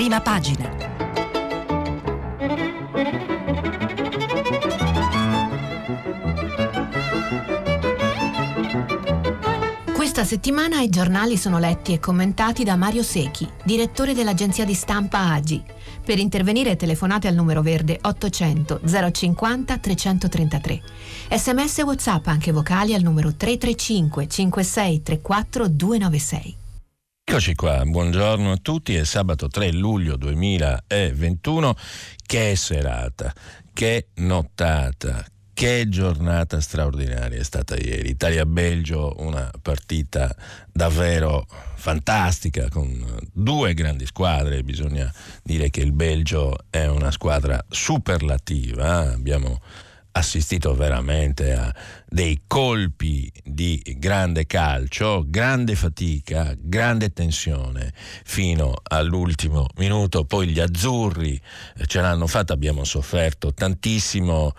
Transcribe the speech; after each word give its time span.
Prima 0.00 0.22
pagina. 0.22 0.66
Questa 9.92 10.24
settimana 10.24 10.80
i 10.80 10.88
giornali 10.88 11.36
sono 11.36 11.58
letti 11.58 11.92
e 11.92 11.98
commentati 11.98 12.64
da 12.64 12.76
Mario 12.76 13.02
Secchi, 13.02 13.46
direttore 13.62 14.14
dell'agenzia 14.14 14.64
di 14.64 14.72
stampa 14.72 15.32
AGI. 15.32 15.62
Per 16.02 16.18
intervenire 16.18 16.76
telefonate 16.76 17.28
al 17.28 17.34
numero 17.34 17.60
verde 17.60 17.98
800 18.00 18.80
050 19.12 19.76
333. 19.76 20.82
Sms 21.30 21.78
e 21.78 21.82
WhatsApp 21.82 22.26
anche 22.28 22.52
vocali 22.52 22.94
al 22.94 23.02
numero 23.02 23.34
335 23.34 24.26
5634 24.26 25.68
296. 25.68 26.56
Eccoci 27.30 27.54
qua, 27.54 27.84
buongiorno 27.84 28.50
a 28.50 28.56
tutti, 28.56 28.96
è 28.96 29.04
sabato 29.04 29.46
3 29.46 29.70
luglio 29.70 30.16
2021, 30.16 31.76
che 32.26 32.56
serata, 32.56 33.32
che 33.72 34.08
nottata, 34.16 35.24
che 35.54 35.88
giornata 35.88 36.60
straordinaria 36.60 37.38
è 37.38 37.44
stata 37.44 37.76
ieri. 37.76 38.10
Italia-Belgio, 38.10 39.14
una 39.18 39.48
partita 39.62 40.34
davvero 40.72 41.46
fantastica 41.76 42.68
con 42.68 43.00
due 43.32 43.74
grandi 43.74 44.06
squadre. 44.06 44.64
Bisogna 44.64 45.08
dire 45.44 45.70
che 45.70 45.82
il 45.82 45.92
Belgio 45.92 46.56
è 46.68 46.86
una 46.86 47.12
squadra 47.12 47.64
superlativa. 47.68 49.04
Eh? 49.04 49.12
Abbiamo 49.12 49.60
assistito 50.12 50.74
veramente 50.74 51.52
a 51.52 51.74
dei 52.08 52.42
colpi 52.46 53.30
di 53.44 53.82
grande 53.98 54.46
calcio, 54.46 55.24
grande 55.26 55.74
fatica, 55.74 56.54
grande 56.58 57.12
tensione 57.12 57.92
fino 58.24 58.74
all'ultimo 58.82 59.66
minuto. 59.76 60.24
Poi 60.24 60.48
gli 60.48 60.60
azzurri 60.60 61.40
ce 61.86 62.00
l'hanno 62.00 62.26
fatta, 62.26 62.52
abbiamo 62.52 62.84
sofferto 62.84 63.52
tantissimo. 63.52 64.52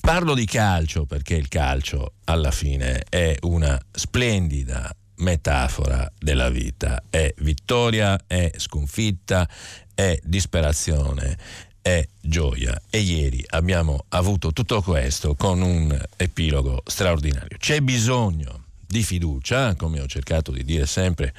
Parlo 0.00 0.34
di 0.34 0.46
calcio 0.46 1.06
perché 1.06 1.34
il 1.34 1.48
calcio 1.48 2.14
alla 2.24 2.50
fine 2.50 3.04
è 3.08 3.36
una 3.42 3.80
splendida 3.90 4.92
metafora 5.18 6.10
della 6.18 6.48
vita, 6.50 7.02
è 7.08 7.32
vittoria, 7.38 8.18
è 8.26 8.50
sconfitta, 8.56 9.48
è 9.94 10.18
disperazione, 10.24 11.38
è 11.82 12.06
gioia 12.20 12.80
e 12.88 13.00
ieri 13.00 13.44
abbiamo 13.50 14.04
avuto 14.10 14.52
tutto 14.52 14.80
questo 14.80 15.34
con 15.34 15.60
un 15.60 16.00
epilogo 16.16 16.82
straordinario. 16.86 17.58
C'è 17.58 17.80
bisogno 17.80 18.60
di 18.86 19.02
fiducia, 19.02 19.74
come 19.74 20.00
ho 20.00 20.06
cercato 20.06 20.52
di 20.52 20.64
dire 20.64 20.86
sempre 20.86 21.34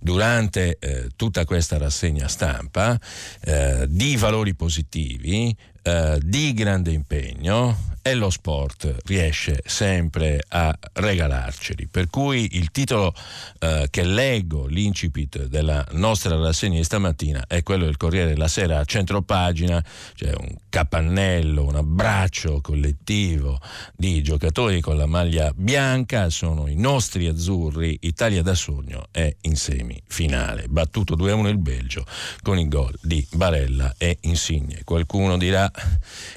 durante 0.00 0.76
eh, 0.78 1.08
tutta 1.16 1.44
questa 1.44 1.78
rassegna 1.78 2.28
stampa, 2.28 2.98
eh, 3.40 3.86
di 3.88 4.16
valori 4.16 4.54
positivi, 4.54 5.54
eh, 5.82 6.18
di 6.22 6.52
grande 6.52 6.92
impegno 6.92 7.89
e 8.02 8.14
lo 8.14 8.30
sport 8.30 8.96
riesce 9.04 9.62
sempre 9.64 10.42
a 10.48 10.76
regalarceli. 10.94 11.88
Per 11.88 12.08
cui 12.08 12.56
il 12.56 12.70
titolo 12.70 13.14
eh, 13.58 13.88
che 13.90 14.02
leggo, 14.02 14.66
l'incipit 14.66 15.46
della 15.46 15.84
nostra 15.92 16.36
rassegna 16.36 16.78
di 16.78 16.84
stamattina 16.84 17.44
è 17.46 17.62
quello 17.62 17.84
del 17.84 17.96
Corriere 17.96 18.30
della 18.30 18.48
Sera 18.48 18.78
a 18.78 18.84
centro 18.84 19.22
pagina, 19.22 19.84
c'è 20.14 20.32
un 20.34 20.56
capannello, 20.68 21.64
un 21.64 21.76
abbraccio 21.76 22.60
collettivo 22.60 23.60
di 23.96 24.22
giocatori 24.22 24.80
con 24.80 24.96
la 24.96 25.06
maglia 25.06 25.52
bianca, 25.54 26.30
sono 26.30 26.68
i 26.68 26.76
nostri 26.76 27.26
azzurri, 27.26 27.98
Italia 28.02 28.42
da 28.42 28.54
sogno 28.54 29.08
è 29.10 29.34
in 29.42 29.56
semifinale, 29.56 30.66
battuto 30.68 31.16
2-1 31.16 31.46
il 31.48 31.58
Belgio 31.58 32.06
con 32.42 32.58
il 32.58 32.68
gol 32.68 32.96
di 33.02 33.26
Barella 33.32 33.94
e 33.98 34.18
Insigne. 34.22 34.82
Qualcuno 34.84 35.36
dirà 35.36 35.70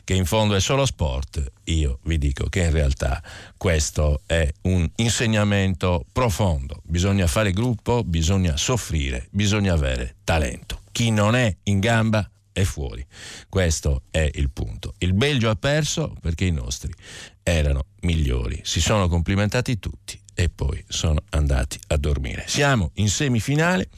che 0.03 0.13
in 0.13 0.25
fondo 0.25 0.55
è 0.55 0.59
solo 0.59 0.85
sport, 0.85 1.51
io 1.65 1.99
vi 2.03 2.17
dico 2.17 2.47
che 2.49 2.63
in 2.63 2.71
realtà 2.71 3.21
questo 3.57 4.21
è 4.25 4.51
un 4.63 4.89
insegnamento 4.97 6.05
profondo. 6.11 6.81
Bisogna 6.83 7.27
fare 7.27 7.51
gruppo, 7.51 8.03
bisogna 8.03 8.57
soffrire, 8.57 9.27
bisogna 9.31 9.73
avere 9.73 10.15
talento. 10.23 10.81
Chi 10.91 11.11
non 11.11 11.35
è 11.35 11.55
in 11.63 11.79
gamba 11.79 12.29
è 12.51 12.63
fuori. 12.63 13.05
Questo 13.49 14.03
è 14.11 14.29
il 14.35 14.49
punto. 14.51 14.93
Il 14.99 15.13
Belgio 15.13 15.49
ha 15.49 15.55
perso 15.55 16.15
perché 16.21 16.45
i 16.45 16.51
nostri 16.51 16.93
erano 17.41 17.85
migliori. 18.01 18.61
Si 18.63 18.79
sono 18.79 19.07
complimentati 19.07 19.79
tutti 19.79 20.19
e 20.35 20.49
poi 20.49 20.83
sono 20.87 21.23
andati 21.29 21.79
a 21.87 21.97
dormire. 21.97 22.45
Siamo 22.47 22.91
in 22.95 23.09
semifinale. 23.09 23.89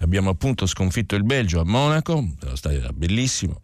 Abbiamo 0.00 0.30
appunto 0.30 0.66
sconfitto 0.66 1.14
il 1.14 1.24
Belgio 1.24 1.60
a 1.60 1.64
Monaco, 1.64 2.26
lo 2.40 2.56
stadio 2.56 2.78
era 2.80 2.92
bellissimo. 2.92 3.60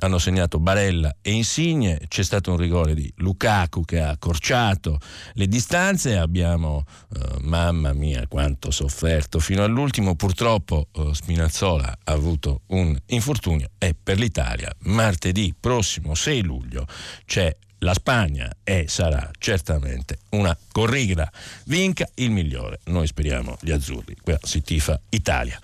Hanno 0.00 0.18
segnato 0.18 0.58
Barella 0.58 1.14
e 1.22 1.30
Insigne, 1.30 2.00
c'è 2.08 2.24
stato 2.24 2.50
un 2.50 2.56
rigore 2.56 2.94
di 2.94 3.12
Lukaku 3.18 3.84
che 3.84 4.00
ha 4.00 4.10
accorciato 4.10 4.98
le 5.34 5.46
distanze, 5.46 6.16
abbiamo, 6.16 6.84
eh, 7.14 7.38
mamma 7.42 7.92
mia 7.92 8.26
quanto 8.26 8.72
sofferto 8.72 9.38
fino 9.38 9.62
all'ultimo, 9.62 10.16
purtroppo 10.16 10.88
eh, 10.92 11.10
Spinazzola 11.12 11.98
ha 12.02 12.12
avuto 12.12 12.62
un 12.68 12.98
infortunio 13.06 13.70
e 13.78 13.94
per 14.00 14.18
l'Italia 14.18 14.74
martedì 14.80 15.54
prossimo 15.58 16.14
6 16.14 16.42
luglio 16.42 16.86
c'è 17.24 17.56
la 17.82 17.94
Spagna 17.94 18.50
e 18.62 18.86
sarà 18.88 19.30
certamente 19.38 20.18
una 20.30 20.56
corrida. 20.70 21.30
Vinca 21.64 22.08
il 22.14 22.30
migliore. 22.30 22.80
Noi 22.84 23.06
speriamo 23.06 23.56
gli 23.60 23.70
azzurri. 23.70 24.16
Qua 24.20 24.38
si 24.42 24.62
tifa 24.62 24.98
Italia. 25.10 25.58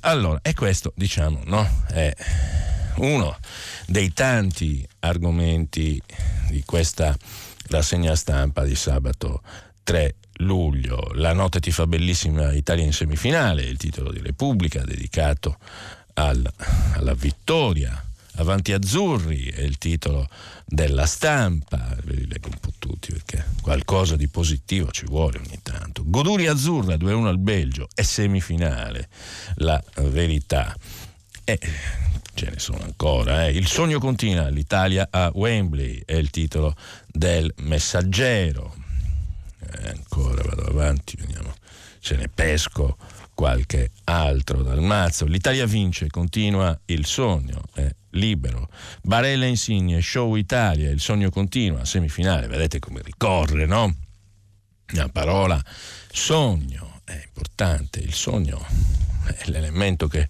Allora, 0.00 0.38
e 0.42 0.54
questo, 0.54 0.92
diciamo, 0.94 1.40
no? 1.44 1.84
È 1.88 2.14
uno 2.96 3.36
dei 3.86 4.12
tanti 4.12 4.86
argomenti 5.00 6.00
di 6.48 6.62
questa 6.64 7.16
rassegna 7.68 8.14
stampa 8.14 8.62
di 8.64 8.74
sabato 8.74 9.42
3 9.82 10.14
luglio. 10.38 11.12
La 11.14 11.32
notte 11.32 11.60
ti 11.60 11.70
fa 11.70 11.86
bellissima 11.86 12.52
Italia 12.52 12.84
in 12.84 12.92
semifinale, 12.92 13.62
il 13.62 13.78
titolo 13.78 14.12
di 14.12 14.20
Repubblica 14.20 14.82
dedicato 14.84 15.56
al, 16.14 16.46
alla 16.94 17.14
vittoria. 17.14 18.02
Avanti 18.36 18.72
Azzurri 18.72 19.46
è 19.46 19.60
il 19.60 19.78
titolo 19.78 20.28
della 20.64 21.06
stampa, 21.06 21.96
ve 22.02 22.14
li 22.14 22.26
leggo 22.26 22.48
un 22.48 22.58
po' 22.58 22.72
tutti 22.78 23.12
perché 23.12 23.44
qualcosa 23.62 24.16
di 24.16 24.26
positivo 24.28 24.90
ci 24.90 25.04
vuole 25.04 25.38
ogni 25.38 25.60
tanto. 25.62 26.02
Goduri 26.04 26.48
Azzurra 26.48 26.96
2-1 26.96 27.26
al 27.26 27.38
Belgio 27.38 27.88
è 27.94 28.02
semifinale, 28.02 29.08
la 29.56 29.82
verità. 30.00 30.74
E 31.44 31.58
ce 32.34 32.50
ne 32.50 32.58
sono 32.58 32.82
ancora. 32.82 33.46
Eh. 33.46 33.52
Il 33.52 33.68
sogno 33.68 34.00
continua, 34.00 34.48
l'Italia 34.48 35.08
a 35.10 35.30
Wembley 35.32 36.02
è 36.04 36.14
il 36.14 36.30
titolo 36.30 36.74
del 37.06 37.52
messaggero. 37.58 38.74
Eh, 39.60 39.88
ancora 39.88 40.42
vado 40.42 40.64
avanti, 40.64 41.16
vediamo 41.16 41.54
se 42.00 42.16
ne 42.16 42.28
pesco 42.28 42.98
qualche 43.34 43.90
altro 44.04 44.62
dal 44.62 44.80
mazzo. 44.80 45.26
L'Italia 45.26 45.66
vince, 45.66 46.08
continua 46.08 46.78
il 46.86 47.04
sogno, 47.04 47.62
è 47.74 47.92
libero. 48.10 48.68
Barella 49.02 49.46
Insigne, 49.46 50.00
Show 50.00 50.36
Italia, 50.36 50.90
il 50.90 51.00
sogno 51.00 51.30
continua, 51.30 51.84
semifinale, 51.84 52.46
vedete 52.46 52.78
come 52.78 53.02
ricorre, 53.02 53.66
no? 53.66 53.94
La 54.92 55.08
parola 55.08 55.62
sogno 56.10 57.00
è 57.04 57.20
importante, 57.24 57.98
il 58.00 58.14
sogno 58.14 58.64
è 59.24 59.48
l'elemento 59.50 60.06
che 60.06 60.28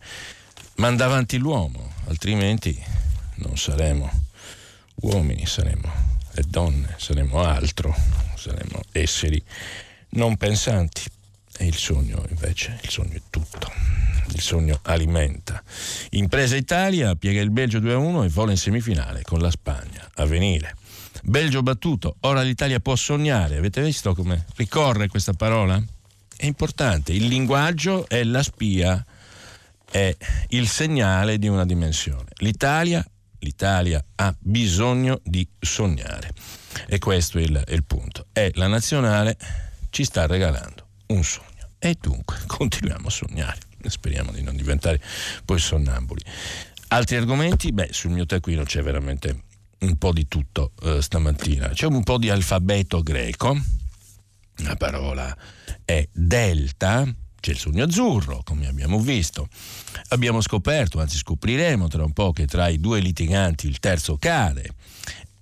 manda 0.76 1.04
avanti 1.04 1.38
l'uomo, 1.38 1.92
altrimenti 2.06 2.76
non 3.36 3.56
saremo 3.56 4.10
uomini, 4.96 5.44
saremo 5.46 6.12
donne, 6.46 6.94
saremo 6.98 7.42
altro, 7.42 7.94
saremo 8.36 8.80
esseri 8.92 9.42
non 10.10 10.36
pensanti. 10.36 11.02
E 11.56 11.66
il 11.66 11.76
sogno 11.76 12.24
invece, 12.30 12.78
il 12.82 12.90
sogno 12.90 13.14
è 13.14 13.22
tutto. 13.30 13.70
Il 14.32 14.40
sogno 14.40 14.80
alimenta. 14.82 15.62
Impresa 16.10 16.56
Italia 16.56 17.14
piega 17.14 17.40
il 17.40 17.50
Belgio 17.50 17.78
2-1 17.78 18.24
e 18.24 18.28
vola 18.28 18.50
in 18.50 18.56
semifinale 18.56 19.22
con 19.22 19.40
la 19.40 19.50
Spagna 19.50 20.08
a 20.14 20.24
venire. 20.24 20.76
Belgio 21.22 21.62
battuto, 21.62 22.16
ora 22.20 22.42
l'Italia 22.42 22.80
può 22.80 22.96
sognare. 22.96 23.56
Avete 23.56 23.82
visto 23.82 24.14
come 24.14 24.44
ricorre 24.56 25.08
questa 25.08 25.32
parola? 25.32 25.82
È 26.36 26.46
importante, 26.46 27.12
il 27.12 27.26
linguaggio 27.26 28.08
è 28.08 28.24
la 28.24 28.42
spia 28.42 29.04
è 29.94 30.16
il 30.48 30.66
segnale 30.66 31.38
di 31.38 31.46
una 31.46 31.64
dimensione. 31.64 32.30
L'Italia, 32.38 33.06
l'Italia 33.38 34.04
ha 34.16 34.34
bisogno 34.40 35.20
di 35.22 35.46
sognare 35.60 36.30
e 36.88 36.98
questo 36.98 37.38
è 37.38 37.42
il, 37.42 37.62
è 37.64 37.72
il 37.72 37.84
punto. 37.84 38.26
E 38.32 38.50
la 38.54 38.66
nazionale 38.66 39.36
ci 39.90 40.02
sta 40.02 40.26
regalando 40.26 40.83
un 41.14 41.24
sogno 41.24 41.70
e 41.78 41.96
dunque 42.00 42.36
continuiamo 42.46 43.08
a 43.08 43.10
sognare. 43.10 43.58
Speriamo 43.86 44.32
di 44.32 44.42
non 44.42 44.56
diventare 44.56 45.00
poi 45.44 45.58
sonnambuli. 45.58 46.22
Altri 46.88 47.16
argomenti? 47.16 47.72
Beh, 47.72 47.88
sul 47.90 48.12
mio 48.12 48.24
taccuino 48.24 48.62
c'è 48.62 48.82
veramente 48.82 49.42
un 49.80 49.96
po' 49.96 50.12
di 50.12 50.26
tutto 50.26 50.72
eh, 50.82 51.02
stamattina. 51.02 51.68
C'è 51.68 51.86
un 51.86 52.02
po' 52.02 52.16
di 52.16 52.30
alfabeto 52.30 53.02
greco, 53.02 53.60
la 54.58 54.76
parola 54.76 55.36
è 55.84 56.06
delta, 56.12 57.04
c'è 57.40 57.50
il 57.50 57.58
sogno 57.58 57.84
azzurro, 57.84 58.42
come 58.42 58.68
abbiamo 58.68 58.98
visto. 59.00 59.48
Abbiamo 60.08 60.40
scoperto, 60.40 61.00
anzi 61.00 61.18
scopriremo 61.18 61.88
tra 61.88 62.04
un 62.04 62.12
po' 62.12 62.32
che 62.32 62.46
tra 62.46 62.68
i 62.68 62.80
due 62.80 63.00
litiganti 63.00 63.66
il 63.66 63.80
terzo 63.80 64.16
cade 64.16 64.70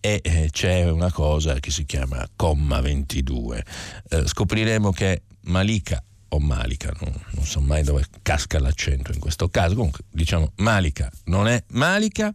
e 0.01 0.21
eh, 0.25 0.49
c'è 0.51 0.91
una 0.91 1.13
cosa 1.13 1.61
che 1.61 1.71
si 1.71 1.85
chiama 1.85 2.27
comma 2.35 2.81
22. 2.81 3.65
Eh, 4.09 4.27
scopriremo 4.27 4.91
che 4.91 5.23
Malika 5.45 6.03
o 6.29 6.39
Malika, 6.39 6.93
non, 7.01 7.13
non, 7.33 7.45
so 7.45 7.61
mai 7.61 7.83
dove 7.83 8.07
casca 8.23 8.59
l'accento 8.59 9.13
in 9.13 9.19
questo 9.19 9.49
caso, 9.49 9.75
comunque 9.75 10.05
diciamo 10.11 10.53
Malika 10.57 11.11
non 11.25 11.47
è 11.47 11.63
Malika, 11.69 12.33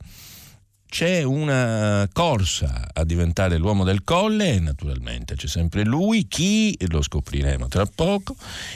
c'è 0.90 1.24
una 1.24 2.08
corsa 2.14 2.90
a 2.94 3.04
diventare 3.04 3.58
l'uomo 3.58 3.84
del 3.84 4.04
colle 4.04 4.54
e 4.54 4.60
naturalmente 4.60 5.36
c'è 5.36 5.48
sempre 5.48 5.84
lui, 5.84 6.28
chi? 6.28 6.78
Lo 6.88 7.02
scopriremo 7.02 7.68
tra 7.68 7.86
poco, 7.86 8.36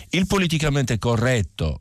il 0.09 0.27
politicamente 0.27 0.97
corretto 0.97 1.77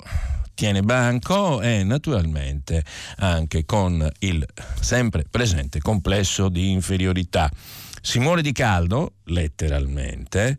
tiene 0.55 0.82
banco 0.82 1.62
e 1.62 1.82
naturalmente 1.85 2.85
anche 3.17 3.64
con 3.64 4.06
il 4.19 4.47
sempre 4.79 5.25
presente 5.29 5.81
complesso 5.81 6.50
di 6.50 6.70
inferiorità. 6.70 7.50
Si 8.00 8.19
muore 8.19 8.43
di 8.43 8.52
caldo, 8.52 9.14
letteralmente, 9.25 10.56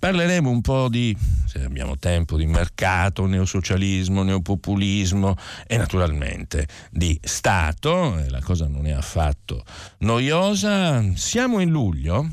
Parleremo 0.00 0.48
un 0.48 0.62
po' 0.62 0.88
di, 0.88 1.14
se 1.44 1.62
abbiamo 1.62 1.98
tempo, 1.98 2.38
di 2.38 2.46
mercato, 2.46 3.26
neosocialismo, 3.26 4.22
neopopulismo 4.22 5.36
e 5.66 5.76
naturalmente 5.76 6.66
di 6.90 7.20
Stato, 7.22 8.18
la 8.28 8.40
cosa 8.40 8.66
non 8.66 8.86
è 8.86 8.92
affatto 8.92 9.62
noiosa. 9.98 11.04
Siamo 11.16 11.60
in 11.60 11.68
luglio, 11.68 12.26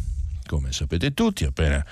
come 0.46 0.72
sapete 0.72 1.14
tutti, 1.14 1.44
appena 1.44 1.86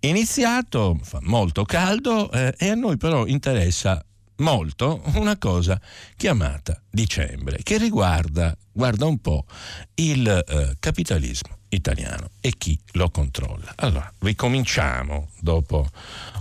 iniziato, 0.00 1.00
fa 1.02 1.20
molto 1.22 1.64
caldo 1.64 2.30
eh, 2.30 2.54
e 2.58 2.68
a 2.68 2.74
noi 2.74 2.98
però 2.98 3.24
interessa 3.24 4.04
molto 4.36 5.00
una 5.14 5.38
cosa 5.38 5.80
chiamata 6.14 6.78
dicembre, 6.90 7.60
che 7.62 7.78
riguarda, 7.78 8.54
guarda 8.70 9.06
un 9.06 9.18
po', 9.18 9.46
il 9.94 10.28
eh, 10.28 10.76
capitalismo 10.78 11.60
italiano 11.72 12.30
e 12.40 12.54
chi 12.56 12.78
lo 12.92 13.10
controlla. 13.10 13.72
Allora, 13.76 14.12
ricominciamo 14.20 15.28
dopo 15.40 15.88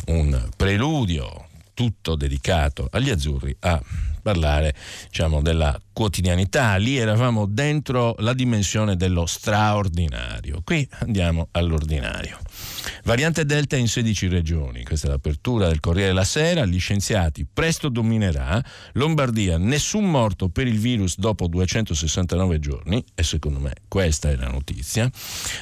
un 0.08 0.50
preludio 0.56 1.48
tutto 1.74 2.16
dedicato 2.16 2.88
agli 2.92 3.10
azzurri 3.10 3.56
a 3.62 3.82
parlare 4.22 4.76
diciamo, 5.08 5.42
della 5.42 5.80
quotidianità. 5.92 6.76
Lì 6.78 6.98
eravamo 6.98 7.46
dentro 7.46 8.16
la 8.20 8.34
dimensione 8.34 8.96
dello 8.96 9.26
straordinario. 9.26 10.62
Qui 10.64 10.88
andiamo 11.00 11.48
all'ordinario. 11.52 12.38
Variante 13.04 13.46
Delta 13.46 13.76
in 13.76 13.88
16 13.88 14.28
regioni, 14.28 14.84
questa 14.84 15.08
è 15.08 15.10
l'apertura 15.10 15.68
del 15.68 15.80
Corriere 15.80 16.10
della 16.10 16.24
Sera, 16.24 16.66
gli 16.66 16.80
scienziati 16.80 17.46
presto 17.52 17.90
dominerà, 17.90 18.64
Lombardia 18.94 19.58
nessun 19.58 20.10
morto 20.10 20.50
per 20.50 20.68
il 20.68 20.80
virus 20.80 21.18
dopo 21.18 21.48
269 21.48 22.60
giorni, 22.60 23.04
e 23.16 23.24
secondo 23.24 23.60
me 23.60 23.74
questa 23.88 24.30
è 24.30 24.36
la 24.36 24.48
notizia, 24.48 25.10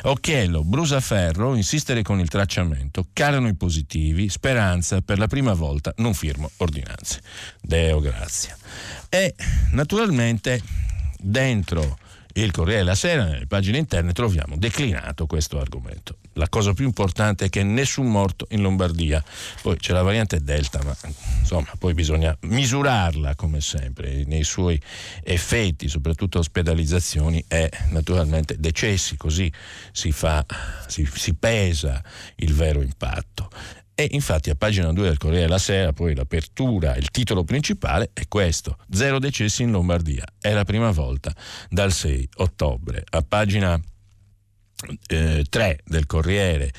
Occhiello, 0.04 0.64
Brusaferro, 0.64 1.56
insistere 1.56 2.02
con 2.02 2.20
il 2.20 2.28
tracciamento, 2.28 3.08
calano 3.14 3.48
i 3.48 3.56
positivi, 3.56 4.30
speranza, 4.30 5.02
per 5.02 5.18
la 5.18 5.28
prima 5.28 5.54
volta 5.54 5.94
non 5.98 6.14
firmo 6.14 6.50
ordinanze. 6.58 7.22
Deo 7.62 8.00
grazia. 8.00 8.56
E 9.10 9.34
naturalmente 9.72 10.62
dentro 11.20 11.98
il 12.34 12.52
Corriere 12.52 12.80
della 12.80 12.96
Sera, 12.96 13.26
nelle 13.26 13.48
pagine 13.48 13.78
interne, 13.78 14.14
troviamo 14.14 14.56
declinato 14.58 15.26
questo 15.26 15.60
argomento. 15.60 16.18
La 16.34 16.48
cosa 16.48 16.74
più 16.74 16.86
importante 16.86 17.46
è 17.46 17.50
che 17.50 17.64
nessun 17.64 18.08
morto 18.08 18.46
in 18.52 18.62
Lombardia. 18.62 19.22
Poi 19.62 19.76
c'è 19.78 19.94
la 19.94 20.04
variante 20.04 20.42
Delta, 20.42 20.80
ma 20.84 20.96
insomma, 21.40 21.72
poi 21.78 21.94
bisogna 21.94 22.36
misurarla 22.42 23.36
come 23.36 23.60
sempre 23.60 24.24
nei 24.26 24.44
suoi 24.44 24.80
effetti, 25.24 25.90
soprattutto 25.90 26.40
ospedalizzazioni 26.40 27.44
e 27.48 27.70
naturalmente 27.90 28.56
decessi, 28.58 29.18
così 29.18 29.52
si, 29.92 30.12
fa, 30.12 30.46
si, 30.88 31.06
si 31.12 31.34
pesa 31.34 32.02
il 32.36 32.54
vero 32.54 32.82
impatto. 32.82 33.50
E 34.00 34.08
infatti 34.12 34.50
a 34.50 34.56
pagina 34.56 34.94
2 34.94 35.08
del 35.08 35.18
Corriere 35.18 35.44
della 35.44 35.58
Sera 35.58 35.92
poi 35.92 36.16
l'apertura, 36.16 36.96
il 36.96 37.10
titolo 37.10 37.44
principale 37.44 38.12
è 38.14 38.30
questo, 38.30 38.78
zero 38.90 39.20
decessi 39.20 39.64
in 39.64 39.72
Lombardia, 39.72 40.24
è 40.40 40.54
la 40.54 40.64
prima 40.64 40.90
volta 40.92 41.36
dal 41.68 41.92
6 41.92 42.30
ottobre. 42.36 43.04
A 43.10 43.22
pagina 43.24 43.78
eh, 45.08 45.44
3 45.50 45.80
del 45.84 46.06
Corriere 46.06 46.72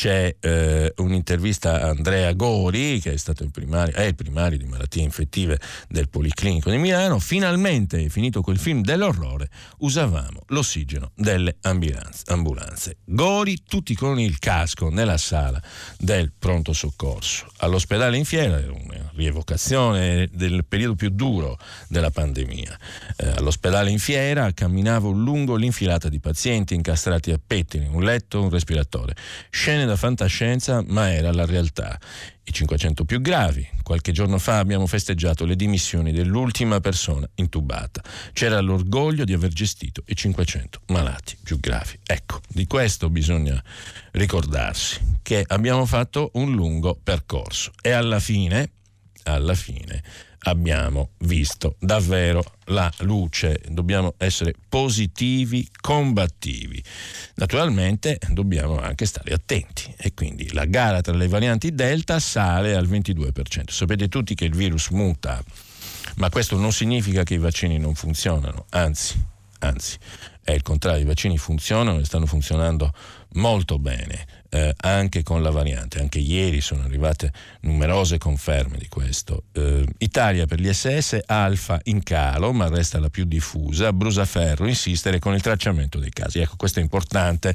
c'è 0.00 0.34
eh, 0.40 0.94
un'intervista 0.96 1.82
a 1.82 1.88
Andrea 1.90 2.32
Gori, 2.32 3.00
che 3.00 3.12
è 3.12 3.16
stato 3.18 3.42
il 3.42 3.50
primario, 3.50 3.94
è 3.94 4.04
il 4.04 4.14
primario 4.14 4.56
di 4.56 4.64
malattie 4.64 5.02
infettive 5.02 5.60
del 5.90 6.08
Policlinico 6.08 6.70
di 6.70 6.78
Milano. 6.78 7.18
Finalmente, 7.18 8.08
finito 8.08 8.40
quel 8.40 8.56
film 8.56 8.80
dell'orrore, 8.80 9.50
usavamo 9.80 10.44
l'ossigeno 10.46 11.10
delle 11.14 11.58
ambulanze. 11.60 12.96
Gori, 13.04 13.62
tutti 13.68 13.94
con 13.94 14.18
il 14.18 14.38
casco 14.38 14.88
nella 14.88 15.18
sala 15.18 15.62
del 15.98 16.32
pronto 16.32 16.72
soccorso. 16.72 17.52
All'ospedale 17.58 18.16
in 18.16 18.24
fiera, 18.24 18.56
una 18.56 19.10
rievocazione 19.14 20.30
del 20.32 20.64
periodo 20.64 20.94
più 20.94 21.10
duro 21.10 21.58
della 21.88 22.10
pandemia. 22.10 22.78
Eh, 23.16 23.28
all'ospedale 23.36 23.90
in 23.90 23.98
fiera 23.98 24.50
camminavo 24.54 25.10
lungo 25.10 25.56
l'infilata 25.56 26.08
di 26.08 26.20
pazienti 26.20 26.74
incastrati 26.74 27.32
a 27.32 27.40
pettine, 27.44 27.86
un 27.86 28.02
letto, 28.02 28.40
un 28.40 28.48
respiratore. 28.48 29.14
Scene 29.50 29.88
da 29.90 29.96
fantascienza, 29.96 30.84
ma 30.86 31.12
era 31.12 31.32
la 31.32 31.44
realtà. 31.44 31.98
I 32.44 32.52
500 32.52 33.04
più 33.04 33.20
gravi. 33.20 33.68
Qualche 33.82 34.12
giorno 34.12 34.38
fa 34.38 34.58
abbiamo 34.58 34.86
festeggiato 34.86 35.44
le 35.44 35.56
dimissioni 35.56 36.12
dell'ultima 36.12 36.80
persona 36.80 37.28
intubata. 37.36 38.00
C'era 38.32 38.60
l'orgoglio 38.60 39.24
di 39.24 39.32
aver 39.32 39.50
gestito 39.50 40.02
i 40.06 40.14
500 40.14 40.82
malati 40.88 41.36
più 41.42 41.58
gravi. 41.58 41.98
Ecco, 42.06 42.40
di 42.48 42.66
questo 42.66 43.10
bisogna 43.10 43.60
ricordarsi, 44.12 45.18
che 45.22 45.44
abbiamo 45.46 45.84
fatto 45.86 46.30
un 46.34 46.52
lungo 46.52 46.98
percorso 47.02 47.72
e 47.82 47.90
alla 47.90 48.20
fine, 48.20 48.70
alla 49.24 49.54
fine, 49.54 50.02
abbiamo 50.42 51.10
visto 51.18 51.76
davvero 51.78 52.42
la 52.66 52.90
luce, 53.00 53.60
dobbiamo 53.68 54.14
essere 54.16 54.54
positivi, 54.68 55.68
combattivi. 55.80 56.82
Naturalmente 57.34 58.18
dobbiamo 58.28 58.78
anche 58.78 59.06
stare 59.06 59.32
attenti 59.34 59.92
e 59.98 60.14
quindi 60.14 60.52
la 60.52 60.64
gara 60.64 61.00
tra 61.00 61.14
le 61.14 61.28
varianti 61.28 61.74
Delta 61.74 62.18
sale 62.20 62.74
al 62.74 62.88
22%. 62.88 63.70
Sapete 63.70 64.08
tutti 64.08 64.34
che 64.34 64.44
il 64.44 64.54
virus 64.54 64.88
muta, 64.90 65.42
ma 66.16 66.30
questo 66.30 66.56
non 66.56 66.72
significa 66.72 67.22
che 67.22 67.34
i 67.34 67.38
vaccini 67.38 67.78
non 67.78 67.94
funzionano, 67.94 68.66
anzi, 68.70 69.22
anzi, 69.60 69.98
è 70.42 70.52
il 70.52 70.62
contrario, 70.62 71.02
i 71.02 71.06
vaccini 71.06 71.36
funzionano 71.36 72.00
e 72.00 72.04
stanno 72.04 72.26
funzionando 72.26 72.92
molto 73.34 73.78
bene 73.78 74.39
eh, 74.50 74.74
anche 74.82 75.22
con 75.22 75.42
la 75.42 75.50
variante. 75.50 76.00
Anche 76.00 76.18
ieri 76.18 76.60
sono 76.60 76.82
arrivate 76.82 77.32
numerose 77.60 78.18
conferme 78.18 78.76
di 78.76 78.88
questo. 78.88 79.44
Eh, 79.52 79.86
Italia 79.98 80.46
per 80.46 80.60
gli 80.60 80.70
SS, 80.70 81.20
alfa 81.26 81.80
in 81.84 82.02
calo, 82.02 82.52
ma 82.52 82.68
resta 82.68 82.98
la 82.98 83.08
più 83.08 83.24
diffusa. 83.24 83.92
Brusaferro 83.92 84.66
insistere 84.66 85.18
con 85.18 85.34
il 85.34 85.40
tracciamento 85.40 85.98
dei 85.98 86.10
casi. 86.10 86.40
Ecco, 86.40 86.56
questo 86.56 86.80
è 86.80 86.82
importante 86.82 87.54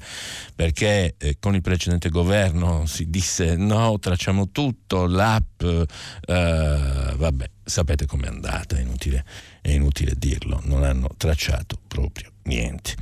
perché 0.56 1.16
eh, 1.18 1.38
con 1.40 1.54
il 1.54 1.62
precedente 1.62 2.10
governo 2.10 2.86
si 2.86 3.10
disse 3.10 3.56
no, 3.56 4.00
tracciamo 4.00 4.50
tutto, 4.50 5.06
l'app, 5.06 5.62
eh, 5.64 7.14
vabbè, 7.16 7.50
sapete 7.64 8.06
com'è 8.06 8.28
andata, 8.28 8.78
è 8.78 8.82
inutile, 8.82 9.26
è 9.62 9.72
inutile 9.72 10.14
dirlo, 10.18 10.62
non 10.64 10.84
hanno 10.84 11.10
tracciato 11.18 11.78
proprio 11.88 12.32
niente. 12.44 12.96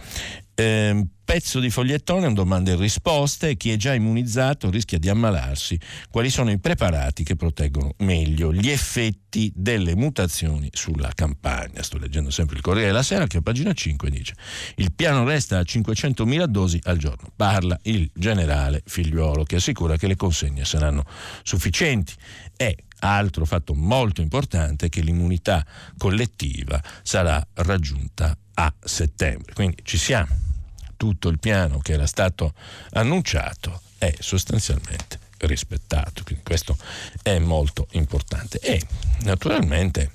Eh, 0.55 1.05
pezzo 1.23 1.59
di 1.59 1.69
fogliettone, 1.69 2.27
un 2.27 2.33
domande 2.33 2.73
e 2.73 2.75
risposte, 2.75 3.55
chi 3.55 3.71
è 3.71 3.75
già 3.77 3.93
immunizzato 3.93 4.69
rischia 4.69 4.97
di 4.97 5.09
ammalarsi, 5.09 5.79
quali 6.09 6.29
sono 6.29 6.51
i 6.51 6.59
preparati 6.59 7.23
che 7.23 7.35
proteggono 7.35 7.93
meglio 7.99 8.53
gli 8.53 8.69
effetti 8.69 9.51
delle 9.55 9.95
mutazioni 9.95 10.69
sulla 10.73 11.11
campagna. 11.15 11.81
Sto 11.81 11.97
leggendo 11.97 12.29
sempre 12.29 12.57
il 12.57 12.61
Corriere 12.61 12.87
della 12.87 13.03
Sera 13.03 13.25
che 13.27 13.37
a 13.37 13.41
pagina 13.41 13.73
5 13.73 14.09
dice 14.09 14.33
il 14.75 14.93
piano 14.93 15.23
resta 15.23 15.59
a 15.59 15.61
500.000 15.61 16.45
dosi 16.45 16.79
al 16.83 16.97
giorno. 16.97 17.31
Parla 17.35 17.79
il 17.83 18.09
generale 18.13 18.81
Figliuolo 18.85 19.43
che 19.43 19.55
assicura 19.55 19.97
che 19.97 20.07
le 20.07 20.15
consegne 20.15 20.65
saranno 20.65 21.03
sufficienti 21.43 22.13
e 22.55 22.77
altro 22.99 23.45
fatto 23.45 23.73
molto 23.73 24.21
importante 24.21 24.89
che 24.89 25.01
l'immunità 25.01 25.65
collettiva 25.97 26.81
sarà 27.01 27.45
raggiunta 27.55 28.37
a 28.55 28.73
settembre. 28.79 29.53
Quindi 29.53 29.77
ci 29.83 29.97
siamo 29.97 30.51
tutto 31.03 31.27
il 31.27 31.37
piano 31.37 31.79
che 31.79 31.91
era 31.91 32.07
stato 32.07 32.53
annunciato 32.91 33.81
è 33.97 34.15
sostanzialmente 34.19 35.19
rispettato. 35.39 36.23
Quindi 36.23 36.45
questo 36.45 36.77
è 37.21 37.39
molto 37.39 37.87
importante. 37.91 38.57
E 38.59 38.81
naturalmente 39.23 40.11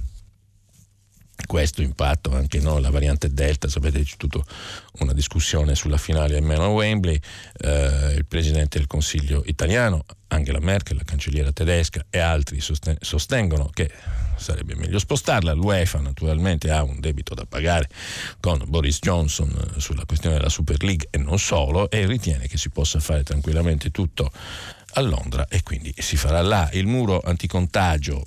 questo 1.45 1.83
impatto 1.83 2.35
anche 2.35 2.59
no, 2.61 2.78
la 2.78 2.88
variante 2.88 3.30
Delta, 3.35 3.68
sapete 3.68 4.02
c'è 4.02 4.16
tutta 4.16 4.42
una 5.00 5.12
discussione 5.12 5.75
sulla 5.75 5.99
finale 5.99 6.38
a 6.38 6.40
meno 6.40 6.68
Wembley, 6.68 7.21
eh, 7.59 8.14
il 8.16 8.25
Presidente 8.25 8.78
del 8.78 8.87
Consiglio 8.87 9.42
italiano, 9.45 10.07
Angela 10.28 10.59
Merkel, 10.59 10.97
la 10.97 11.04
cancelliera 11.04 11.52
tedesca 11.52 12.07
e 12.09 12.18
altri 12.18 12.62
sosten- 12.62 12.97
sostengono 12.99 13.68
che 13.75 13.92
sarebbe 14.38 14.75
meglio 14.75 14.99
spostarla, 14.99 15.52
l'UEFA 15.52 16.00
naturalmente 16.00 16.71
ha 16.71 16.83
un 16.83 17.00
debito 17.00 17.35
da 17.35 17.45
pagare 17.47 17.88
con 18.40 18.62
Boris 18.66 18.99
Johnson 19.00 19.49
eh, 19.49 19.80
sulla 19.80 20.04
questione 20.07 20.37
della 20.37 20.49
Super 20.49 20.83
League 20.83 21.09
e 21.11 21.18
non 21.18 21.38
solo 21.38 21.90
e 21.90 22.07
ritiene 22.07 22.47
che 22.49 22.59
si 22.59 22.71
possa 22.71 23.00
fare 23.00 23.23
tranquillamente 23.23 23.90
tutto 23.90 24.30
a 24.95 25.00
Londra 25.00 25.47
e 25.49 25.62
quindi 25.62 25.92
si 25.97 26.16
farà 26.16 26.40
là. 26.40 26.68
Il 26.73 26.87
muro 26.87 27.21
anticontagio 27.21 28.25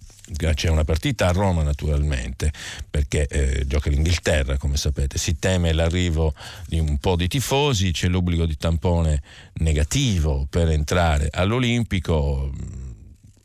c'è 0.53 0.69
una 0.69 0.85
partita 0.85 1.27
a 1.27 1.31
Roma 1.31 1.61
naturalmente 1.63 2.51
perché 2.89 3.27
eh, 3.27 3.67
gioca 3.67 3.89
l'Inghilterra 3.89 4.57
come 4.57 4.77
sapete. 4.77 5.17
Si 5.17 5.37
teme 5.39 5.73
l'arrivo 5.73 6.33
di 6.67 6.79
un 6.79 6.97
po' 6.99 7.15
di 7.15 7.27
tifosi 7.27 7.91
c'è 7.91 8.07
l'obbligo 8.07 8.45
di 8.45 8.57
tampone 8.57 9.21
negativo 9.55 10.47
per 10.49 10.69
entrare 10.69 11.29
all'Olimpico 11.31 12.51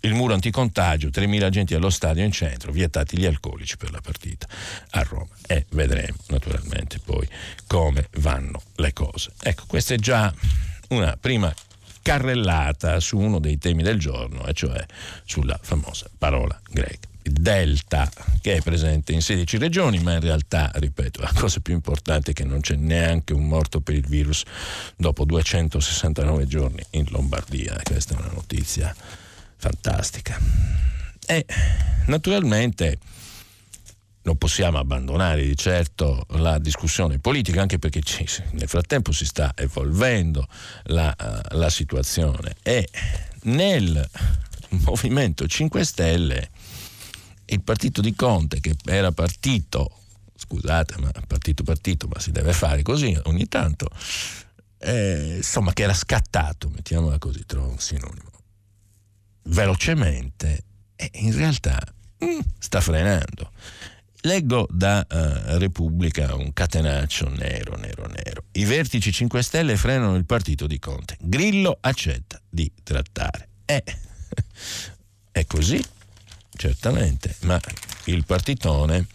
il 0.06 0.14
muro 0.14 0.34
anticontagio 0.34 1.08
3.000 1.08 1.42
agenti 1.42 1.74
allo 1.74 1.90
stadio 1.90 2.24
in 2.24 2.32
centro 2.32 2.72
vietati 2.72 3.18
gli 3.18 3.26
alcolici 3.26 3.76
per 3.76 3.90
la 3.90 4.00
partita 4.00 4.46
a 4.90 5.02
Roma 5.02 5.34
e 5.46 5.66
vedremo 5.70 6.16
naturalmente 6.28 6.98
poi 7.04 7.28
come 7.66 8.08
vanno 8.18 8.62
le 8.76 8.92
cose 8.92 9.32
ecco 9.42 9.64
questa 9.66 9.94
è 9.94 9.98
già 9.98 10.32
una 10.88 11.16
prima 11.20 11.52
carrellata 12.06 13.00
su 13.00 13.18
uno 13.18 13.40
dei 13.40 13.58
temi 13.58 13.82
del 13.82 13.98
giorno, 13.98 14.46
e 14.46 14.52
cioè 14.52 14.86
sulla 15.24 15.58
famosa 15.60 16.08
parola 16.16 16.56
greca. 16.70 17.08
Delta, 17.20 18.08
che 18.40 18.54
è 18.54 18.60
presente 18.60 19.12
in 19.12 19.20
16 19.20 19.58
regioni, 19.58 19.98
ma 19.98 20.12
in 20.12 20.20
realtà, 20.20 20.70
ripeto, 20.72 21.20
la 21.20 21.32
cosa 21.34 21.58
più 21.58 21.74
importante 21.74 22.30
è 22.30 22.34
che 22.34 22.44
non 22.44 22.60
c'è 22.60 22.76
neanche 22.76 23.32
un 23.32 23.48
morto 23.48 23.80
per 23.80 23.96
il 23.96 24.06
virus 24.06 24.44
dopo 24.94 25.24
269 25.24 26.46
giorni 26.46 26.80
in 26.90 27.06
Lombardia. 27.08 27.76
Questa 27.82 28.14
è 28.14 28.18
una 28.18 28.30
notizia 28.32 28.94
fantastica. 29.66 30.38
E 31.26 31.44
naturalmente 32.06 32.98
non 34.22 34.36
possiamo 34.36 34.78
abbandonare 34.78 35.44
di 35.44 35.56
certo 35.56 36.26
la 36.30 36.58
discussione 36.58 37.18
politica, 37.18 37.62
anche 37.62 37.78
perché 37.78 38.00
ci, 38.00 38.24
nel 38.52 38.68
frattempo 38.68 39.12
si 39.12 39.24
sta 39.24 39.52
evolvendo 39.56 40.46
la, 40.84 41.14
uh, 41.18 41.56
la 41.56 41.70
situazione 41.70 42.56
e 42.62 42.88
nel 43.42 44.08
Movimento 44.70 45.46
5 45.46 45.84
Stelle 45.84 46.50
il 47.46 47.62
partito 47.62 48.00
di 48.00 48.14
Conte 48.14 48.58
che 48.60 48.74
era 48.84 49.12
partito, 49.12 49.90
scusate, 50.36 50.96
ma 50.98 51.10
partito 51.26 51.62
partito, 51.62 52.08
ma 52.08 52.18
si 52.18 52.32
deve 52.32 52.52
fare 52.52 52.82
così 52.82 53.16
ogni 53.24 53.46
tanto, 53.46 53.88
eh, 54.78 55.36
insomma 55.36 55.72
che 55.72 55.84
era 55.84 55.94
scattato, 55.94 56.68
mettiamola 56.68 57.18
così, 57.18 57.44
trovo 57.46 57.68
un 57.68 57.78
sinonimo, 57.78 58.35
velocemente, 59.46 60.64
e 60.96 61.10
in 61.14 61.34
realtà 61.34 61.80
mm, 62.24 62.40
sta 62.58 62.80
frenando. 62.80 63.50
Leggo 64.22 64.66
da 64.70 65.06
uh, 65.08 65.58
Repubblica 65.58 66.34
un 66.34 66.52
catenaccio 66.52 67.28
nero, 67.28 67.76
nero, 67.76 68.06
nero. 68.08 68.44
I 68.52 68.64
vertici 68.64 69.12
5 69.12 69.42
Stelle 69.42 69.76
frenano 69.76 70.16
il 70.16 70.24
partito 70.24 70.66
di 70.66 70.78
Conte. 70.78 71.16
Grillo 71.20 71.78
accetta 71.80 72.40
di 72.48 72.70
trattare. 72.82 73.48
Eh, 73.64 73.84
è 75.30 75.44
così, 75.46 75.80
certamente, 76.56 77.36
ma 77.42 77.60
il 78.06 78.24
partitone 78.24 79.06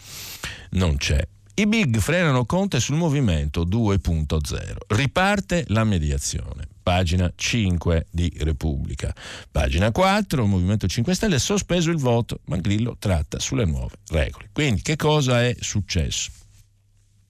non 0.70 0.96
c'è. 0.96 1.26
I 1.54 1.66
big 1.66 1.98
frenano 1.98 2.46
Conte 2.46 2.80
sul 2.80 2.96
movimento 2.96 3.66
2.0. 3.66 4.76
Riparte 4.86 5.64
la 5.68 5.84
mediazione 5.84 6.71
pagina 6.82 7.32
5 7.34 8.06
di 8.10 8.32
Repubblica. 8.40 9.14
Pagina 9.50 9.90
4, 9.90 10.44
Movimento 10.46 10.86
5 10.86 11.14
Stelle, 11.14 11.38
sospeso 11.38 11.90
il 11.90 11.98
voto, 11.98 12.40
ma 12.46 12.56
Grillo 12.56 12.96
tratta 12.98 13.38
sulle 13.38 13.64
nuove 13.64 13.96
regole. 14.08 14.50
Quindi 14.52 14.82
che 14.82 14.96
cosa 14.96 15.42
è 15.42 15.54
successo? 15.58 16.30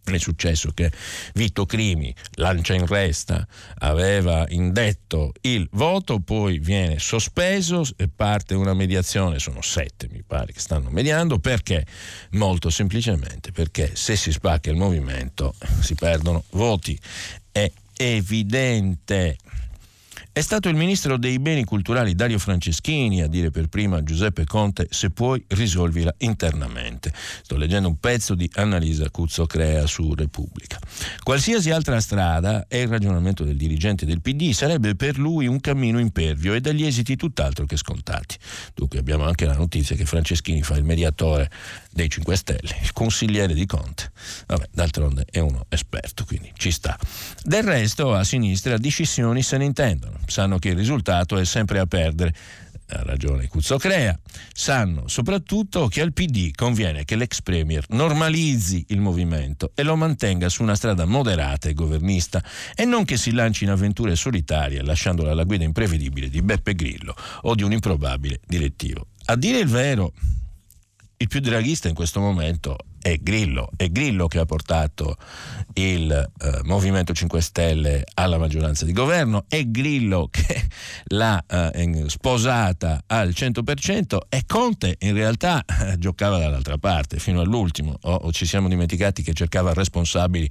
È 0.04 0.18
successo 0.18 0.72
che 0.72 0.90
Vito 1.34 1.64
Crimi 1.64 2.12
lancia 2.32 2.74
in 2.74 2.86
resta, 2.86 3.46
aveva 3.78 4.44
indetto 4.48 5.32
il 5.42 5.68
voto, 5.72 6.18
poi 6.18 6.58
viene 6.58 6.98
sospeso 6.98 7.84
e 7.96 8.08
parte 8.08 8.54
una 8.54 8.74
mediazione, 8.74 9.38
sono 9.38 9.62
sette 9.62 10.08
mi 10.10 10.24
pare 10.26 10.52
che 10.52 10.58
stanno 10.58 10.90
mediando, 10.90 11.38
perché? 11.38 11.86
Molto 12.32 12.68
semplicemente 12.68 13.52
perché 13.52 13.94
se 13.94 14.16
si 14.16 14.32
spacca 14.32 14.70
il 14.70 14.76
movimento 14.76 15.54
si 15.80 15.94
perdono 15.94 16.44
voti. 16.50 16.98
È 17.52 17.70
evidente. 18.02 19.38
È 20.34 20.40
stato 20.40 20.70
il 20.70 20.76
ministro 20.76 21.18
dei 21.18 21.38
beni 21.38 21.62
culturali 21.62 22.14
Dario 22.14 22.38
Franceschini 22.38 23.20
a 23.20 23.26
dire 23.26 23.50
per 23.50 23.66
prima 23.66 23.98
a 23.98 24.02
Giuseppe 24.02 24.46
Conte 24.46 24.86
se 24.88 25.10
puoi 25.10 25.44
risolvila 25.48 26.10
internamente. 26.20 27.12
Sto 27.42 27.58
leggendo 27.58 27.88
un 27.88 27.98
pezzo 27.98 28.34
di 28.34 28.50
Annalisa 28.54 29.10
Cuzzo 29.10 29.44
Crea 29.44 29.86
su 29.86 30.14
Repubblica. 30.14 30.78
Qualsiasi 31.22 31.70
altra 31.70 32.00
strada, 32.00 32.64
è 32.66 32.78
il 32.78 32.88
ragionamento 32.88 33.44
del 33.44 33.58
dirigente 33.58 34.06
del 34.06 34.22
PD, 34.22 34.52
sarebbe 34.52 34.94
per 34.94 35.18
lui 35.18 35.46
un 35.46 35.60
cammino 35.60 35.98
impervio 35.98 36.54
e 36.54 36.62
dagli 36.62 36.86
esiti 36.86 37.14
tutt'altro 37.14 37.66
che 37.66 37.76
scontati. 37.76 38.38
Dunque 38.72 39.00
abbiamo 39.00 39.24
anche 39.24 39.44
la 39.44 39.54
notizia 39.54 39.96
che 39.96 40.06
Franceschini 40.06 40.62
fa 40.62 40.76
il 40.76 40.84
mediatore 40.84 41.50
dei 41.90 42.08
5 42.08 42.36
Stelle, 42.36 42.78
il 42.80 42.94
consigliere 42.94 43.52
di 43.52 43.66
Conte. 43.66 44.10
Vabbè, 44.46 44.70
d'altronde 44.72 45.26
è 45.30 45.40
uno 45.40 45.66
esperto, 45.68 46.24
quindi 46.24 46.50
ci 46.56 46.70
sta. 46.70 46.98
Del 47.42 47.64
resto 47.64 48.14
a 48.14 48.24
sinistra 48.24 48.78
discissioni 48.78 49.42
se 49.42 49.58
ne 49.58 49.66
intendono, 49.66 50.20
sanno 50.26 50.58
che 50.58 50.70
il 50.70 50.76
risultato 50.76 51.36
è 51.36 51.44
sempre 51.44 51.78
a 51.78 51.86
perdere 51.86 52.34
ha 52.94 53.02
ragione 53.04 53.48
Cuzzo 53.48 53.78
Crea, 53.78 54.18
sanno 54.52 55.08
soprattutto 55.08 55.88
che 55.88 56.00
al 56.00 56.12
PD 56.12 56.50
conviene 56.54 57.04
che 57.04 57.16
l'ex 57.16 57.40
Premier 57.42 57.84
normalizzi 57.88 58.84
il 58.88 59.00
movimento 59.00 59.72
e 59.74 59.82
lo 59.82 59.96
mantenga 59.96 60.48
su 60.48 60.62
una 60.62 60.74
strada 60.74 61.04
moderata 61.04 61.68
e 61.68 61.74
governista 61.74 62.42
e 62.74 62.84
non 62.84 63.04
che 63.04 63.16
si 63.16 63.32
lanci 63.32 63.64
in 63.64 63.70
avventure 63.70 64.14
solitarie 64.14 64.82
lasciandolo 64.82 65.30
alla 65.30 65.44
guida 65.44 65.64
imprevedibile 65.64 66.28
di 66.28 66.42
Beppe 66.42 66.74
Grillo 66.74 67.14
o 67.42 67.54
di 67.54 67.62
un 67.62 67.72
improbabile 67.72 68.40
direttivo. 68.46 69.06
A 69.26 69.36
dire 69.36 69.58
il 69.58 69.68
vero, 69.68 70.12
il 71.16 71.28
più 71.28 71.40
draghista 71.40 71.88
in 71.88 71.94
questo 71.94 72.20
momento 72.20 72.76
è 73.02 73.18
Grillo, 73.20 73.68
è 73.76 73.88
Grillo 73.88 74.28
che 74.28 74.38
ha 74.38 74.44
portato 74.44 75.16
il 75.74 76.10
eh, 76.10 76.60
Movimento 76.62 77.12
5 77.12 77.40
Stelle 77.40 78.04
alla 78.14 78.38
maggioranza 78.38 78.84
di 78.84 78.92
governo, 78.92 79.44
è 79.48 79.64
Grillo 79.64 80.28
che 80.30 80.68
l'ha 81.08 81.44
eh, 81.46 82.04
sposata 82.06 83.02
al 83.06 83.30
100% 83.30 84.18
e 84.28 84.44
Conte 84.46 84.96
in 85.00 85.14
realtà 85.14 85.64
eh, 85.64 85.98
giocava 85.98 86.38
dall'altra 86.38 86.78
parte 86.78 87.18
fino 87.18 87.40
all'ultimo, 87.40 87.98
o, 88.02 88.14
o, 88.14 88.32
ci 88.32 88.46
siamo 88.46 88.68
dimenticati 88.68 89.22
che 89.22 89.32
cercava 89.32 89.72
responsabili 89.72 90.48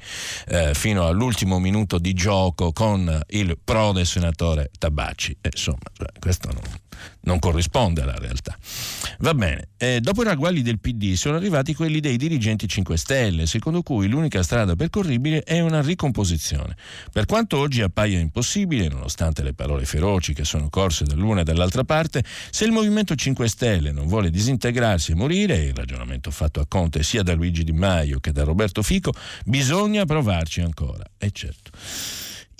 eh, 0.47 0.73
fino 0.73 1.07
all'ultimo 1.07 1.57
minuto 1.59 1.97
di 1.97 2.13
gioco 2.13 2.73
con 2.73 3.19
il 3.29 3.57
prode 3.63 4.03
senatore 4.03 4.69
Tabacci. 4.77 5.37
insomma, 5.41 5.79
cioè, 5.93 6.07
questo 6.19 6.49
non, 6.51 6.61
non 7.21 7.39
corrisponde 7.39 8.01
alla 8.01 8.17
realtà. 8.17 8.57
Va 9.19 9.33
bene, 9.33 9.69
eh, 9.77 9.99
dopo 10.01 10.21
i 10.21 10.25
ragguagli 10.25 10.61
del 10.61 10.79
PD 10.79 11.13
sono 11.13 11.35
arrivati 11.35 11.73
quelli 11.73 11.99
dei 11.99 12.17
dirigenti 12.17 12.67
5 12.67 12.97
Stelle, 12.97 13.45
secondo 13.45 13.81
cui 13.81 14.07
l'unica 14.07 14.41
strada 14.43 14.75
percorribile 14.75 15.43
è 15.43 15.59
una 15.59 15.81
ricomposizione. 15.81 16.75
Per 17.11 17.25
quanto 17.25 17.57
oggi 17.57 17.81
appaia 17.81 18.19
impossibile, 18.19 18.87
nonostante 18.87 19.43
le 19.43 19.53
parole 19.53 19.85
feroci 19.85 20.33
che 20.33 20.43
sono 20.43 20.69
corse 20.69 21.05
dall'una 21.05 21.41
e 21.41 21.43
dall'altra 21.43 21.83
parte, 21.83 22.23
se 22.49 22.65
il 22.65 22.71
Movimento 22.71 23.15
5 23.15 23.47
Stelle 23.47 23.91
non 23.91 24.07
vuole 24.07 24.29
disintegrarsi 24.29 25.11
e 25.11 25.15
morire, 25.15 25.57
il 25.57 25.73
ragionamento 25.73 26.31
fatto 26.31 26.59
a 26.59 26.65
Conte 26.67 27.03
sia 27.03 27.23
da 27.23 27.33
Luigi 27.33 27.63
Di 27.63 27.73
Maio 27.73 28.19
che 28.19 28.31
da 28.31 28.43
Roberto 28.43 28.81
Fico, 28.81 29.13
bisogna 29.45 30.05
provarci 30.05 30.61
ancora. 30.61 31.03
E 31.17 31.29
certo. 31.31 31.71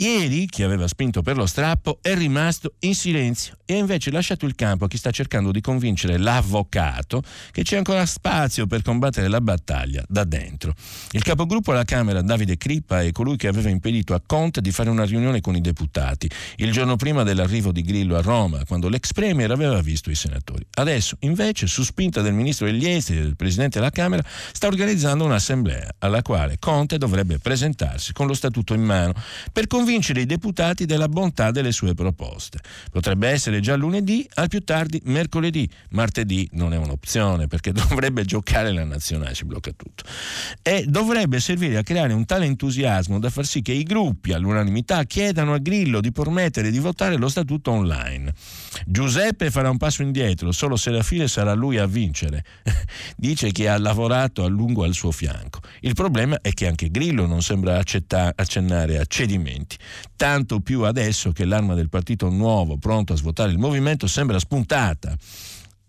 Ieri 0.02 0.48
chi 0.48 0.64
aveva 0.64 0.88
spinto 0.88 1.22
per 1.22 1.38
lo 1.38 1.46
strappo 1.46 2.00
è 2.02 2.16
rimasto 2.16 2.74
in 2.80 2.96
silenzio 2.96 3.58
e 3.66 3.76
ha 3.76 3.78
invece 3.78 4.10
lasciato 4.10 4.48
il 4.48 4.56
campo 4.56 4.86
a 4.86 4.88
chi 4.88 4.98
sta 4.98 5.12
cercando 5.12 5.52
di 5.52 5.62
convincere 5.62 6.18
l'avvocato 6.18 7.22
che 7.52 7.62
c'è 7.62 7.78
ancora 7.78 8.04
spazio 8.08 8.66
per 8.66 8.82
combattere 8.82 9.28
la 9.28 9.42
battaglia 9.42 10.04
da 10.08 10.24
dentro. 10.24 10.74
Il 11.12 11.22
capogruppo 11.22 11.70
alla 11.70 11.84
Camera, 11.84 12.24
Davide 12.24 12.58
Crippa, 12.58 13.04
è 13.04 13.12
colui 13.12 13.38
che 13.38 13.48
aveva 13.48 13.70
impedito 13.70 14.16
a 14.16 14.22
Conte 14.26 14.60
di 14.60 14.72
fare 14.72 14.90
una 14.90 15.06
riunione 15.06 15.40
con 15.40 15.56
i 15.56 15.62
deputati 15.62 16.28
il 16.56 16.72
giorno 16.72 16.96
prima 16.96 17.22
dell'arrivo 17.22 17.72
di 17.72 17.84
Grillo 17.84 18.18
a 18.18 18.22
Roma, 18.22 18.66
quando 18.66 18.90
l'ex 18.90 19.14
Premier 19.14 19.52
aveva 19.52 19.80
visto 19.82 20.10
i 20.10 20.16
senatori. 20.16 20.66
Adesso, 20.78 21.18
invece, 21.20 21.68
su 21.68 21.84
spinta 21.84 22.22
del 22.22 22.34
ministro 22.34 22.66
degli 22.66 22.88
esteri 22.88 23.20
e 23.20 23.22
del 23.22 23.36
presidente 23.36 23.78
della 23.78 23.92
Camera, 23.92 24.24
sta 24.52 24.66
organizzando 24.66 25.24
un'assemblea 25.26 25.98
alla 26.00 26.24
quale 26.24 26.58
Conte 26.58 26.98
dovrebbe 26.98 27.38
presentarsi 27.38 28.14
con 28.14 28.26
lo 28.26 28.34
statuto 28.34 28.74
in 28.74 28.82
mano 28.82 29.14
per 29.54 29.68
convincere 29.68 29.90
convincere 29.92 30.22
i 30.22 30.26
deputati 30.26 30.86
della 30.86 31.10
bontà 31.10 31.52
delle 31.52 31.74
sue 31.74 31.94
proposte. 31.94 32.60
Potrebbe 32.90 33.28
essere 33.28 33.60
già 33.60 33.76
lunedì, 33.76 34.26
al 34.36 34.48
più 34.48 34.64
tardi 34.64 35.02
mercoledì. 35.04 35.70
Martedì 35.90 36.48
non 36.54 36.72
è 36.72 36.78
un'opzione 36.78 37.48
perché 37.48 37.74
dovrebbe 37.76 38.24
giocare 38.24 38.72
la 38.72 38.86
nazionale, 38.86 39.36
si 39.36 39.44
blocca 39.44 39.72
tutto. 39.76 40.06
E 40.62 40.86
dovrebbe 40.88 41.42
servire 41.42 41.78
a 41.78 41.84
creare 41.84 42.14
un 42.14 42.26
tale 42.26 42.46
entusiasmo 42.46 43.20
da 43.20 43.30
far 43.30 43.46
sì 43.46 43.62
che 43.62 43.74
i 43.74 43.84
gruppi 43.84 44.32
all'unanimità 44.32 45.04
chiedano 45.04 45.54
a 45.54 45.58
Grillo 45.58 46.00
di 46.00 46.14
permettere 46.14 46.72
di 46.72 46.80
votare 46.80 47.18
lo 47.18 47.28
statuto 47.28 47.72
online. 47.72 48.34
Giuseppe 48.86 49.52
farà 49.52 49.70
un 49.70 49.78
passo 49.78 50.02
indietro, 50.02 50.52
solo 50.52 50.76
se 50.76 50.92
la 50.92 51.04
fine 51.04 51.28
sarà 51.28 51.54
lui 51.54 51.78
a 51.78 51.86
vincere, 51.86 52.44
dice 53.18 53.52
che 53.52 53.68
ha 53.68 53.78
lavorato 53.78 54.44
a 54.44 54.48
lungo 54.48 54.84
al 54.84 54.94
suo 54.94 55.12
fianco. 55.12 55.60
Il 55.82 55.94
problema 55.94 56.40
è 56.42 56.54
che 56.54 56.68
anche 56.68 56.90
Grillo 56.90 57.26
non 57.26 57.42
sembra 57.42 57.78
accetta- 57.78 58.34
accennare 58.36 58.98
a 58.98 59.06
cedimenti, 59.06 59.78
tanto 60.16 60.60
più 60.60 60.84
adesso 60.84 61.32
che 61.32 61.46
l'arma 61.46 61.74
del 61.74 61.90
partito 61.90 62.30
nuovo, 62.30 62.78
pronto 62.78 63.14
a 63.14 63.18
svuotare 63.18 63.52
il 63.52 63.58
movimento, 63.58 64.08
sembra 64.08 64.40
spuntata. 64.40 65.16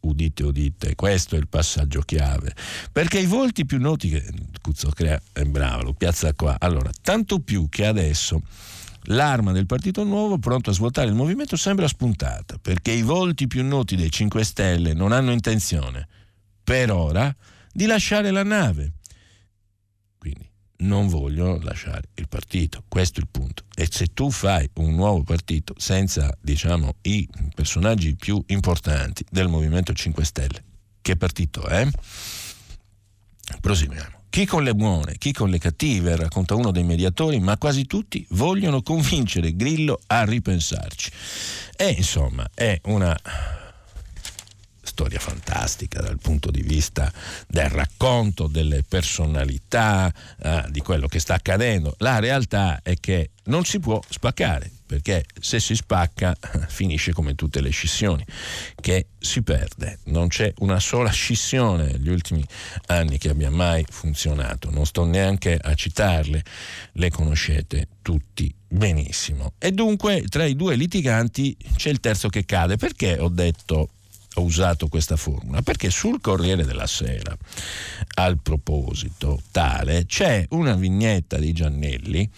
Udite 0.01 0.43
udite, 0.43 0.97
questo 0.97 1.37
è 1.37 1.39
il 1.39 1.47
passaggio 1.47 2.01
chiave, 2.01 2.53
perché 2.91 3.21
i 3.21 3.27
volti 3.27 3.65
più 3.65 3.79
noti 3.79 4.09
che 4.09 4.25
Cuzzo 4.61 4.91
crea, 4.91 5.21
è 5.33 5.45
bravo, 5.45 5.85
lo 5.85 5.93
piazza 5.93 6.33
qua, 6.35 6.57
allora, 6.59 6.91
tanto 7.03 7.39
più 7.39 7.69
che 7.69 7.87
adesso 7.87 8.43
l'arma 9.05 9.53
del 9.53 9.67
Partito 9.67 10.05
Nuovo 10.05 10.39
pronto 10.39 10.71
a 10.71 10.73
svuotare 10.73 11.09
il 11.09 11.15
movimento 11.15 11.57
sembra 11.57 11.89
spuntata, 11.89 12.59
perché 12.59 12.93
i 12.93 13.03
volti 13.03 13.47
più 13.47 13.65
noti 13.65 13.97
dei 13.97 14.11
5 14.11 14.45
Stelle 14.45 14.95
non 14.95 15.13
hanno 15.13 15.33
intenzione, 15.33 16.09
per 16.63 16.91
ora, 16.91 17.35
di 17.73 17.87
lasciare 17.87 18.31
la 18.31 18.45
nave. 18.45 18.93
Quindi 20.19 20.49
non 20.79 21.09
vogliono 21.09 21.59
lasciare 21.61 22.09
il 22.15 22.29
partito, 22.29 22.85
questo 22.89 23.21
è 23.21 23.23
il 23.23 23.29
punto. 23.31 23.65
E 23.75 23.89
se 23.91 24.09
tu 24.13 24.31
fai 24.31 24.69
un 24.75 24.95
nuovo 24.95 25.23
partito 25.23 25.75
senza, 25.77 26.37
diciamo, 26.41 26.97
i 27.03 27.29
personaggi 27.55 28.15
più 28.15 28.43
importanti 28.49 29.25
del 29.31 29.49
Movimento 29.49 29.93
5 29.93 30.25
Stelle, 30.25 30.65
che 31.01 31.17
partito 31.17 31.67
è? 31.67 31.87
Proseguiamo. 33.61 34.22
Chi 34.33 34.47
con 34.47 34.65
le 34.65 34.75
buone, 34.75 35.17
chi 35.19 35.31
con 35.31 35.51
le 35.51 35.59
cattive, 35.59 36.17
racconta 36.17 36.55
uno 36.55 36.71
dei 36.71 36.85
mediatori, 36.85 37.39
ma 37.39 37.59
quasi 37.59 37.85
tutti 37.85 38.25
vogliono 38.31 38.81
convincere 38.81 39.55
Grillo 39.55 40.01
a 40.07 40.25
ripensarci. 40.25 41.11
E 41.77 41.91
insomma, 41.91 42.49
è 42.55 42.81
una 42.85 43.15
storia 44.81 45.19
fantastica 45.19 46.01
dal 46.01 46.19
punto 46.19 46.51
di 46.51 46.63
vista 46.63 47.13
del 47.47 47.69
racconto 47.69 48.47
delle 48.47 48.83
personalità, 48.89 50.11
eh, 50.43 50.65
di 50.71 50.81
quello 50.81 51.09
che 51.09 51.19
sta 51.19 51.35
accadendo. 51.35 51.95
La 51.99 52.19
realtà 52.19 52.81
è 52.83 52.95
che 52.99 53.33
non 53.45 53.67
si 53.67 53.81
può 53.81 54.01
spaccare 54.09 54.71
perché 54.93 55.25
se 55.41 55.59
si 55.59 55.75
spacca 55.75 56.37
finisce 56.69 57.13
come 57.13 57.35
tutte 57.35 57.63
le 57.63 57.71
scissioni, 57.71 58.23
che 58.79 59.07
si 59.19 59.41
perde. 59.41 60.01
Non 60.05 60.29
c'è 60.29 60.53
una 60.59 60.79
sola 60.81 61.09
scissione 61.09 61.93
negli 61.93 62.11
ultimi 62.11 62.45
anni 62.89 63.17
che 63.17 63.31
abbia 63.31 63.51
mai 63.51 63.87
funzionato, 63.89 64.71
non 64.71 64.85
sto 64.85 65.05
neanche 65.05 65.59
a 65.59 65.73
citarle, 65.73 66.45
le 66.93 67.11
conoscete 67.11 67.89
tutti 68.03 68.55
benissimo. 68.69 69.55
E 69.59 69.73
dunque 69.73 70.25
tra 70.29 70.45
i 70.45 70.55
due 70.57 70.75
litiganti 70.75 71.57
c'è 71.77 71.89
il 71.89 72.01
terzo 72.01 72.29
che 72.29 72.45
cade. 72.45 72.77
Perché 72.77 73.19
ho 73.19 73.29
detto 73.29 73.89
ho 74.35 74.43
usato 74.43 74.89
questa 74.89 75.17
formula? 75.17 75.63
Perché 75.63 75.91
sul 75.91 76.21
Corriere 76.21 76.65
della 76.65 76.87
Sera, 76.87 77.37
al 78.15 78.39
proposito 78.41 79.41
tale, 79.51 80.07
c'è 80.07 80.47
una 80.51 80.75
vignetta 80.75 81.37
di 81.39 81.53
Giannelli 81.53 82.29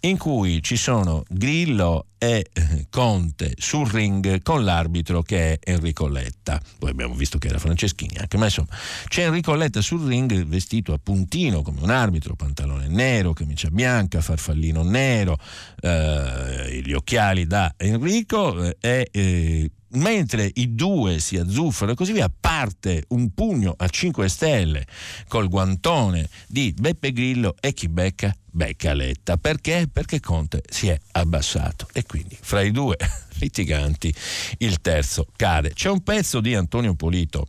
in 0.00 0.18
cui 0.18 0.62
ci 0.62 0.76
sono 0.76 1.24
Grillo 1.28 2.06
e 2.18 2.46
eh, 2.52 2.86
Conte 2.88 3.54
sul 3.58 3.86
ring 3.86 4.42
con 4.42 4.64
l'arbitro 4.64 5.22
che 5.22 5.52
è 5.52 5.70
Enrico 5.70 6.08
Letta. 6.08 6.60
Poi 6.78 6.90
abbiamo 6.90 7.14
visto 7.14 7.38
che 7.38 7.48
era 7.48 7.58
Franceschini 7.58 8.16
anche, 8.18 8.36
ma 8.36 8.44
insomma 8.46 8.68
c'è 9.08 9.24
Enrico 9.24 9.54
Letta 9.54 9.80
sul 9.80 10.06
ring 10.06 10.44
vestito 10.44 10.92
a 10.92 11.00
puntino 11.02 11.62
come 11.62 11.82
un 11.82 11.90
arbitro, 11.90 12.34
pantalone 12.34 12.88
nero, 12.88 13.32
camicia 13.32 13.68
bianca, 13.70 14.20
farfallino 14.20 14.82
nero, 14.82 15.38
eh, 15.80 16.80
gli 16.82 16.92
occhiali 16.92 17.46
da 17.46 17.74
Enrico 17.76 18.62
eh, 18.62 18.76
e 18.80 19.08
eh, 19.12 19.70
mentre 19.94 20.50
i 20.54 20.74
due 20.74 21.18
si 21.18 21.36
azzuffano 21.36 21.92
e 21.92 21.94
così 21.94 22.12
via, 22.12 22.30
parte 22.38 23.04
un 23.08 23.32
pugno 23.32 23.74
a 23.76 23.88
5 23.88 24.28
stelle 24.28 24.86
col 25.28 25.48
guantone 25.48 26.28
di 26.46 26.74
Beppe 26.76 27.12
Grillo 27.12 27.56
e 27.60 27.72
chi 27.72 27.88
becca? 27.88 28.34
Becca 28.50 28.94
Letta. 28.94 29.36
Perché? 29.36 29.88
Perché 29.92 30.20
Conte 30.20 30.62
si 30.68 30.88
è 30.88 30.98
abbassato 31.12 31.88
e 31.92 32.04
quindi 32.04 32.38
fra 32.40 32.62
i 32.62 32.70
due 32.70 32.96
litiganti 33.40 34.14
il 34.58 34.80
terzo 34.80 35.26
cade. 35.36 35.72
C'è 35.72 35.90
un 35.90 36.02
pezzo 36.02 36.40
di 36.40 36.54
Antonio 36.54 36.94
Polito 36.94 37.46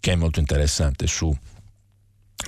che 0.00 0.12
è 0.12 0.16
molto 0.16 0.40
interessante 0.40 1.06
su 1.06 1.36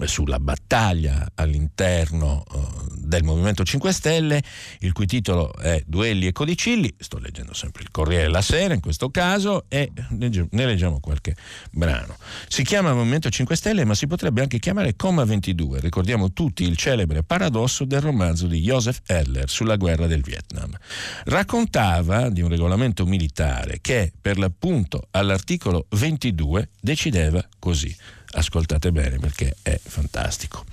sulla 0.05 0.39
battaglia 0.39 1.33
all'interno 1.35 2.45
uh, 2.53 2.87
del 2.95 3.25
Movimento 3.25 3.65
5 3.65 3.93
Stelle, 3.93 4.43
il 4.81 4.93
cui 4.93 5.07
titolo 5.07 5.53
è 5.57 5.83
Duelli 5.87 6.27
e 6.27 6.33
Codicilli, 6.33 6.95
sto 6.99 7.19
leggendo 7.19 7.53
sempre 7.55 7.83
il 7.83 7.91
Corriere 7.91 8.25
della 8.25 8.43
Sera 8.43 8.73
in 8.73 8.81
questo 8.81 9.11
caso 9.11 9.65
e 9.69 9.91
ne 10.11 10.67
leggiamo 10.67 11.01
qualche 11.01 11.35
brano. 11.71 12.17
Si 12.49 12.63
chiama 12.63 12.95
Movimento 12.95 13.29
5 13.31 13.57
Stelle 13.57 13.85
ma 13.85 13.95
si 13.95 14.07
potrebbe 14.07 14.41
anche 14.43 14.59
chiamare 14.59 14.97
Comma 14.97 15.25
22, 15.25 15.81
ricordiamo 15.81 16.33
tutti 16.33 16.65
il 16.65 16.77
celebre 16.77 17.23
paradosso 17.23 17.85
del 17.85 18.01
romanzo 18.01 18.47
di 18.47 18.61
Joseph 18.61 19.01
Heller 19.07 19.49
sulla 19.51 19.77
guerra 19.77 20.07
del 20.07 20.23
Vietnam. 20.23 20.73
Raccontava 21.25 22.29
di 22.31 22.41
un 22.41 22.49
regolamento 22.49 23.05
militare 23.07 23.79
che 23.81 24.13
per 24.19 24.39
l'appunto 24.39 25.09
all'articolo 25.11 25.87
22 25.91 26.71
decideva 26.81 27.45
così 27.59 27.95
ascoltate 28.33 28.93
bene 28.93 29.19
perché 29.19 29.57
è 29.63 29.79
fantastico. 29.83 30.65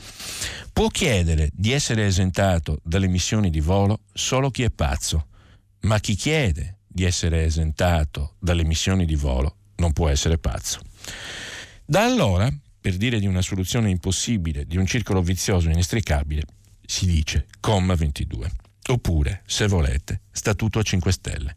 Può 0.71 0.87
chiedere 0.89 1.49
di 1.53 1.71
essere 1.71 2.05
esentato 2.05 2.79
dalle 2.83 3.07
missioni 3.07 3.49
di 3.49 3.59
volo 3.59 4.01
solo 4.13 4.51
chi 4.51 4.63
è 4.63 4.69
pazzo, 4.69 5.27
ma 5.81 5.99
chi 5.99 6.15
chiede 6.15 6.77
di 6.87 7.03
essere 7.03 7.43
esentato 7.43 8.35
dalle 8.39 8.63
missioni 8.63 9.05
di 9.05 9.15
volo 9.15 9.55
non 9.77 9.93
può 9.93 10.09
essere 10.09 10.37
pazzo. 10.37 10.79
Da 11.85 12.03
allora, 12.03 12.51
per 12.79 12.97
dire 12.97 13.19
di 13.19 13.27
una 13.27 13.41
soluzione 13.41 13.89
impossibile, 13.89 14.65
di 14.65 14.77
un 14.77 14.85
circolo 14.85 15.21
vizioso 15.21 15.69
inestricabile, 15.69 16.43
si 16.85 17.05
dice 17.05 17.47
comma 17.59 17.95
22. 17.95 18.51
Oppure, 18.89 19.41
se 19.45 19.67
volete, 19.67 20.21
statuto 20.31 20.79
a 20.79 20.81
5 20.81 21.11
stelle. 21.11 21.55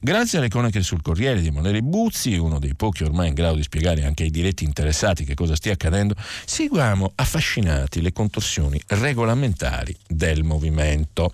Grazie 0.00 0.38
alle 0.38 0.48
cronache 0.48 0.82
sul 0.82 1.00
Corriere 1.00 1.40
di 1.40 1.46
Emanuele 1.46 1.80
Buzzi, 1.80 2.34
uno 2.34 2.58
dei 2.58 2.74
pochi 2.74 3.04
ormai 3.04 3.28
in 3.28 3.34
grado 3.34 3.54
di 3.54 3.62
spiegare 3.62 4.04
anche 4.04 4.24
ai 4.24 4.30
diretti 4.30 4.64
interessati 4.64 5.24
che 5.24 5.34
cosa 5.34 5.54
stia 5.54 5.74
accadendo, 5.74 6.16
seguiamo 6.44 7.12
affascinati 7.14 8.00
le 8.00 8.12
contorsioni 8.12 8.80
regolamentari 8.88 9.96
del 10.08 10.42
movimento. 10.42 11.32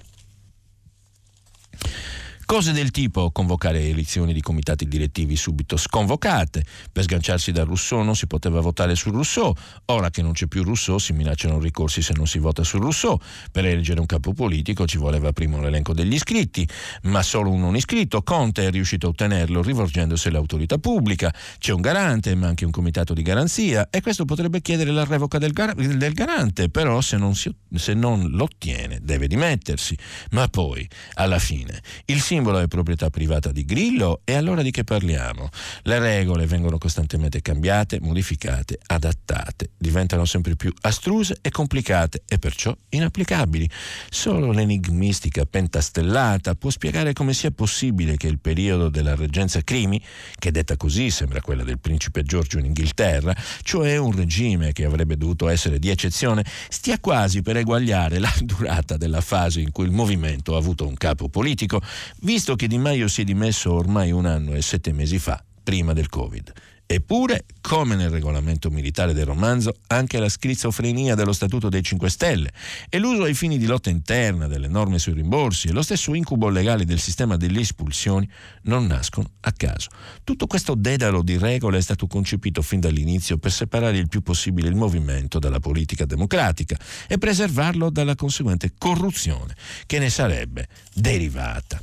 Cose 2.48 2.72
del 2.72 2.90
tipo 2.92 3.30
convocare 3.30 3.90
elezioni 3.90 4.32
di 4.32 4.40
comitati 4.40 4.88
direttivi 4.88 5.36
subito 5.36 5.76
sconvocate. 5.76 6.64
Per 6.90 7.02
sganciarsi 7.02 7.52
da 7.52 7.62
Rousseau 7.62 8.02
non 8.02 8.16
si 8.16 8.26
poteva 8.26 8.62
votare 8.62 8.94
su 8.94 9.10
Rousseau. 9.10 9.54
Ora 9.84 10.08
che 10.08 10.22
non 10.22 10.32
c'è 10.32 10.46
più 10.46 10.62
Rousseau 10.62 10.96
si 10.96 11.12
minacciano 11.12 11.58
ricorsi 11.58 12.00
se 12.00 12.14
non 12.16 12.26
si 12.26 12.38
vota 12.38 12.64
su 12.64 12.78
Rousseau. 12.78 13.20
Per 13.52 13.66
eleggere 13.66 14.00
un 14.00 14.06
capo 14.06 14.32
politico 14.32 14.86
ci 14.86 14.96
voleva 14.96 15.30
prima 15.32 15.58
un 15.58 15.66
elenco 15.66 15.92
degli 15.92 16.14
iscritti, 16.14 16.66
ma 17.02 17.22
solo 17.22 17.50
un 17.50 17.60
non 17.60 17.76
iscritto. 17.76 18.22
Conte 18.22 18.66
è 18.66 18.70
riuscito 18.70 19.08
a 19.08 19.10
ottenerlo 19.10 19.60
rivolgendosi 19.60 20.28
all'autorità 20.28 20.78
pubblica. 20.78 21.30
C'è 21.58 21.74
un 21.74 21.82
garante, 21.82 22.34
ma 22.34 22.46
anche 22.46 22.64
un 22.64 22.70
comitato 22.70 23.12
di 23.12 23.20
garanzia 23.20 23.90
e 23.90 24.00
questo 24.00 24.24
potrebbe 24.24 24.62
chiedere 24.62 24.90
la 24.90 25.04
revoca 25.04 25.36
del, 25.36 25.52
gar- 25.52 25.74
del 25.74 26.14
garante, 26.14 26.70
però 26.70 27.02
se 27.02 27.18
non, 27.18 27.34
si, 27.34 27.54
se 27.74 27.92
non 27.92 28.30
l'ottiene 28.30 29.00
deve 29.02 29.26
dimettersi. 29.26 29.94
Ma 30.30 30.48
poi, 30.48 30.88
alla 31.12 31.38
fine, 31.38 31.82
il 32.06 32.22
sindaco 32.22 32.36
simbolo 32.38 32.60
è 32.60 32.68
proprietà 32.68 33.10
privata 33.10 33.50
di 33.50 33.64
Grillo 33.64 34.20
e 34.22 34.34
allora 34.34 34.62
di 34.62 34.70
che 34.70 34.84
parliamo? 34.84 35.48
Le 35.82 35.98
regole 35.98 36.46
vengono 36.46 36.78
costantemente 36.78 37.42
cambiate, 37.42 37.98
modificate, 38.00 38.78
adattate, 38.86 39.70
diventano 39.76 40.24
sempre 40.24 40.54
più 40.54 40.72
astruse 40.82 41.38
e 41.42 41.50
complicate 41.50 42.22
e 42.28 42.38
perciò 42.38 42.72
inapplicabili. 42.90 43.68
Solo 44.08 44.52
l'enigmistica 44.52 45.46
pentastellata 45.46 46.54
può 46.54 46.70
spiegare 46.70 47.12
come 47.12 47.34
sia 47.34 47.50
possibile 47.50 48.16
che 48.16 48.28
il 48.28 48.38
periodo 48.38 48.88
della 48.88 49.16
reggenza 49.16 49.60
Crimi, 49.62 50.00
che 50.38 50.52
detta 50.52 50.76
così 50.76 51.10
sembra 51.10 51.40
quella 51.40 51.64
del 51.64 51.80
principe 51.80 52.22
Giorgio 52.22 52.58
in 52.58 52.66
Inghilterra, 52.66 53.34
cioè 53.62 53.96
un 53.96 54.14
regime 54.14 54.70
che 54.70 54.84
avrebbe 54.84 55.16
dovuto 55.16 55.48
essere 55.48 55.80
di 55.80 55.88
eccezione, 55.88 56.44
stia 56.68 57.00
quasi 57.00 57.42
per 57.42 57.56
eguagliare 57.56 58.20
la 58.20 58.32
durata 58.42 58.96
della 58.96 59.22
fase 59.22 59.60
in 59.60 59.72
cui 59.72 59.86
il 59.86 59.92
movimento 59.92 60.54
ha 60.54 60.58
avuto 60.58 60.86
un 60.86 60.94
capo 60.94 61.28
politico, 61.28 61.82
visto 62.28 62.56
che 62.56 62.66
Di 62.66 62.76
Maio 62.76 63.08
si 63.08 63.22
è 63.22 63.24
dimesso 63.24 63.72
ormai 63.72 64.12
un 64.12 64.26
anno 64.26 64.52
e 64.52 64.60
sette 64.60 64.92
mesi 64.92 65.18
fa, 65.18 65.42
prima 65.62 65.94
del 65.94 66.10
Covid. 66.10 66.52
Eppure, 66.84 67.46
come 67.62 67.96
nel 67.96 68.10
regolamento 68.10 68.68
militare 68.68 69.14
del 69.14 69.24
romanzo, 69.24 69.76
anche 69.86 70.18
la 70.18 70.28
schizofrenia 70.28 71.14
dello 71.14 71.32
Statuto 71.32 71.70
dei 71.70 71.82
5 71.82 72.10
Stelle 72.10 72.52
e 72.90 72.98
l'uso 72.98 73.22
ai 73.22 73.32
fini 73.32 73.56
di 73.56 73.64
lotta 73.64 73.88
interna 73.88 74.46
delle 74.46 74.68
norme 74.68 74.98
sui 74.98 75.14
rimborsi 75.14 75.68
e 75.68 75.72
lo 75.72 75.80
stesso 75.80 76.12
incubo 76.12 76.50
legale 76.50 76.84
del 76.84 76.98
sistema 76.98 77.38
delle 77.38 77.60
espulsioni 77.60 78.28
non 78.64 78.84
nascono 78.84 79.30
a 79.40 79.52
caso. 79.52 79.88
Tutto 80.22 80.46
questo 80.46 80.74
dedalo 80.74 81.22
di 81.22 81.38
regole 81.38 81.78
è 81.78 81.82
stato 81.82 82.06
concepito 82.06 82.60
fin 82.60 82.80
dall'inizio 82.80 83.38
per 83.38 83.52
separare 83.52 83.96
il 83.96 84.08
più 84.08 84.20
possibile 84.20 84.68
il 84.68 84.76
movimento 84.76 85.38
dalla 85.38 85.60
politica 85.60 86.04
democratica 86.04 86.76
e 87.06 87.16
preservarlo 87.16 87.88
dalla 87.88 88.16
conseguente 88.16 88.72
corruzione 88.76 89.56
che 89.86 89.98
ne 89.98 90.10
sarebbe 90.10 90.68
derivata. 90.92 91.80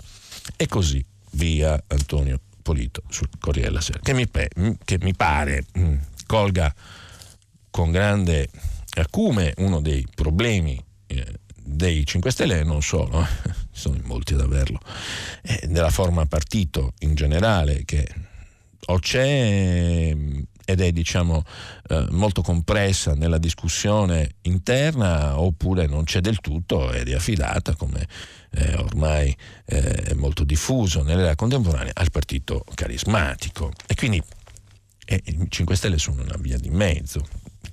E 0.56 0.68
così 0.68 1.04
via 1.32 1.82
Antonio 1.88 2.40
Polito 2.62 3.04
sul 3.10 3.30
Corriere 3.40 3.70
della 3.70 3.82
Sera, 3.82 4.00
che 4.02 4.14
mi, 4.14 4.28
che 4.84 4.98
mi 5.02 5.14
pare 5.14 5.66
mh, 5.74 5.96
colga 6.26 6.74
con 7.70 7.92
grande 7.92 8.50
acume 8.96 9.54
uno 9.58 9.82
dei 9.82 10.08
problemi 10.16 10.82
eh, 11.08 11.40
dei 11.56 12.06
5 12.06 12.32
Stelle, 12.32 12.64
non 12.64 12.82
solo, 12.82 13.22
eh, 13.22 13.54
sono 13.72 13.96
in 13.96 14.04
molti 14.06 14.34
ad 14.34 14.42
averlo, 14.42 14.80
eh, 15.42 15.68
della 15.68 15.90
forma 15.90 16.26
partito 16.26 16.94
in 17.00 17.16
generale, 17.16 17.84
che 17.86 18.08
o 18.88 19.00
c'è 19.00 20.16
ed 20.66 20.82
è 20.82 20.92
diciamo 20.92 21.44
eh, 21.90 22.08
molto 22.10 22.42
compressa 22.42 23.14
nella 23.14 23.38
discussione 23.38 24.36
interna 24.42 25.40
oppure 25.40 25.86
non 25.88 26.04
c'è 26.04 26.20
del 26.20 26.40
tutto 26.40 26.92
ed 26.92 27.08
è 27.08 27.14
affidata 27.14 27.76
come 27.76 28.08
eh, 28.52 28.76
ormai 28.76 29.36
eh, 29.66 29.94
è 29.94 30.14
molto 30.14 30.44
diffuso 30.44 31.04
nell'era 31.04 31.36
contemporanea 31.36 31.92
al 31.94 32.12
partito 32.12 32.64
carismatico. 32.74 33.72
E 33.86 33.96
quindi 33.96 34.22
eh, 35.06 35.22
i 35.26 35.46
5 35.48 35.76
Stelle 35.76 35.98
sono 35.98 36.22
una 36.22 36.38
via 36.40 36.58
di 36.58 36.70
mezzo 36.70 37.26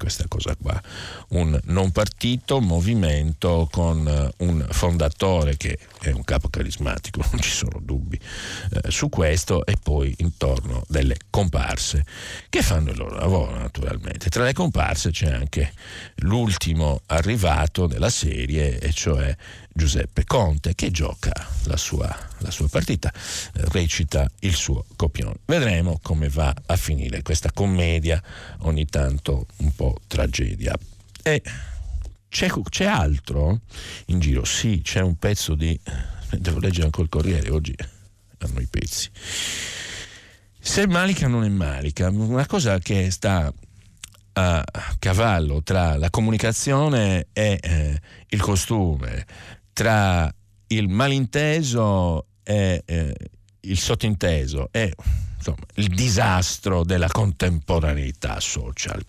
questa 0.03 0.25
cosa 0.27 0.57
qua, 0.61 0.83
un 1.29 1.57
non 1.67 1.93
partito, 1.93 2.61
movimento 2.61 3.69
con 3.71 4.05
eh, 4.09 4.45
un 4.45 4.67
fondatore 4.69 5.57
che 5.57 5.79
è 6.01 6.11
un 6.11 6.25
capo 6.25 6.49
carismatico, 6.49 7.23
non 7.31 7.41
ci 7.41 7.53
sono 7.53 7.79
dubbi 7.81 8.19
eh, 8.19 8.91
su 8.91 9.09
questo, 9.09 9.65
e 9.65 9.77
poi 9.81 10.12
intorno 10.19 10.83
delle 10.88 11.17
comparse 11.31 12.05
che 12.49 12.62
fanno 12.62 12.91
il 12.91 12.97
loro 12.97 13.15
lavoro 13.15 13.57
naturalmente. 13.57 14.29
Tra 14.29 14.43
le 14.43 14.53
comparse 14.53 15.12
c'è 15.12 15.31
anche 15.31 15.73
l'ultimo 16.17 17.03
arrivato 17.07 17.87
della 17.87 18.11
serie, 18.11 18.81
e 18.81 18.93
cioè 18.93 19.37
Giuseppe 19.74 20.24
Conte, 20.24 20.74
che 20.74 20.90
gioca 20.90 21.32
la 21.64 21.76
sua, 21.76 22.14
la 22.38 22.50
sua 22.50 22.68
partita, 22.68 23.11
eh, 23.12 23.64
recita 23.70 24.30
il 24.40 24.54
suo 24.54 24.85
copione. 24.96 25.37
Vedremo 25.44 25.98
come 26.02 26.28
va 26.28 26.54
a 26.66 26.76
finire 26.76 27.22
questa 27.22 27.50
commedia, 27.52 28.22
ogni 28.61 28.87
tanto 28.87 29.46
un 29.58 29.74
po' 29.74 30.00
tragedia. 30.06 30.74
E 31.22 31.42
c'è, 32.28 32.50
c'è 32.68 32.85
altro 32.85 33.61
in 34.06 34.20
giro? 34.20 34.44
Sì, 34.44 34.80
c'è 34.82 35.00
un 35.00 35.16
pezzo 35.16 35.54
di... 35.54 35.78
Devo 36.30 36.61
leggere 36.61 36.85
ancora 36.85 37.04
il 37.04 37.11
Corriere, 37.11 37.50
oggi 37.50 37.74
hanno 38.38 38.61
i 38.61 38.66
pezzi. 38.66 39.11
Se 40.58 40.87
Malika 40.87 41.26
non 41.26 41.44
è 41.44 41.48
Malika, 41.48 42.08
una 42.08 42.46
cosa 42.46 42.78
che 42.78 43.11
sta 43.11 43.52
a 44.35 44.64
cavallo 44.98 45.62
tra 45.62 45.96
la 45.98 46.08
comunicazione 46.08 47.26
e 47.32 47.58
eh, 47.61 48.00
il 48.28 48.40
costume, 48.40 49.26
tra 49.72 50.32
il 50.68 50.88
malinteso 50.88 52.26
e 52.42 52.82
eh, 52.85 53.14
il 53.61 53.78
sottinteso 53.78 54.68
e 54.70 54.94
insomma, 55.37 55.64
il 55.74 55.88
disastro 55.88 56.85
della 56.85 57.08
contemporaneità 57.08 58.40
social. 58.40 59.04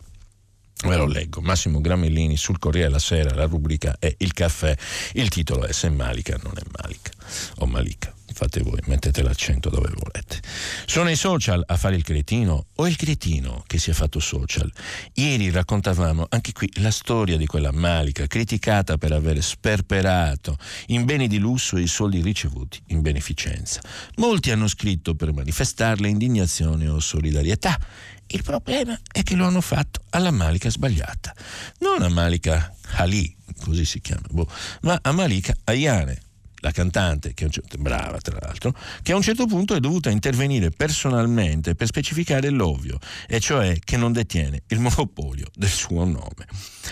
Ve 0.85 0.97
lo 0.97 1.05
leggo, 1.05 1.39
Massimo 1.39 1.79
Gramellini 1.79 2.35
sul 2.35 2.59
Corriere 2.59 2.87
della 2.87 2.99
Sera, 2.99 3.33
la 3.33 3.45
rubrica 3.45 3.95
è 3.97 4.13
Il 4.17 4.33
caffè, 4.33 4.75
il 5.13 5.29
titolo 5.29 5.65
è 5.65 5.71
Se 5.71 5.89
Malika 5.89 6.37
non 6.43 6.53
è 6.57 6.63
Malika 6.81 7.11
o 7.59 7.65
Malika 7.65 8.13
fate 8.33 8.61
voi, 8.61 8.79
mettete 8.85 9.21
l'accento 9.21 9.69
dove 9.69 9.89
volete. 9.93 10.41
Sono 10.85 11.09
i 11.09 11.15
social 11.15 11.63
a 11.65 11.77
fare 11.77 11.95
il 11.95 12.03
cretino 12.03 12.67
o 12.75 12.87
il 12.87 12.95
cretino 12.95 13.63
che 13.67 13.77
si 13.77 13.89
è 13.89 13.93
fatto 13.93 14.19
social? 14.19 14.71
Ieri 15.13 15.49
raccontavamo 15.49 16.25
anche 16.29 16.51
qui 16.51 16.69
la 16.81 16.91
storia 16.91 17.37
di 17.37 17.45
quella 17.45 17.71
Malika 17.71 18.27
criticata 18.27 18.97
per 18.97 19.11
aver 19.11 19.41
sperperato 19.41 20.57
in 20.87 21.05
beni 21.05 21.27
di 21.27 21.37
lusso 21.37 21.77
i 21.77 21.87
soldi 21.87 22.21
ricevuti 22.21 22.81
in 22.87 23.01
beneficenza. 23.01 23.81
Molti 24.15 24.51
hanno 24.51 24.67
scritto 24.67 25.15
per 25.15 25.31
manifestarle 25.31 26.07
indignazione 26.07 26.87
o 26.87 26.99
solidarietà. 26.99 27.79
Il 28.27 28.41
problema 28.41 28.99
è 29.11 29.21
che 29.21 29.35
lo 29.35 29.45
hanno 29.45 29.61
fatto 29.61 30.01
alla 30.09 30.31
Malika 30.31 30.69
sbagliata. 30.69 31.35
Non 31.79 32.01
a 32.01 32.09
Malika 32.09 32.73
Ali, 32.95 33.35
così 33.61 33.85
si 33.85 34.01
chiama, 34.01 34.25
boh, 34.29 34.49
ma 34.81 34.97
a 35.01 35.11
Malika 35.11 35.55
Ayane, 35.65 36.22
la 36.63 36.71
cantante, 36.71 37.33
che 37.33 37.49
brava 37.77 38.17
tra 38.19 38.37
l'altro, 38.39 38.73
che 39.01 39.11
a 39.11 39.17
un 39.17 39.21
certo 39.21 39.45
punto 39.45 39.75
è 39.75 39.81
dovuta 39.81 40.09
intervenire 40.09 40.71
personalmente 40.71 41.75
per 41.75 41.87
specificare 41.87 42.49
l'ovvio, 42.49 42.99
e 43.27 43.41
cioè 43.41 43.77
che 43.83 43.97
non 43.97 44.13
detiene 44.13 44.63
il 44.67 44.79
monopolio 44.79 45.47
del 45.53 45.69
suo 45.69 46.05
nome. 46.05 46.47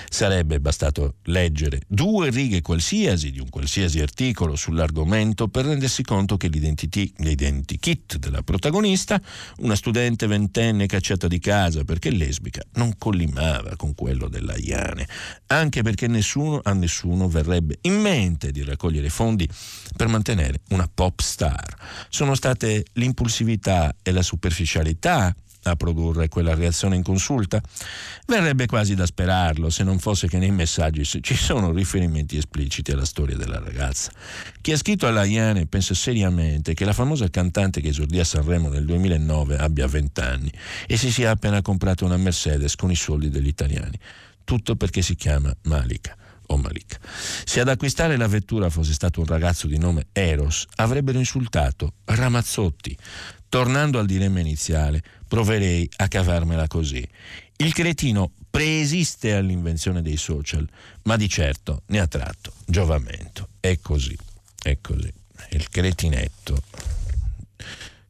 Sarebbe 0.10 0.60
bastato 0.60 1.16
leggere 1.24 1.82
due 1.88 2.30
righe 2.30 2.62
qualsiasi 2.62 3.32
di 3.32 3.40
un 3.40 3.50
qualsiasi 3.50 4.02
articolo 4.02 4.56
sull'argomento 4.56 5.48
per 5.48 5.66
rendersi 5.66 6.04
conto 6.04 6.36
che 6.36 6.48
l'identikit 6.50 8.18
della 8.18 8.42
protagonista, 8.42 9.22
una 9.60 9.76
studente 9.76 10.28
ventenne 10.28 10.86
cacciata 10.86 11.28
di 11.28 11.40
casa 11.40 11.86
perché 11.86 12.10
lesbica, 12.12 12.62
non 12.74 12.98
collimava 12.98 13.78
con 13.78 13.96
quello 13.96 14.28
della 14.28 14.58
Iane, 14.58 15.08
anche 15.48 15.82
perché 15.82 16.08
nessuno, 16.08 16.60
a 16.62 16.74
nessuno 16.74 17.30
verrebbe 17.30 17.78
in 17.82 18.02
mente 18.02 18.52
di 18.52 18.64
raccogliere 18.64 19.10
fondi 19.10 19.48
per 19.96 20.08
mantenere 20.08 20.62
una 20.70 20.90
pop 20.94 21.20
star. 21.20 21.76
Sono 22.10 22.36
state 22.36 22.86
l'impulsività 22.94 23.96
e 24.02 24.12
la 24.12 24.22
superficialità 24.22 25.34
a 25.64 25.76
produrre 25.76 26.28
quella 26.28 26.56
reazione 26.56 26.96
in 26.96 27.04
consulta? 27.04 27.62
Verrebbe 28.26 28.66
quasi 28.66 28.96
da 28.96 29.06
sperarlo 29.06 29.70
se 29.70 29.84
non 29.84 30.00
fosse 30.00 30.28
che 30.28 30.38
nei 30.38 30.52
messaggi 30.52 31.04
ci 31.04 31.36
sono 31.36 31.72
riferimenti 31.72 32.38
espliciti 32.38 32.92
alla 32.92 33.06
storia 33.06 33.36
della 33.36 33.60
ragazza. 33.60 34.12
Chi 34.62 34.72
ha 34.72 34.78
scritto 34.78 35.08
alla 35.08 35.24
Iane 35.24 35.68
pensa 35.68 35.94
seriamente 35.94 36.74
che 36.74 36.86
la 36.86 36.94
famosa 36.94 37.30
cantante 37.30 37.82
che 37.82 37.90
esordì 37.90 38.20
a 38.20 38.24
Sanremo 38.24 38.70
nel 38.70 38.86
2009 38.86 39.58
abbia 39.58 39.88
20 39.88 40.22
anni 40.22 40.52
e 40.88 40.98
si 40.98 41.12
sia 41.12 41.32
appena 41.32 41.62
comprata 41.62 42.06
una 42.06 42.18
Mercedes 42.18 42.76
con 42.76 42.92
i 42.92 42.96
soldi 42.96 43.30
degli 43.30 43.48
italiani. 43.48 43.98
Tutto 44.44 44.76
perché 44.76 45.02
si 45.02 45.16
chiama 45.16 45.56
Malika 45.64 46.16
o. 46.54 47.00
Se 47.46 47.60
ad 47.60 47.70
acquistare 47.70 48.18
la 48.18 48.28
vettura 48.28 48.70
fosse 48.70 48.94
stato 48.94 49.20
un 49.20 49.26
ragazzo 49.26 49.68
di 49.68 49.78
nome 49.78 50.08
Eros, 50.12 50.66
avrebbero 50.76 51.18
insultato 51.18 51.94
Ramazzotti. 52.06 52.98
Tornando 53.50 54.00
al 54.00 54.06
dilemma 54.06 54.40
iniziale, 54.40 55.04
proverei 55.28 55.90
a 55.98 56.08
cavarmela 56.08 56.68
così. 56.68 57.06
Il 57.58 57.74
cretino 57.74 58.32
preesiste 58.50 59.34
all'invenzione 59.34 60.02
dei 60.02 60.18
social, 60.18 60.68
ma 61.04 61.16
di 61.16 61.28
certo 61.28 61.84
ne 61.88 62.00
ha 62.00 62.08
tratto 62.08 62.54
giovamento. 62.66 63.50
È 63.60 63.78
così, 63.80 64.18
è 64.62 64.78
così. 64.82 65.12
Il 65.52 65.70
cretinetto 65.70 66.64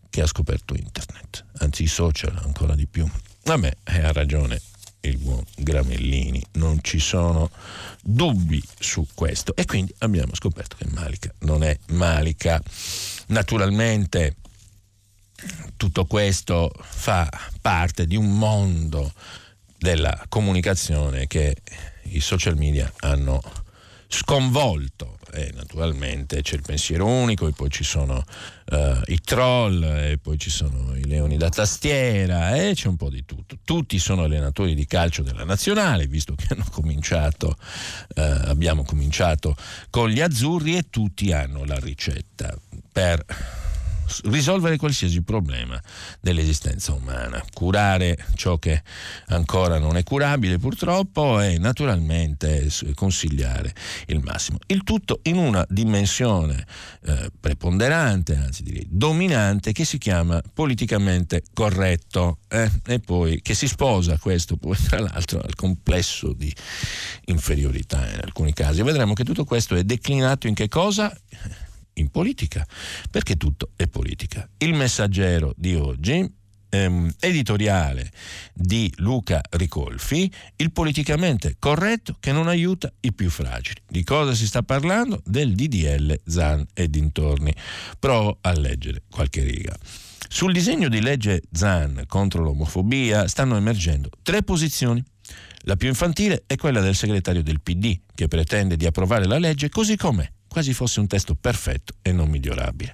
che 0.10 0.22
ha 0.22 0.28
scoperto 0.28 0.76
internet, 0.76 1.46
anzi 1.60 1.84
i 1.84 1.88
social 1.88 2.38
ancora 2.44 2.76
di 2.76 2.86
più. 2.86 3.10
Vabbè, 3.44 3.78
ha 3.84 4.12
ragione 4.12 4.62
il 5.02 5.18
buon 5.18 5.44
Gramellini, 5.56 6.44
non 6.54 6.80
ci 6.82 7.00
sono 7.00 7.50
dubbi 8.02 8.62
su 8.80 9.08
questo 9.14 9.56
e 9.56 9.66
quindi 9.66 9.94
abbiamo 10.00 10.36
scoperto 10.36 10.76
che 10.78 10.86
Malika 10.92 11.34
non 11.40 11.64
è 11.64 11.78
Malika. 11.88 12.62
Naturalmente 13.28 14.36
tutto 15.78 16.06
questo 16.06 16.72
fa 16.82 17.30
parte 17.62 18.06
di 18.06 18.16
un 18.16 18.38
mondo 18.38 19.14
della 19.78 20.26
comunicazione 20.30 21.26
che 21.26 21.56
i 22.04 22.20
social 22.20 22.56
media 22.56 22.92
hanno 23.00 23.42
sconvolto 24.13 25.17
e 25.34 25.52
naturalmente 25.56 26.41
c'è 26.41 26.56
il 26.56 26.62
pensiero 26.62 27.08
unico 27.08 27.47
e 27.47 27.54
poi 27.54 27.69
ci 27.69 27.86
sono 27.86 28.21
uh, 28.71 28.76
i 29.06 29.19
troll 29.24 29.82
e 29.84 30.19
poi 30.21 30.38
ci 30.38 30.50
sono 30.50 30.95
i 30.97 31.06
leoni 31.06 31.38
da 31.38 31.47
tastiera 31.47 32.54
e 32.56 32.74
c'è 32.74 32.89
un 32.89 32.97
po' 32.97 33.10
di 33.10 33.24
tutto. 33.24 33.58
Tutti 33.63 33.97
sono 34.00 34.24
allenatori 34.24 34.76
di 34.76 34.86
calcio 34.86 35.24
della 35.24 35.45
nazionale, 35.45 36.08
visto 36.08 36.36
che 36.36 36.47
hanno 36.50 36.65
cominciato, 36.69 37.56
uh, 38.15 38.21
abbiamo 38.21 38.84
cominciato 38.84 39.56
con 39.89 40.10
gli 40.10 40.19
azzurri 40.19 40.76
e 40.76 40.89
tutti 40.89 41.32
hanno 41.32 41.63
la 41.63 41.80
ricetta 41.80 42.54
per 42.91 43.26
risolvere 44.26 44.78
qualsiasi 44.78 45.21
problema 45.21 45.82
dell'esistenza 46.19 46.93
umana, 46.93 47.43
curare 47.54 48.17
ciò 48.36 48.58
che 48.58 48.82
ancora 49.28 49.80
non 49.80 49.97
è 49.97 50.04
curabile 50.04 50.58
purtroppo 50.58 51.39
e 51.39 51.58
naturalmente 51.58 52.69
consigliare 52.95 53.74
il 54.08 54.19
massimo. 54.19 54.60
Il 54.67 54.84
tutto 54.84 55.19
in 55.24 55.38
una 55.38 55.65
dimensione 55.69 56.65
eh, 57.04 57.32
preponderante, 57.39 58.36
anzi 58.36 58.63
direi 58.63 58.88
dominante, 58.89 59.71
che 59.71 59.86
si 59.86 59.97
chiama 59.97 60.41
politicamente 60.54 61.43
corretto 61.54 62.39
eh? 62.47 62.69
e 62.86 63.00
poi 63.00 63.41
che 63.41 63.54
si 63.54 63.67
sposa 63.67 64.17
questo 64.17 64.58
poi 64.58 64.78
tra 64.78 65.00
l'altro 65.00 65.39
al 65.41 65.56
complesso 65.56 66.34
di 66.34 66.54
inferiorità 67.26 68.10
in 68.10 68.19
alcuni 68.24 68.54
casi. 68.54 68.82
Vedremo 68.82 69.13
che 69.13 69.24
tutto 69.24 69.45
questo 69.45 69.76
è 69.76 69.84
declinato 69.84 70.47
in 70.47 70.54
che 70.54 70.67
cosa? 70.67 71.15
In 71.94 72.10
politica, 72.10 72.66
perché 73.10 73.36
tutto 73.36 73.72
è 73.76 73.88
politica. 73.88 74.48
Il 74.58 74.74
messaggero 74.74 75.54
di 75.58 75.76
oggi 75.76 76.40
ehm, 76.72 77.12
editoriale 77.20 78.10
di 78.54 78.92
Luca 78.98 79.42
Ricolfi, 79.52 80.32
il 80.56 80.72
politicamente 80.72 81.58
corretto 81.60 82.18
che 82.20 82.32
non 82.32 82.48
aiuta 82.48 82.92
i 83.02 83.14
più 83.14 83.30
fragili. 83.30 83.82
Di 83.88 84.04
cosa 84.04 84.34
si 84.34 84.48
sta 84.48 84.64
parlando? 84.64 85.22
Del 85.26 85.54
DDL 85.54 86.22
Zan 86.26 86.66
e 86.74 86.90
dintorni. 86.90 87.54
Provo 88.00 88.38
a 88.42 88.52
leggere 88.54 89.04
qualche 89.10 89.44
riga. 89.44 89.76
Sul 90.28 90.54
disegno 90.54 90.88
di 90.88 91.02
legge 91.02 91.42
Zan 91.52 92.06
contro 92.08 92.42
l'omofobia 92.42 93.28
stanno 93.28 93.58
emergendo 93.58 94.10
tre 94.24 94.44
posizioni. 94.44 95.04
La 95.66 95.76
più 95.76 95.90
infantile 95.90 96.44
è 96.48 96.56
quella 96.56 96.80
del 96.80 96.96
segretario 96.96 97.44
del 97.44 97.62
PD, 97.62 98.00
che 98.16 98.28
pretende 98.28 98.78
di 98.78 98.86
approvare 98.86 99.26
la 99.26 99.38
legge 99.38 99.70
così 99.70 99.96
com'è, 99.96 100.28
quasi 100.52 100.74
fosse 100.74 101.00
un 101.00 101.08
testo 101.08 101.34
perfetto 101.34 101.94
e 102.02 102.12
non 102.12 102.28
migliorabile. 102.28 102.94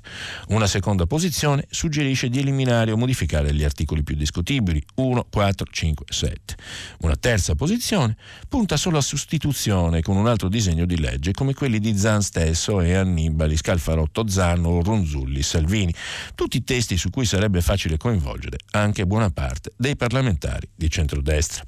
Una 0.50 0.68
seconda 0.68 1.08
posizione 1.08 1.66
suggerisce 1.72 2.30
di 2.30 2.38
eliminare 2.38 2.92
o 2.92 2.98
modificare 2.98 3.52
gli 3.52 3.64
articoli 3.64 4.04
più 4.04 4.16
discutibili 4.16 4.80
1, 4.94 5.26
4, 5.28 5.66
5, 5.68 6.06
7. 6.08 6.56
Una 7.00 7.16
terza 7.16 7.56
posizione 7.56 8.16
punta 8.48 8.78
solo 8.78 9.00
a 9.00 9.02
sostituzione 9.02 10.04
con 10.04 10.18
un 10.18 10.28
altro 10.28 10.50
disegno 10.50 10.86
di 10.86 11.00
legge 11.00 11.32
come 11.32 11.56
quelli 11.56 11.80
di 11.80 11.98
Zan 11.98 12.22
stesso 12.22 12.80
e 12.80 12.94
Annibali, 12.94 13.58
Scalfarotto, 13.58 14.28
Zanno, 14.28 14.84
Ronzulli, 14.84 15.42
Salvini, 15.42 15.92
tutti 16.36 16.64
testi 16.64 16.96
su 16.96 17.10
cui 17.10 17.26
sarebbe 17.26 17.62
facile 17.62 17.98
coinvolgere 17.98 18.58
anche 18.74 19.08
buona 19.08 19.32
parte 19.32 19.72
dei 19.76 19.96
parlamentari 19.96 20.70
di 20.76 20.92
centrodestra. 20.92 21.64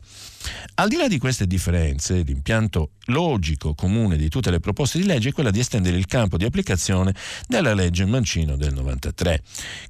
Al 0.75 0.87
di 0.87 0.95
là 0.95 1.07
di 1.07 1.17
queste 1.17 1.45
differenze, 1.45 2.21
l'impianto 2.21 2.91
logico 3.09 3.73
comune 3.73 4.17
di 4.17 4.29
tutte 4.29 4.51
le 4.51 4.59
proposte 4.59 4.99
di 4.99 5.05
legge 5.05 5.29
è 5.29 5.31
quella 5.31 5.51
di 5.51 5.59
estendere 5.59 5.97
il 5.97 6.05
campo 6.05 6.37
di 6.37 6.45
applicazione 6.45 7.13
della 7.47 7.73
legge 7.73 8.05
Mancino 8.05 8.55
del 8.55 8.73
93, 8.73 9.41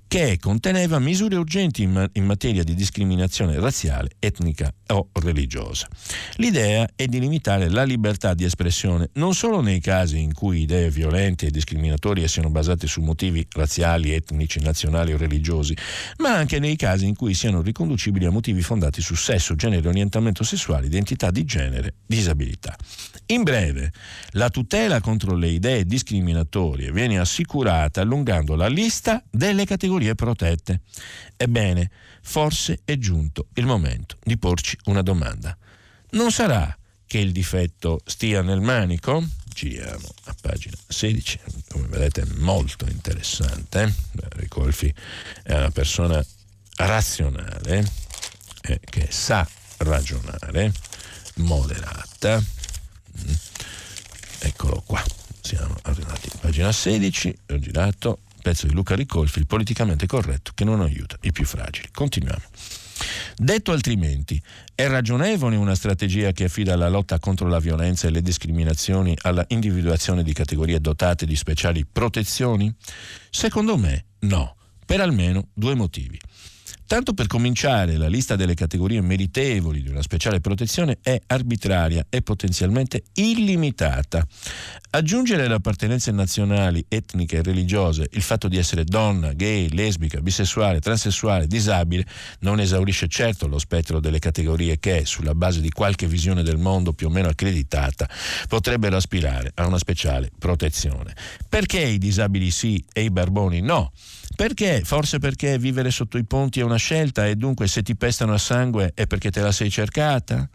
che 0.08 0.38
conteneva 0.40 1.00
misure 1.00 1.36
urgenti 1.36 1.84
in, 1.84 1.92
ma- 1.92 2.10
in 2.14 2.26
materia 2.26 2.64
di 2.64 2.74
discriminazione 2.74 3.60
razziale, 3.60 4.12
etnica 4.20 4.74
o 4.88 5.10
religiosa. 5.22 5.88
L'idea 6.36 6.88
è 6.96 7.06
di 7.06 7.20
limitare 7.20 7.70
la 7.70 7.84
libertà 7.84 8.34
di 8.34 8.44
espressione 8.44 9.10
non 9.14 9.34
solo 9.34 9.62
nei 9.62 9.80
casi 9.80 10.20
in 10.20 10.34
cui 10.34 10.62
idee 10.62 10.90
violente 10.90 11.48
e 11.48 11.52
discriminatorie 11.52 12.28
siano 12.28 12.50
basate 12.50 12.88
su 12.88 13.02
motivi 13.02 13.46
razziali, 13.52 14.14
etnici, 14.14 14.60
nazionali 14.62 15.14
o 15.14 15.18
religiosi, 15.18 15.76
ma 16.18 16.36
anche 16.36 16.60
nei 16.60 16.76
casi 16.76 17.06
in 17.06 17.16
cui 17.16 17.34
siano 17.34 17.62
riconducibili 17.62 18.26
a 18.26 18.32
motivi 18.32 18.62
fondati 18.62 19.02
su 19.02 19.16
sesso, 19.16 19.56
genere, 19.56 19.88
orientamento 19.88 20.39
sessuale, 20.44 20.88
identità 20.88 21.32
di 21.32 21.46
genere, 21.46 21.96
disabilità. 22.06 22.76
In 23.28 23.44
breve, 23.44 23.92
la 24.32 24.50
tutela 24.50 25.02
contro 25.02 25.36
le 25.36 25.50
idee 25.50 25.86
discriminatorie 25.86 26.92
viene 26.92 27.20
assicurata 27.20 28.02
allungando 28.02 28.56
la 28.56 28.68
lista 28.68 29.24
delle 29.30 29.66
categorie 29.66 30.16
protette. 30.16 30.82
Ebbene, 31.38 31.92
forse 32.22 32.80
è 32.86 32.98
giunto 32.98 33.48
il 33.54 33.66
momento 33.66 34.18
di 34.24 34.38
porci 34.38 34.78
una 34.86 35.02
domanda. 35.02 35.56
Non 36.12 36.32
sarà 36.32 36.76
che 37.06 37.18
il 37.20 37.32
difetto 37.32 38.02
stia 38.06 38.42
nel 38.42 38.62
manico? 38.62 39.24
Giriamo 39.54 40.08
a 40.26 40.36
pagina 40.42 40.76
16, 40.88 41.40
come 41.70 41.88
vedete 41.88 42.26
molto 42.38 42.86
interessante. 42.88 43.94
Ricolfi 44.36 44.94
è 45.44 45.56
una 45.56 45.72
persona 45.72 46.24
razionale 46.78 47.84
eh, 48.62 48.80
che 48.84 49.08
sa 49.10 49.48
ragionare, 49.80 50.72
moderata. 51.36 52.40
Mm. 52.40 53.34
Eccolo 54.40 54.82
qua, 54.86 55.04
siamo 55.42 55.76
arrivati 55.84 56.30
a 56.34 56.38
pagina 56.40 56.72
16, 56.72 57.38
ho 57.50 57.60
girato, 57.60 58.20
pezzo 58.42 58.68
di 58.68 58.74
Luca 58.74 58.96
Ricolfi, 58.96 59.40
il 59.40 59.48
politicamente 59.48 60.06
corretto 60.06 60.52
che 60.56 60.64
non 60.64 60.82
aiuta 60.82 61.18
i 61.22 61.32
più 61.32 61.46
fragili. 61.46 61.90
Continuiamo. 61.92 62.44
Detto 63.36 63.72
altrimenti, 63.72 64.42
è 64.76 64.88
ragionevole 64.88 65.56
una 65.56 65.76
strategia 65.76 66.32
che 66.32 66.46
affida 66.46 66.76
la 66.76 66.90
lotta 66.90 67.20
contro 67.20 67.48
la 67.48 67.60
violenza 67.60 68.08
e 68.08 68.12
le 68.12 68.22
discriminazioni 68.22 69.18
alla 69.22 69.46
individuazione 69.50 70.24
di 70.24 70.34
categorie 70.34 70.82
dotate 70.82 71.26
di 71.26 71.36
speciali 71.36 71.86
protezioni? 71.86 72.74
Secondo 73.30 73.78
me 73.78 74.06
no, 74.20 74.56
per 74.86 75.00
almeno 75.00 75.48
due 75.54 75.76
motivi. 75.76 76.20
Tanto 76.90 77.14
per 77.14 77.28
cominciare, 77.28 77.98
la 77.98 78.08
lista 78.08 78.36
delle 78.36 78.56
categorie 78.56 79.00
meritevoli 79.02 79.84
di 79.84 79.90
una 79.90 80.02
speciale 80.02 80.40
protezione 80.40 80.98
è 81.04 81.22
arbitraria 81.28 82.04
e 82.10 82.24
potenzialmente 82.24 83.04
illimitata. 83.14 84.26
Aggiungere 84.90 85.48
le 85.48 85.54
appartenenze 85.54 86.10
nazionali, 86.10 86.84
etniche 86.88 87.38
e 87.38 87.44
religiose, 87.44 88.08
il 88.14 88.24
fatto 88.24 88.48
di 88.48 88.58
essere 88.58 88.86
donna, 88.86 89.34
gay, 89.34 89.70
lesbica, 89.70 90.20
bisessuale, 90.20 90.80
transessuale, 90.80 91.46
disabile, 91.46 92.08
non 92.40 92.60
esaurisce 92.60 93.08
certo 93.08 93.46
lo 93.46 93.60
spettro 93.60 94.00
delle 94.00 94.18
categorie 94.18 94.80
che, 94.80 95.06
sulla 95.06 95.36
base 95.36 95.62
di 95.62 95.70
qualche 95.70 96.08
visione 96.08 96.42
del 96.42 96.58
mondo 96.58 96.94
più 96.94 97.06
o 97.06 97.12
meno 97.12 97.28
accreditata, 97.28 98.10
potrebbero 98.48 98.96
aspirare 98.96 99.52
a 99.54 99.68
una 99.68 99.78
speciale 99.78 100.32
protezione. 100.40 101.16
Perché 101.48 101.82
i 101.82 102.00
disabili 102.00 102.50
sì 102.50 102.84
e 102.92 103.04
i 103.04 103.12
barboni 103.12 103.62
no? 103.62 103.92
Perché? 104.40 104.84
Forse 104.86 105.20
perché 105.20 105.58
vivere 105.58 105.92
sotto 105.92 106.18
i 106.18 106.24
ponti 106.24 106.62
è 106.62 106.64
una 106.64 106.78
scelta 106.78 107.28
e 107.28 107.36
dunque 107.36 107.68
se 107.68 107.84
ti 107.84 107.98
pestano 107.98 108.32
a 108.32 108.38
sangue 108.38 108.94
è 108.96 109.06
perché 109.06 109.32
te 109.32 109.42
la 109.42 109.52
sei 109.52 109.70
cercata? 109.70 110.48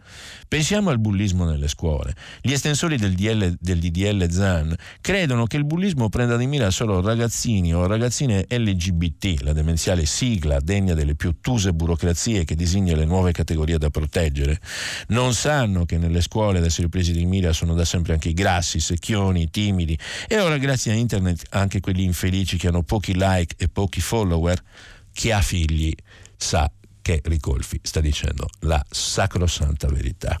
Pensiamo 0.47 0.89
al 0.89 0.97
bullismo 0.97 1.45
nelle 1.45 1.67
scuole. 1.67 2.15
Gli 2.41 2.51
estensori 2.51 2.97
del, 2.97 3.13
DL, 3.13 3.57
del 3.59 3.77
DDL 3.77 4.27
ZAN 4.27 4.75
credono 5.01 5.45
che 5.45 5.57
il 5.57 5.65
bullismo 5.65 6.09
prenda 6.09 6.35
di 6.35 6.47
mira 6.47 6.71
solo 6.71 6.99
ragazzini 6.99 7.75
o 7.75 7.85
ragazzine 7.85 8.47
LGBT, 8.49 9.41
la 9.41 9.53
demenziale 9.53 10.07
sigla 10.07 10.59
degna 10.59 10.95
delle 10.95 11.13
più 11.13 11.29
ottuse 11.29 11.71
burocrazie 11.71 12.43
che 12.43 12.55
disegna 12.55 12.95
le 12.95 13.05
nuove 13.05 13.33
categorie 13.33 13.77
da 13.77 13.91
proteggere. 13.91 14.59
Non 15.09 15.35
sanno 15.35 15.85
che 15.85 15.99
nelle 15.99 16.21
scuole 16.21 16.57
ad 16.57 16.65
essere 16.65 16.89
presi 16.89 17.11
di 17.11 17.27
mira 17.27 17.53
sono 17.53 17.75
da 17.75 17.85
sempre 17.85 18.13
anche 18.13 18.29
i 18.29 18.33
grassi, 18.33 18.79
secchioni, 18.79 19.51
timidi 19.51 19.95
e 20.27 20.39
ora 20.39 20.57
grazie 20.57 20.91
a 20.91 20.95
internet 20.95 21.43
anche 21.49 21.79
quelli 21.81 22.03
infelici 22.03 22.57
che 22.57 22.69
hanno 22.69 22.81
pochi 22.81 23.13
like 23.13 23.53
e 23.59 23.73
pochi 23.75 23.99
follower, 23.99 24.57
chi 25.11 25.31
ha 25.31 25.41
figli 25.41 25.93
sa 26.37 26.71
che 27.01 27.19
Ricolfi 27.25 27.77
sta 27.83 27.99
dicendo 27.99 28.47
la 28.61 28.83
sacrosanta 28.89 29.89
verità. 29.89 30.39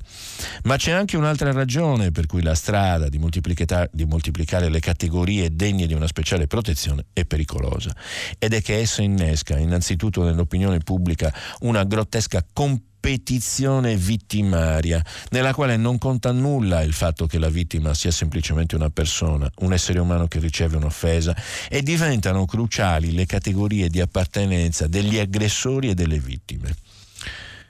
Ma 0.63 0.77
c'è 0.77 0.91
anche 0.91 1.17
un'altra 1.17 1.51
ragione 1.51 2.11
per 2.11 2.27
cui 2.27 2.41
la 2.41 2.55
strada 2.55 3.09
di, 3.09 3.19
di, 3.19 4.05
moltiplicare 4.05 4.69
le 4.69 4.79
categorie 4.79 5.53
degne 5.53 5.85
di 5.85 5.93
una 5.93 6.07
speciale 6.07 6.47
protezione 6.47 7.07
è 7.11 7.25
pericolosa 7.25 7.93
ed 8.39 8.53
è 8.53 8.61
che 8.61 8.79
essa 8.79 9.03
innesca 9.03 9.57
innanzitutto 9.57 10.23
nell'opinione 10.23 10.79
pubblica 10.79 11.31
una 11.59 11.83
grottesca 11.83 12.43
competizione 12.51 12.93
petizione 13.05 13.95
vittimaria, 13.95 14.99
nella 15.29 15.53
quale 15.53 15.77
non 15.77 15.99
conta 15.99 16.31
nulla 16.31 16.81
il 16.81 16.91
fatto 16.91 17.27
che 17.27 17.37
la 17.37 17.49
vittima 17.49 17.93
sia 17.93 18.09
semplicemente 18.09 18.75
una 18.75 18.89
persona, 18.89 19.47
un 19.59 19.73
essere 19.73 19.99
umano 19.99 20.27
che 20.27 20.39
riceve 20.39 20.77
un'offesa, 20.77 21.35
e 21.69 21.83
diventano 21.83 22.45
cruciali 22.45 23.13
le 23.13 23.27
categorie 23.27 23.89
di 23.89 24.01
appartenenza 24.01 24.87
degli 24.87 25.19
aggressori 25.19 25.89
e 25.89 25.93
delle 25.93 26.17
vittime. 26.17 26.75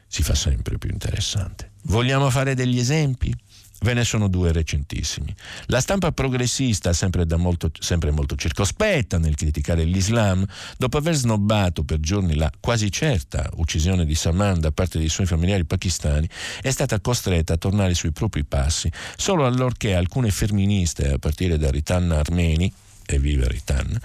Si 0.08 0.24
fa 0.24 0.36
sempre 0.36 0.78
più 0.78 0.90
interessante. 0.90 1.72
Vogliamo 1.82 2.30
fare 2.30 2.56
degli 2.56 2.80
esempi? 2.80 3.36
Ve 3.82 3.94
ne 3.94 4.04
sono 4.04 4.28
due 4.28 4.52
recentissimi. 4.52 5.34
La 5.68 5.80
stampa 5.80 6.12
progressista, 6.12 6.94
sempre, 6.94 7.26
molto, 7.38 7.72
sempre 7.78 8.12
molto 8.12 8.36
circospetta 8.36 9.18
nel 9.18 9.36
criticare 9.36 9.84
l'Islam, 9.84 10.46
dopo 10.78 10.98
aver 10.98 11.14
snobbato 11.14 11.84
per 11.84 12.00
giorni 12.00 12.36
la 12.36 12.52
quasi 12.60 12.92
certa 12.92 13.50
uccisione 13.56 14.06
di 14.06 14.16
Saman 14.16 14.60
da 14.60 14.72
parte 14.72 14.98
dei 14.98 15.10
suoi 15.10 15.28
familiari 15.28 15.66
pakistani, 15.66 16.28
è 16.62 16.72
stata 16.72 17.00
costretta 17.00 17.54
a 17.54 17.58
tornare 17.58 17.94
sui 17.94 18.12
propri 18.12 18.44
passi 18.44 18.92
solo 19.18 19.46
allorché 19.46 19.94
alcune 19.94 20.32
femministe, 20.32 21.14
a 21.14 21.18
partire 21.18 21.58
da 21.58 21.70
Ritanna 21.70 22.18
Armeni, 22.18 22.72
e 23.06 23.20
Viveritan, 23.20 24.00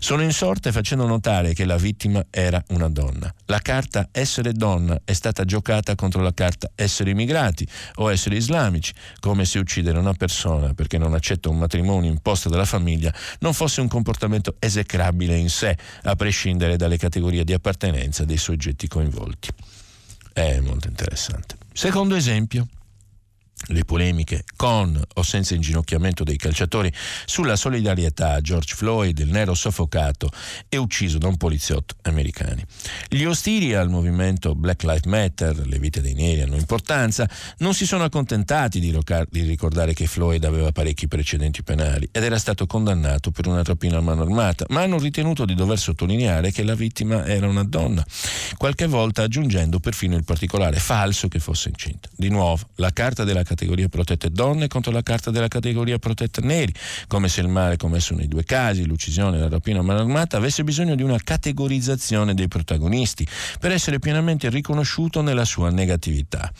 sono 0.00 0.22
insorte 0.22 0.72
facendo 0.72 1.06
notare 1.06 1.52
che 1.54 1.64
la 1.64 1.76
vittima 1.76 2.24
era 2.30 2.62
una 2.68 2.88
donna. 2.88 3.32
La 3.46 3.60
carta 3.60 4.08
essere 4.12 4.52
donna 4.52 5.00
è 5.04 5.12
stata 5.12 5.44
giocata 5.44 5.94
contro 5.94 6.22
la 6.22 6.32
carta 6.32 6.70
essere 6.74 7.10
immigrati 7.10 7.66
o 7.96 8.10
essere 8.10 8.36
islamici, 8.36 8.92
come 9.20 9.44
se 9.44 9.58
uccidere 9.58 9.98
una 9.98 10.14
persona 10.14 10.74
perché 10.74 10.98
non 10.98 11.14
accetta 11.14 11.48
un 11.48 11.58
matrimonio 11.58 12.10
imposto 12.10 12.48
dalla 12.48 12.64
famiglia 12.64 13.12
non 13.40 13.52
fosse 13.52 13.80
un 13.80 13.88
comportamento 13.88 14.56
esecrabile 14.58 15.36
in 15.36 15.50
sé, 15.50 15.76
a 16.02 16.16
prescindere 16.16 16.76
dalle 16.76 16.96
categorie 16.96 17.44
di 17.44 17.52
appartenenza 17.52 18.24
dei 18.24 18.36
soggetti 18.36 18.88
coinvolti. 18.88 19.48
È 20.32 20.60
molto 20.60 20.88
interessante. 20.88 21.56
Secondo 21.72 22.14
esempio 22.14 22.68
le 23.66 23.84
polemiche 23.84 24.44
con 24.56 25.00
o 25.14 25.22
senza 25.22 25.54
inginocchiamento 25.54 26.24
dei 26.24 26.36
calciatori 26.36 26.92
sulla 27.24 27.56
solidarietà 27.56 28.32
a 28.32 28.40
George 28.40 28.74
Floyd, 28.74 29.18
il 29.18 29.30
nero 29.30 29.54
soffocato 29.54 30.30
e 30.68 30.76
ucciso 30.76 31.18
da 31.18 31.28
un 31.28 31.36
poliziotto 31.36 31.96
americano. 32.02 32.62
Gli 33.08 33.24
ostili 33.24 33.74
al 33.74 33.90
movimento 33.90 34.54
Black 34.54 34.82
Lives 34.84 35.04
Matter, 35.04 35.66
le 35.66 35.78
vite 35.78 36.00
dei 36.00 36.14
neri 36.14 36.42
hanno 36.42 36.56
importanza, 36.56 37.28
non 37.58 37.74
si 37.74 37.86
sono 37.86 38.04
accontentati 38.04 38.80
di, 38.80 38.96
di 39.30 39.42
ricordare 39.42 39.92
che 39.92 40.06
Floyd 40.06 40.44
aveva 40.44 40.72
parecchi 40.72 41.08
precedenti 41.08 41.62
penali 41.62 42.08
ed 42.10 42.22
era 42.22 42.38
stato 42.38 42.66
condannato 42.66 43.30
per 43.30 43.46
una 43.46 43.62
rapina 43.62 43.98
a 43.98 44.00
mano 44.00 44.22
armata, 44.22 44.64
ma 44.68 44.82
hanno 44.82 44.98
ritenuto 44.98 45.44
di 45.44 45.54
dover 45.54 45.78
sottolineare 45.78 46.50
che 46.52 46.62
la 46.62 46.74
vittima 46.74 47.26
era 47.26 47.48
una 47.48 47.64
donna, 47.64 48.04
qualche 48.56 48.86
volta 48.86 49.22
aggiungendo 49.22 49.78
perfino 49.78 50.16
il 50.16 50.24
particolare 50.24 50.78
falso 50.78 51.28
che 51.28 51.38
fosse 51.38 51.68
incinta. 51.68 52.08
Di 52.14 52.28
nuovo, 52.28 52.68
la 52.76 52.92
carta 52.92 53.24
della 53.24 53.42
categoria 53.48 53.88
protette 53.88 54.30
donne 54.30 54.68
contro 54.68 54.92
la 54.92 55.02
carta 55.02 55.30
della 55.30 55.48
categoria 55.48 55.98
protetta 55.98 56.40
neri, 56.42 56.72
come 57.06 57.28
se 57.28 57.40
il 57.40 57.48
male 57.48 57.76
commesso 57.76 58.14
nei 58.14 58.28
due 58.28 58.44
casi, 58.44 58.84
l'uccisione 58.84 59.38
e 59.38 59.40
la 59.40 59.48
rapina 59.48 59.80
a 59.80 59.96
armata, 59.96 60.36
avesse 60.36 60.62
bisogno 60.64 60.94
di 60.94 61.02
una 61.02 61.18
categorizzazione 61.18 62.34
dei 62.34 62.48
protagonisti 62.48 63.26
per 63.58 63.72
essere 63.72 63.98
pienamente 63.98 64.50
riconosciuto 64.50 65.22
nella 65.22 65.44
sua 65.44 65.70
negatività. 65.70 66.52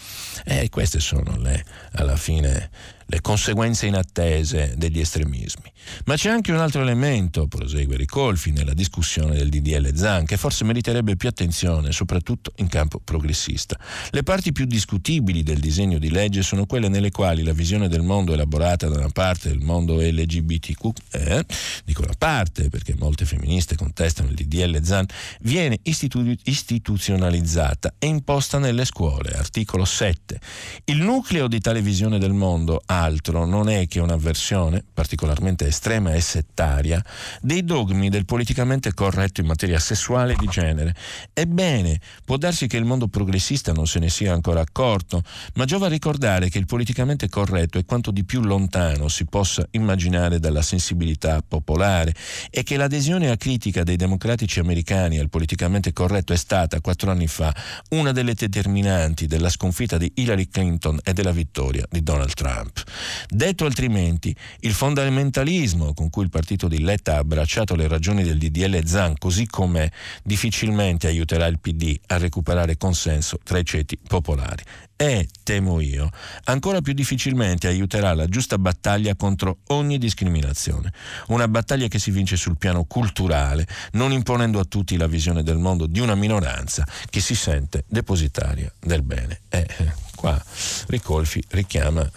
E 0.44 0.68
queste 0.70 1.00
sono 1.00 1.36
le, 1.36 1.64
alla 1.92 2.16
fine 2.16 2.70
le 3.10 3.20
conseguenze 3.20 3.86
inattese 3.86 4.74
degli 4.76 5.00
estremismi. 5.00 5.72
Ma 6.04 6.16
c'è 6.16 6.30
anche 6.30 6.52
un 6.52 6.58
altro 6.58 6.82
elemento, 6.82 7.46
prosegue 7.46 7.96
Ricolfi, 7.96 8.50
nella 8.52 8.74
discussione 8.74 9.36
del 9.36 9.48
DDL 9.48 9.94
Zan, 9.94 10.24
che 10.24 10.36
forse 10.36 10.64
meriterebbe 10.64 11.16
più 11.16 11.28
attenzione, 11.28 11.92
soprattutto 11.92 12.52
in 12.56 12.68
campo 12.68 13.00
progressista. 13.02 13.78
Le 14.10 14.22
parti 14.22 14.52
più 14.52 14.64
discutibili 14.64 15.42
del 15.42 15.58
disegno 15.58 15.98
di 15.98 16.10
legge 16.10 16.42
sono 16.42 16.66
quelle 16.66 16.88
nelle 16.88 17.10
quali 17.10 17.42
la 17.42 17.52
visione 17.52 17.88
del 17.88 18.02
mondo 18.02 18.32
elaborata 18.32 18.88
da 18.88 18.98
una 18.98 19.10
parte 19.10 19.48
del 19.48 19.60
mondo 19.60 19.96
LGBTQ, 20.00 20.90
eh, 21.12 21.44
dico 21.84 22.02
una 22.02 22.14
parte 22.16 22.68
perché 22.68 22.94
molte 22.96 23.24
femministe 23.24 23.76
contestano 23.76 24.28
il 24.28 24.34
DDL 24.34 24.82
Zan, 24.82 25.06
viene 25.40 25.78
istitu- 25.82 26.38
istituzionalizzata 26.44 27.94
e 27.98 28.06
imposta 28.06 28.58
nelle 28.58 28.84
scuole. 28.84 29.30
Articolo 29.32 29.84
7. 29.84 30.40
Il 30.84 31.02
nucleo 31.02 31.48
di 31.48 31.60
tale 31.60 31.82
visione 31.82 32.18
del 32.18 32.32
mondo 32.32 32.82
altro 32.86 33.44
non 33.44 33.68
è 33.68 33.86
che 33.86 34.00
una 34.00 34.16
versione 34.16 34.84
particolarmente 34.92 35.66
estrema 35.66 35.77
e 35.80 36.20
settaria 36.20 37.02
dei 37.40 37.64
dogmi 37.64 38.08
del 38.08 38.24
politicamente 38.24 38.92
corretto 38.92 39.40
in 39.40 39.46
materia 39.46 39.78
sessuale 39.78 40.32
e 40.32 40.36
di 40.36 40.46
genere. 40.46 40.94
Ebbene, 41.32 42.00
può 42.24 42.36
darsi 42.36 42.66
che 42.66 42.76
il 42.76 42.84
mondo 42.84 43.06
progressista 43.06 43.72
non 43.72 43.86
se 43.86 43.98
ne 43.98 44.08
sia 44.08 44.32
ancora 44.32 44.60
accorto, 44.60 45.22
ma 45.54 45.64
giova 45.64 45.88
ricordare 45.88 46.48
che 46.48 46.58
il 46.58 46.66
politicamente 46.66 47.28
corretto 47.28 47.78
è 47.78 47.84
quanto 47.84 48.10
di 48.10 48.24
più 48.24 48.40
lontano 48.40 49.08
si 49.08 49.24
possa 49.26 49.66
immaginare 49.72 50.40
dalla 50.40 50.62
sensibilità 50.62 51.42
popolare 51.46 52.14
e 52.50 52.62
che 52.64 52.76
l'adesione 52.76 53.30
a 53.30 53.36
critica 53.36 53.84
dei 53.84 53.96
democratici 53.96 54.58
americani 54.58 55.18
al 55.18 55.30
politicamente 55.30 55.92
corretto 55.92 56.32
è 56.32 56.36
stata 56.36 56.80
quattro 56.80 57.10
anni 57.10 57.28
fa 57.28 57.54
una 57.90 58.12
delle 58.12 58.34
determinanti 58.34 59.26
della 59.26 59.48
sconfitta 59.48 59.96
di 59.96 60.10
Hillary 60.16 60.48
Clinton 60.48 60.98
e 61.04 61.12
della 61.12 61.32
vittoria 61.32 61.86
di 61.88 62.02
Donald 62.02 62.34
Trump. 62.34 62.82
Detto 63.28 63.64
altrimenti, 63.64 64.34
il 64.60 64.72
fondamentalismo 64.72 65.57
con 65.94 66.08
cui 66.10 66.22
il 66.22 66.30
partito 66.30 66.68
di 66.68 66.80
Letta 66.80 67.14
ha 67.14 67.18
abbracciato 67.18 67.74
le 67.74 67.88
ragioni 67.88 68.22
del 68.22 68.38
DDL 68.38 68.84
Zan 68.84 69.18
così 69.18 69.46
com'è 69.46 69.90
difficilmente 70.22 71.08
aiuterà 71.08 71.46
il 71.46 71.58
PD 71.58 71.98
a 72.06 72.18
recuperare 72.18 72.76
consenso 72.76 73.38
tra 73.42 73.58
i 73.58 73.64
ceti 73.64 73.98
popolari 73.98 74.62
e, 75.00 75.28
temo 75.44 75.78
io, 75.78 76.10
ancora 76.44 76.80
più 76.80 76.92
difficilmente 76.92 77.68
aiuterà 77.68 78.14
la 78.14 78.26
giusta 78.26 78.58
battaglia 78.58 79.14
contro 79.14 79.58
ogni 79.68 79.96
discriminazione. 79.96 80.92
Una 81.28 81.46
battaglia 81.46 81.86
che 81.86 82.00
si 82.00 82.10
vince 82.10 82.36
sul 82.36 82.58
piano 82.58 82.82
culturale, 82.82 83.64
non 83.92 84.10
imponendo 84.10 84.58
a 84.58 84.64
tutti 84.64 84.96
la 84.96 85.06
visione 85.06 85.44
del 85.44 85.58
mondo 85.58 85.86
di 85.86 86.00
una 86.00 86.16
minoranza 86.16 86.84
che 87.10 87.20
si 87.20 87.36
sente 87.36 87.84
depositaria 87.86 88.72
del 88.80 89.02
bene. 89.02 89.42
E 89.48 89.68
eh, 89.78 89.92
qua 90.16 90.42
Ricolfi 90.88 91.44
richiama 91.50 92.10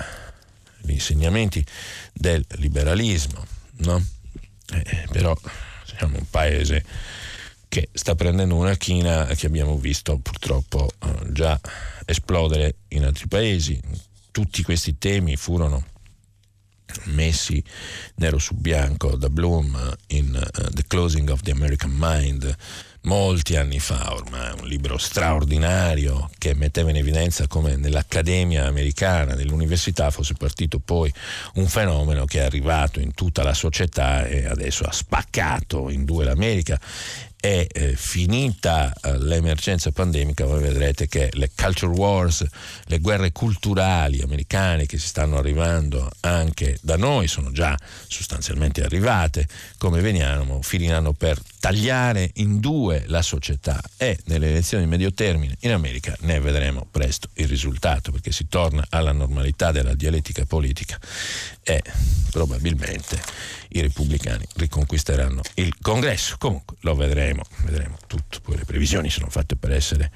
gli 0.82 0.92
insegnamenti 0.92 1.66
del 2.14 2.46
liberalismo, 2.56 3.46
no? 3.78 4.04
eh, 4.74 5.08
però 5.12 5.38
siamo 5.84 6.18
un 6.18 6.26
paese 6.30 6.84
che 7.68 7.90
sta 7.94 8.16
prendendo 8.16 8.56
una 8.56 8.76
china 8.76 9.26
che 9.28 9.46
abbiamo 9.46 9.78
visto 9.78 10.18
purtroppo 10.18 10.90
eh, 11.00 11.32
già 11.32 11.60
esplodere 12.06 12.76
in 12.90 13.06
altri 13.06 13.28
paesi. 13.28 13.80
Tutti 14.32 14.64
questi 14.64 14.98
temi 14.98 15.36
furono 15.36 15.86
messi 17.06 17.64
nero 18.16 18.38
su 18.38 18.56
bianco 18.56 19.16
da 19.16 19.30
Bloom 19.30 19.96
in 20.08 20.36
uh, 20.36 20.70
The 20.70 20.84
Closing 20.88 21.30
of 21.30 21.42
the 21.42 21.52
American 21.52 21.94
Mind 21.98 22.56
molti 23.04 23.56
anni 23.56 23.80
fa 23.80 24.14
ormai, 24.14 24.54
un 24.60 24.68
libro 24.68 24.98
straordinario 24.98 26.30
che 26.38 26.54
metteva 26.54 26.90
in 26.90 26.98
evidenza 26.98 27.48
come 27.48 27.76
nell'Accademia 27.76 28.68
americana, 28.68 29.34
nell'università, 29.34 30.12
fosse 30.12 30.36
partito 30.36 30.80
poi 30.80 31.12
un 31.56 31.68
fenomeno 31.68 32.26
che 32.26 32.40
è 32.40 32.44
arrivato 32.44 33.00
in 33.00 33.14
tutta 33.14 33.44
la 33.44 33.54
società 33.54 34.26
e 34.26 34.46
adesso 34.46 34.84
ha 34.84 34.92
spaccato 34.92 35.90
in 35.90 36.06
due 36.06 36.26
l'America 36.26 36.80
è 37.42 37.66
eh, 37.70 37.96
finita 37.96 38.94
eh, 38.94 39.18
l'emergenza 39.18 39.92
pandemica, 39.92 40.46
voi 40.46 40.62
vedrete 40.62 41.08
che 41.08 41.30
le 41.34 41.50
culture 41.54 41.92
wars, 41.92 42.46
le 42.86 43.00
guerre 43.00 43.32
culturali 43.32 44.22
americane 44.22 44.86
che 44.86 45.00
si 45.00 45.08
stanno 45.08 45.38
arrivando 45.38 46.10
anche 46.20 46.78
da 46.82 46.98
noi, 46.98 47.28
sono 47.28 47.52
già 47.52 47.76
sostanzialmente 48.08 48.84
arrivate, 48.84 49.48
come 49.80 50.02
veniamo, 50.02 50.62
finiranno 50.62 51.14
per 51.14 51.42
tagliare 51.60 52.30
in 52.36 52.60
due 52.60 53.06
la 53.08 53.24
società 53.24 53.82
e 53.98 54.20
nelle 54.26 54.50
elezioni 54.50 54.84
di 54.84 54.90
medio 54.90 55.12
termine 55.12 55.58
in 55.62 55.72
America 55.72 56.16
ne 56.20 56.40
vedremo 56.40 56.86
presto 56.92 57.30
il 57.34 57.48
risultato, 57.48 58.12
perché 58.12 58.32
si 58.32 58.48
torna 58.50 58.86
alla 58.90 59.14
normalità 59.14 59.72
della 59.72 59.96
dialettica 59.96 60.46
politica 60.46 61.00
e 61.64 61.82
probabilmente 62.30 63.20
i 63.74 63.82
repubblicani 63.82 64.46
riconquisteranno 64.56 65.42
il 65.56 65.76
congresso. 65.82 66.36
Comunque 66.38 66.78
lo 66.82 66.96
vedremo, 66.96 67.44
vedremo 67.66 67.98
tutto. 68.08 68.40
Poi 68.42 68.58
le 68.58 68.66
previsioni 68.66 69.10
sono 69.10 69.30
fatte 69.30 69.56
per 69.56 69.72
essere 69.72 70.12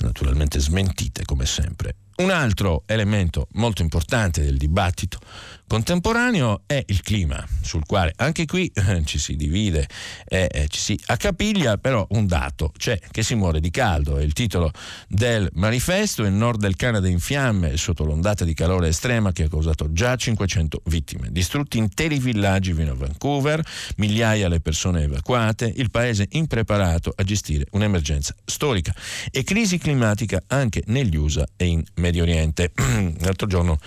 naturalmente 0.00 0.58
smentite 0.60 1.24
come 1.24 1.46
sempre. 1.46 1.96
Un 2.16 2.30
altro 2.30 2.84
elemento 2.86 3.48
molto 3.52 3.82
importante 3.82 4.42
del 4.42 4.56
dibattito 4.56 5.18
contemporaneo 5.66 6.62
è 6.66 6.82
il 6.86 7.02
clima, 7.02 7.44
sul 7.62 7.84
quale 7.86 8.12
anche 8.16 8.44
qui 8.46 8.70
eh, 8.74 9.02
ci 9.04 9.18
si 9.18 9.36
divide, 9.36 9.88
eh, 10.26 10.48
eh, 10.50 10.68
ci 10.68 10.80
si 10.80 11.00
accapiglia, 11.06 11.78
però 11.78 12.06
un 12.10 12.26
dato 12.26 12.72
c'è 12.76 12.98
che 13.10 13.22
si 13.22 13.34
muore 13.34 13.60
di 13.60 13.70
caldo, 13.70 14.18
è 14.18 14.22
il 14.22 14.32
titolo 14.32 14.70
del 15.08 15.48
manifesto, 15.54 16.24
il 16.24 16.32
nord 16.32 16.60
del 16.60 16.76
Canada 16.76 17.08
in 17.08 17.20
fiamme 17.20 17.76
sotto 17.76 18.04
l'ondata 18.04 18.44
di 18.44 18.54
calore 18.54 18.88
estrema 18.88 19.32
che 19.32 19.44
ha 19.44 19.48
causato 19.48 19.92
già 19.92 20.14
500 20.16 20.82
vittime, 20.84 21.28
distrutti 21.30 21.78
interi 21.78 22.18
villaggi 22.18 22.72
fino 22.74 22.92
a 22.92 22.94
Vancouver, 22.94 23.62
migliaia 23.96 24.48
le 24.48 24.60
persone 24.60 25.02
evacuate, 25.02 25.72
il 25.74 25.90
paese 25.90 26.28
impreparato 26.32 27.12
a 27.14 27.22
gestire 27.22 27.66
un'emergenza 27.70 28.34
storica 28.44 28.94
e 29.30 29.42
crisi 29.42 29.78
climatica 29.78 30.42
anche 30.48 30.82
negli 30.86 31.16
USA 31.16 31.46
e 31.56 31.66
in 31.66 31.82
Medio 31.94 32.22
Oriente. 32.22 32.72
L'altro 33.20 33.46
giorno 33.46 33.78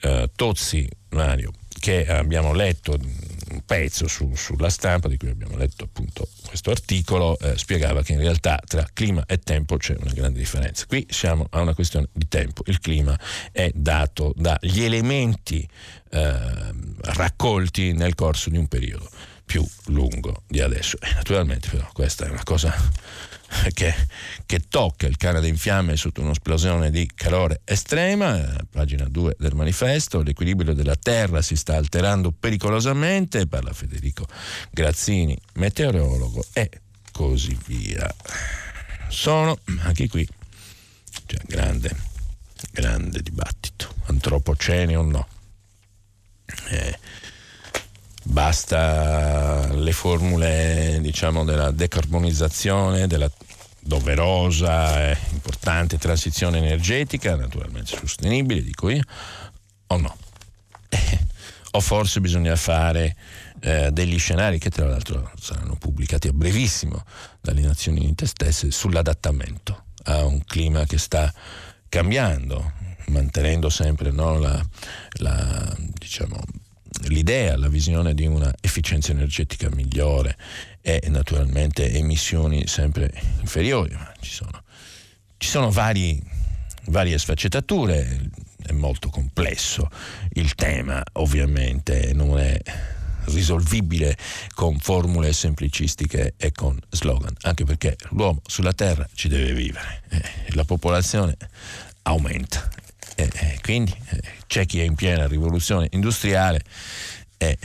eh, 0.00 0.30
Tozzi, 0.34 0.88
Mario, 1.10 1.52
che 1.78 2.06
abbiamo 2.06 2.52
letto 2.52 2.98
un 3.50 3.62
pezzo 3.64 4.06
su, 4.06 4.32
sulla 4.34 4.68
stampa 4.68 5.08
di 5.08 5.16
cui 5.16 5.28
abbiamo 5.28 5.56
letto 5.56 5.84
appunto 5.84 6.28
questo 6.46 6.70
articolo, 6.70 7.38
eh, 7.38 7.56
spiegava 7.56 8.02
che 8.02 8.12
in 8.12 8.20
realtà 8.20 8.60
tra 8.64 8.86
clima 8.92 9.24
e 9.26 9.38
tempo 9.38 9.76
c'è 9.76 9.96
una 9.98 10.12
grande 10.12 10.38
differenza. 10.38 10.86
Qui 10.86 11.06
siamo 11.08 11.46
a 11.50 11.60
una 11.60 11.74
questione 11.74 12.08
di 12.12 12.28
tempo, 12.28 12.62
il 12.66 12.78
clima 12.80 13.18
è 13.52 13.70
dato 13.74 14.32
dagli 14.36 14.82
elementi 14.82 15.68
eh, 16.10 16.38
raccolti 17.00 17.92
nel 17.92 18.14
corso 18.14 18.50
di 18.50 18.56
un 18.56 18.68
periodo 18.68 19.08
più 19.44 19.66
lungo 19.86 20.42
di 20.46 20.60
adesso. 20.60 20.96
E 21.00 21.12
naturalmente 21.14 21.68
però 21.68 21.88
questa 21.92 22.26
è 22.26 22.30
una 22.30 22.44
cosa 22.44 22.72
che, 23.74 23.94
che, 24.46 24.60
tocca 24.68 25.06
il 25.06 25.16
canale 25.16 25.46
d'infiamme 25.46 25.96
sotto 25.96 26.20
un'esplosione 26.20 26.90
di 26.90 27.10
calore 27.14 27.62
estrema, 27.64 28.56
pagina 28.70 29.04
2 29.08 29.36
del 29.38 29.54
manifesto, 29.54 30.22
l'equilibrio 30.22 30.72
della 30.72 30.96
Terra 30.96 31.42
si 31.42 31.56
sta 31.56 31.76
alterando 31.76 32.30
pericolosamente, 32.30 33.46
parla 33.46 33.72
Federico 33.72 34.26
Grazzini, 34.70 35.36
meteorologo 35.54 36.44
e 36.52 36.70
così 37.10 37.58
via. 37.66 38.12
Sono 39.08 39.58
anche 39.80 40.08
qui 40.08 40.26
cioè, 41.26 41.40
grande, 41.44 41.94
grande 42.70 43.20
dibattito, 43.20 43.94
antropocene 44.04 44.94
o 44.94 45.02
no. 45.02 45.28
Eh, 46.68 46.98
basta 48.24 49.72
le 49.72 49.92
formule 49.92 50.98
diciamo, 51.00 51.44
della 51.44 51.70
decarbonizzazione, 51.70 53.06
della 53.06 53.30
doverosa 53.80 55.10
e 55.10 55.16
importante 55.32 55.98
transizione 55.98 56.58
energetica, 56.58 57.34
naturalmente 57.36 57.96
sostenibile, 57.96 58.62
dico 58.62 58.90
io, 58.90 59.02
o 59.88 59.96
no? 59.96 60.16
O 61.72 61.80
forse 61.80 62.20
bisogna 62.20 62.56
fare 62.56 63.14
eh, 63.60 63.92
degli 63.92 64.18
scenari 64.18 64.58
che 64.58 64.70
tra 64.70 64.88
l'altro 64.88 65.30
saranno 65.38 65.76
pubblicati 65.76 66.26
a 66.26 66.32
brevissimo 66.32 67.04
dalle 67.40 67.60
Nazioni 67.60 68.00
Unite 68.00 68.26
stesse 68.26 68.72
sull'adattamento 68.72 69.84
a 70.04 70.24
un 70.24 70.42
clima 70.44 70.84
che 70.84 70.98
sta 70.98 71.32
cambiando, 71.88 72.72
mantenendo 73.08 73.68
sempre 73.68 74.10
no, 74.10 74.38
la, 74.40 74.60
la, 75.18 75.76
diciamo, 75.78 76.40
l'idea, 77.08 77.56
la 77.56 77.68
visione 77.68 78.14
di 78.14 78.26
una 78.26 78.52
efficienza 78.60 79.12
energetica 79.12 79.68
migliore 79.70 80.36
e 80.80 81.02
naturalmente 81.08 81.92
emissioni 81.92 82.66
sempre 82.66 83.12
inferiori. 83.40 83.96
Ci 84.20 84.30
sono, 84.30 84.62
ci 85.36 85.48
sono 85.48 85.70
vari, 85.70 86.22
varie 86.86 87.18
sfaccettature, 87.18 88.30
è 88.62 88.72
molto 88.72 89.08
complesso 89.08 89.90
il 90.34 90.54
tema, 90.54 91.02
ovviamente 91.12 92.12
non 92.14 92.38
è 92.38 92.60
risolvibile 93.24 94.16
con 94.54 94.78
formule 94.78 95.32
semplicistiche 95.32 96.34
e 96.36 96.52
con 96.52 96.78
slogan, 96.90 97.34
anche 97.42 97.64
perché 97.64 97.96
l'uomo 98.10 98.40
sulla 98.46 98.72
Terra 98.72 99.08
ci 99.14 99.28
deve 99.28 99.52
vivere, 99.52 100.02
eh, 100.08 100.22
la 100.54 100.64
popolazione 100.64 101.36
aumenta 102.02 102.68
e, 103.14 103.30
e 103.32 103.58
quindi 103.62 103.94
eh, 104.10 104.20
c'è 104.46 104.66
chi 104.66 104.80
è 104.80 104.84
in 104.84 104.94
piena 104.94 105.26
rivoluzione 105.26 105.88
industriale 105.90 106.60
e 107.36 107.58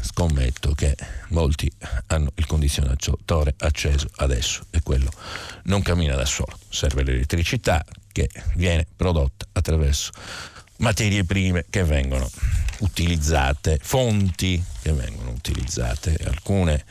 scommetto 0.00 0.72
che 0.72 0.96
molti 1.28 1.70
hanno 2.06 2.30
il 2.36 2.46
condizionatore 2.46 3.54
acceso 3.58 4.08
adesso 4.16 4.64
e 4.70 4.80
quello 4.82 5.10
non 5.64 5.82
cammina 5.82 6.14
da 6.14 6.24
solo, 6.24 6.58
serve 6.68 7.02
l'elettricità 7.02 7.84
che 8.12 8.30
viene 8.54 8.86
prodotta 8.96 9.46
attraverso 9.52 10.12
materie 10.78 11.24
prime 11.24 11.66
che 11.68 11.84
vengono 11.84 12.30
utilizzate, 12.78 13.78
fonti 13.82 14.62
che 14.82 14.92
vengono 14.92 15.30
utilizzate, 15.30 16.16
alcune 16.24 16.84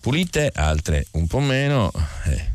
pulite, 0.00 0.50
altre 0.54 1.06
un 1.12 1.26
po' 1.26 1.40
meno. 1.40 1.90
Eh, 2.24 2.50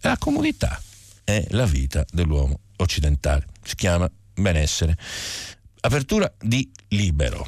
la 0.00 0.16
comodità 0.18 0.80
è 1.24 1.44
la 1.50 1.66
vita 1.66 2.04
dell'uomo 2.10 2.58
occidentale, 2.76 3.46
si 3.62 3.74
chiama 3.74 4.10
benessere. 4.34 4.96
Apertura 5.80 6.32
di 6.38 6.70
libero. 6.88 7.46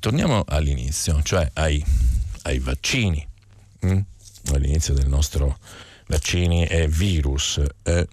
Torniamo 0.00 0.44
all'inizio, 0.46 1.22
cioè 1.22 1.50
ai, 1.54 1.84
ai 2.42 2.58
vaccini. 2.58 3.26
Mm? 3.84 4.00
All'inizio 4.52 4.94
del 4.94 5.08
nostro 5.08 5.58
vaccini 6.06 6.66
e 6.66 6.88
virus. 6.88 7.60
Eh, 7.82 8.08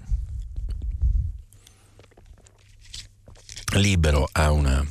libero 3.73 4.27
ha, 4.31 4.51
una, 4.51 4.85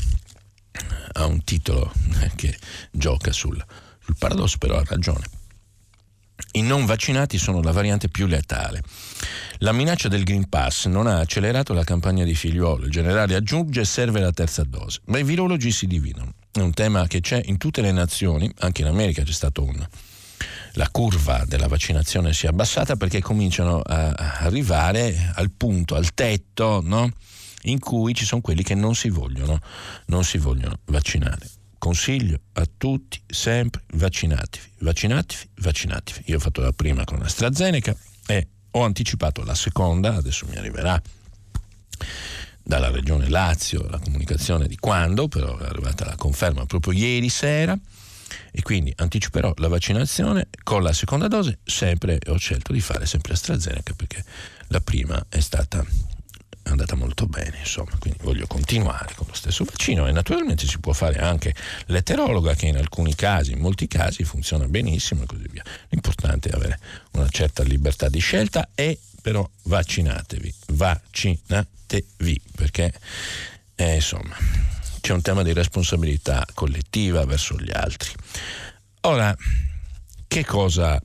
ha 1.12 1.26
un 1.26 1.42
titolo 1.44 1.92
che 2.34 2.58
gioca 2.90 3.32
sul, 3.32 3.62
sul 4.02 4.16
paradosso, 4.18 4.58
però 4.58 4.78
ha 4.78 4.84
ragione. 4.84 5.24
I 6.52 6.62
non 6.62 6.86
vaccinati 6.86 7.38
sono 7.38 7.60
la 7.62 7.72
variante 7.72 8.08
più 8.08 8.26
letale. 8.26 8.82
La 9.60 9.72
minaccia 9.72 10.08
del 10.08 10.22
Green 10.22 10.48
Pass 10.48 10.86
non 10.86 11.06
ha 11.06 11.18
accelerato 11.18 11.72
la 11.72 11.84
campagna 11.84 12.24
di 12.24 12.34
figliuolo. 12.34 12.84
Il 12.84 12.90
generale 12.90 13.34
aggiunge 13.34 13.84
serve 13.84 14.20
la 14.20 14.32
terza 14.32 14.64
dose, 14.64 15.00
ma 15.06 15.18
i 15.18 15.24
virologi 15.24 15.70
si 15.70 15.86
dividono. 15.86 16.34
È 16.52 16.60
un 16.60 16.72
tema 16.72 17.06
che 17.06 17.20
c'è 17.20 17.40
in 17.46 17.56
tutte 17.56 17.80
le 17.80 17.92
nazioni, 17.92 18.50
anche 18.58 18.82
in 18.82 18.88
America 18.88 19.22
c'è 19.22 19.32
stato 19.32 19.62
un, 19.64 19.86
la 20.72 20.88
curva 20.90 21.44
della 21.46 21.68
vaccinazione 21.68 22.34
si 22.34 22.44
è 22.44 22.50
abbassata 22.50 22.96
perché 22.96 23.22
cominciano 23.22 23.80
a 23.80 24.10
arrivare 24.40 25.32
al 25.34 25.50
punto, 25.50 25.94
al 25.94 26.12
tetto, 26.12 26.82
no? 26.84 27.10
in 27.62 27.78
cui 27.78 28.14
ci 28.14 28.24
sono 28.24 28.42
quelli 28.42 28.62
che 28.62 28.74
non 28.74 28.94
si 28.94 29.08
vogliono, 29.08 29.58
non 30.06 30.22
si 30.22 30.36
vogliono 30.38 30.78
vaccinare. 30.86 31.48
Consiglio 31.78 32.40
a 32.54 32.66
tutti 32.76 33.20
sempre 33.26 33.82
vaccinatevi, 33.94 34.72
vaccinatevi, 34.80 35.48
vaccinatevi. 35.60 36.22
Io 36.26 36.36
ho 36.36 36.40
fatto 36.40 36.60
la 36.60 36.72
prima 36.72 37.04
con 37.04 37.22
AstraZeneca 37.22 37.96
e 38.26 38.48
ho 38.76 38.84
anticipato 38.84 39.42
la 39.42 39.54
seconda, 39.54 40.14
adesso 40.14 40.46
mi 40.46 40.56
arriverà 40.56 41.00
dalla 42.62 42.90
regione 42.90 43.28
Lazio 43.28 43.88
la 43.88 43.98
comunicazione 43.98 44.66
di 44.66 44.76
quando, 44.76 45.28
però 45.28 45.56
è 45.58 45.66
arrivata 45.66 46.04
la 46.04 46.16
conferma 46.16 46.66
proprio 46.66 46.92
ieri 46.92 47.28
sera. 47.28 47.76
E 48.50 48.62
quindi 48.62 48.92
anticiperò 48.96 49.52
la 49.56 49.68
vaccinazione 49.68 50.48
con 50.62 50.82
la 50.82 50.92
seconda 50.92 51.28
dose, 51.28 51.58
sempre 51.64 52.18
ho 52.26 52.36
scelto 52.36 52.72
di 52.72 52.80
fare 52.80 53.06
sempre 53.06 53.34
AstraZeneca 53.34 53.94
perché 53.94 54.24
la 54.68 54.80
prima 54.80 55.24
è 55.28 55.40
stata 55.40 55.84
è 56.66 56.70
andata 56.70 56.96
molto 56.96 57.26
bene, 57.26 57.58
insomma, 57.60 57.92
quindi 58.00 58.18
voglio 58.22 58.48
continuare 58.48 59.14
con 59.14 59.26
lo 59.28 59.34
stesso 59.34 59.62
vaccino 59.62 60.08
e 60.08 60.10
naturalmente 60.10 60.66
si 60.66 60.80
può 60.80 60.92
fare 60.92 61.18
anche 61.20 61.54
l'eterologa 61.86 62.54
che 62.54 62.66
in 62.66 62.76
alcuni 62.76 63.14
casi, 63.14 63.52
in 63.52 63.60
molti 63.60 63.86
casi 63.86 64.24
funziona 64.24 64.66
benissimo 64.66 65.22
e 65.22 65.26
così 65.26 65.46
via. 65.48 65.62
L'importante 65.90 66.48
è 66.48 66.54
avere 66.56 66.80
una 67.12 67.28
certa 67.28 67.62
libertà 67.62 68.08
di 68.08 68.18
scelta 68.18 68.70
e 68.74 68.98
però 69.22 69.48
vaccinatevi, 69.62 70.54
vaccinatevi 70.72 72.40
perché 72.56 72.92
eh, 73.76 73.94
insomma 73.94 74.36
c'è 75.00 75.12
un 75.12 75.22
tema 75.22 75.44
di 75.44 75.52
responsabilità 75.52 76.44
collettiva 76.52 77.24
verso 77.24 77.56
gli 77.60 77.70
altri. 77.72 78.10
Ora, 79.02 79.36
che 80.26 80.44
cosa 80.44 81.00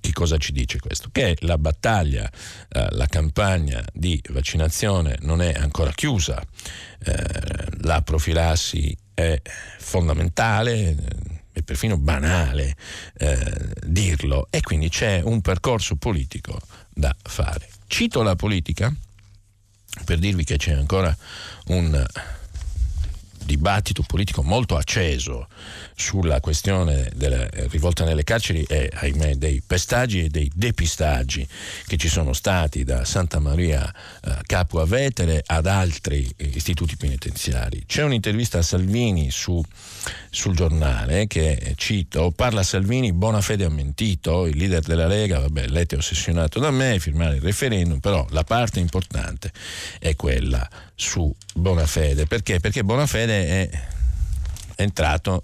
che 0.00 0.12
cosa 0.12 0.38
ci 0.38 0.52
dice 0.52 0.78
questo? 0.80 1.10
Che 1.12 1.36
la 1.40 1.58
battaglia, 1.58 2.28
eh, 2.68 2.88
la 2.90 3.06
campagna 3.06 3.84
di 3.92 4.20
vaccinazione 4.30 5.16
non 5.20 5.42
è 5.42 5.52
ancora 5.52 5.92
chiusa, 5.92 6.42
eh, 7.04 7.24
la 7.82 8.02
profilassi 8.02 8.96
è 9.14 9.40
fondamentale 9.78 10.90
eh, 10.90 10.96
è 11.52 11.62
perfino 11.62 11.98
banale 11.98 12.76
eh, 13.18 13.74
dirlo 13.84 14.46
e 14.50 14.60
quindi 14.60 14.88
c'è 14.88 15.20
un 15.22 15.40
percorso 15.40 15.96
politico 15.96 16.58
da 16.88 17.14
fare. 17.22 17.68
Cito 17.86 18.22
la 18.22 18.36
politica 18.36 18.92
per 20.04 20.18
dirvi 20.18 20.44
che 20.44 20.56
c'è 20.56 20.72
ancora 20.72 21.14
un 21.66 22.06
dibattito 23.44 24.04
politico 24.06 24.42
molto 24.44 24.76
acceso 24.76 25.48
sulla 26.00 26.40
questione 26.40 27.10
della 27.14 27.46
rivolta 27.68 28.04
nelle 28.04 28.24
carceri 28.24 28.62
e 28.62 28.90
ahimè 28.92 29.34
dei 29.34 29.62
pestaggi 29.64 30.24
e 30.24 30.28
dei 30.30 30.50
depistaggi 30.52 31.46
che 31.86 31.98
ci 31.98 32.08
sono 32.08 32.32
stati 32.32 32.84
da 32.84 33.04
Santa 33.04 33.38
Maria 33.38 33.92
eh, 34.24 34.38
Capua 34.46 34.86
Vetere 34.86 35.42
ad 35.44 35.66
altri 35.66 36.26
istituti 36.38 36.96
penitenziari. 36.96 37.84
C'è 37.86 38.02
un'intervista 38.02 38.58
a 38.58 38.62
Salvini 38.62 39.30
su, 39.30 39.62
sul 40.30 40.56
giornale 40.56 41.26
che 41.26 41.74
cito, 41.76 42.32
parla 42.34 42.62
Salvini, 42.62 43.12
buona 43.12 43.42
fede 43.42 43.66
ha 43.66 43.70
mentito, 43.70 44.46
il 44.46 44.56
leader 44.56 44.80
della 44.80 45.06
Lega, 45.06 45.40
vabbè, 45.40 45.66
lei 45.68 45.84
è 45.86 45.96
ossessionato 45.96 46.58
da 46.58 46.70
me, 46.70 46.98
firmare 46.98 47.36
il 47.36 47.42
referendum, 47.42 48.00
però 48.00 48.26
la 48.30 48.42
parte 48.42 48.80
importante 48.80 49.52
è 49.98 50.16
quella 50.16 50.66
su 50.94 51.32
Bonafede. 51.54 52.24
Perché? 52.24 52.58
Perché 52.58 52.82
Bonafede 52.82 53.46
è 53.46 53.98
entrato 54.82 55.40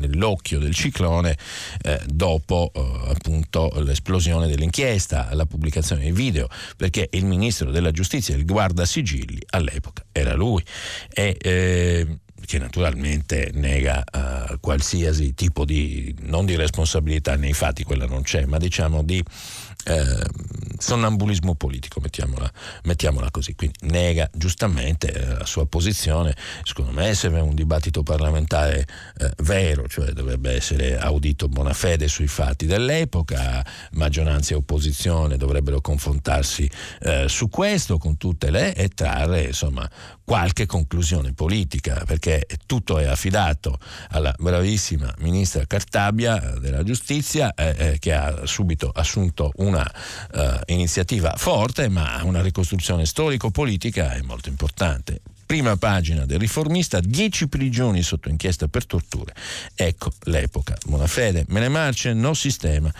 nell'occhio 0.00 0.58
del 0.58 0.74
ciclone 0.74 1.36
eh, 1.82 2.00
dopo 2.06 2.70
eh, 2.74 3.10
appunto 3.10 3.70
l'esplosione 3.76 4.46
dell'inchiesta, 4.46 5.28
la 5.32 5.46
pubblicazione 5.46 6.02
dei 6.02 6.12
video, 6.12 6.48
perché 6.76 7.08
il 7.12 7.24
ministro 7.24 7.70
della 7.70 7.90
giustizia, 7.90 8.34
il 8.34 8.44
guardasigilli, 8.44 9.40
all'epoca 9.50 10.04
era 10.12 10.34
lui. 10.34 10.62
E, 11.12 11.36
eh, 11.40 12.18
che 12.44 12.58
naturalmente 12.58 13.50
nega 13.54 14.04
uh, 14.12 14.60
qualsiasi 14.60 15.34
tipo 15.34 15.64
di, 15.64 16.14
non 16.20 16.46
di 16.46 16.54
responsabilità 16.54 17.34
nei 17.34 17.52
fatti, 17.52 17.82
quella 17.82 18.06
non 18.06 18.22
c'è, 18.22 18.44
ma 18.44 18.56
diciamo 18.58 19.02
di 19.02 19.22
eh, 19.86 20.26
sonnambulismo 20.78 21.54
politico, 21.54 22.00
mettiamola, 22.00 22.50
mettiamola, 22.84 23.30
così. 23.30 23.54
Quindi 23.54 23.78
nega 23.82 24.28
giustamente 24.32 25.12
eh, 25.12 25.38
la 25.38 25.46
sua 25.46 25.66
posizione. 25.66 26.36
Secondo 26.62 26.92
me 26.92 27.14
serve 27.14 27.40
un 27.40 27.54
dibattito 27.54 28.02
parlamentare 28.02 28.86
eh, 29.18 29.32
vero, 29.42 29.88
cioè 29.88 30.10
dovrebbe 30.10 30.52
essere 30.52 30.98
audito 30.98 31.48
buona 31.48 31.72
fede 31.72 32.08
sui 32.08 32.26
fatti 32.26 32.66
dell'epoca, 32.66 33.64
maggioranza 33.92 34.54
e 34.54 34.56
opposizione 34.56 35.36
dovrebbero 35.36 35.80
confrontarsi 35.80 36.68
eh, 37.00 37.28
su 37.28 37.48
questo 37.48 37.98
con 37.98 38.16
tutte 38.16 38.50
le 38.50 38.74
e 38.74 38.88
trarre 38.88 39.44
insomma 39.44 39.88
qualche 40.24 40.66
conclusione 40.66 41.32
politica, 41.32 42.02
perché 42.04 42.46
tutto 42.66 42.98
è 42.98 43.04
affidato 43.04 43.78
alla 44.10 44.34
bravissima 44.36 45.14
ministra 45.18 45.64
Cartabia 45.66 46.54
della 46.58 46.82
giustizia 46.82 47.54
eh, 47.54 47.74
eh, 47.78 47.98
che 48.00 48.12
ha 48.12 48.44
subito 48.44 48.90
assunto 48.90 49.52
una 49.56 49.75
uh, 49.82 50.40
iniziativa 50.66 51.34
forte, 51.36 51.88
ma 51.88 52.20
una 52.22 52.42
ricostruzione 52.42 53.06
storico-politica 53.06 54.12
è 54.12 54.20
molto 54.22 54.48
importante 54.48 55.20
prima 55.46 55.76
pagina 55.76 56.26
del 56.26 56.40
riformista, 56.40 56.98
10 56.98 57.46
prigioni 57.46 58.02
sotto 58.02 58.28
inchiesta 58.28 58.66
per 58.66 58.84
torture. 58.84 59.32
Ecco 59.76 60.12
l'epoca. 60.24 60.76
Buonafede, 60.84 61.44
me 61.48 61.60
ne 61.60 61.68
marce, 61.68 62.12
no 62.12 62.34
sistema 62.34 62.92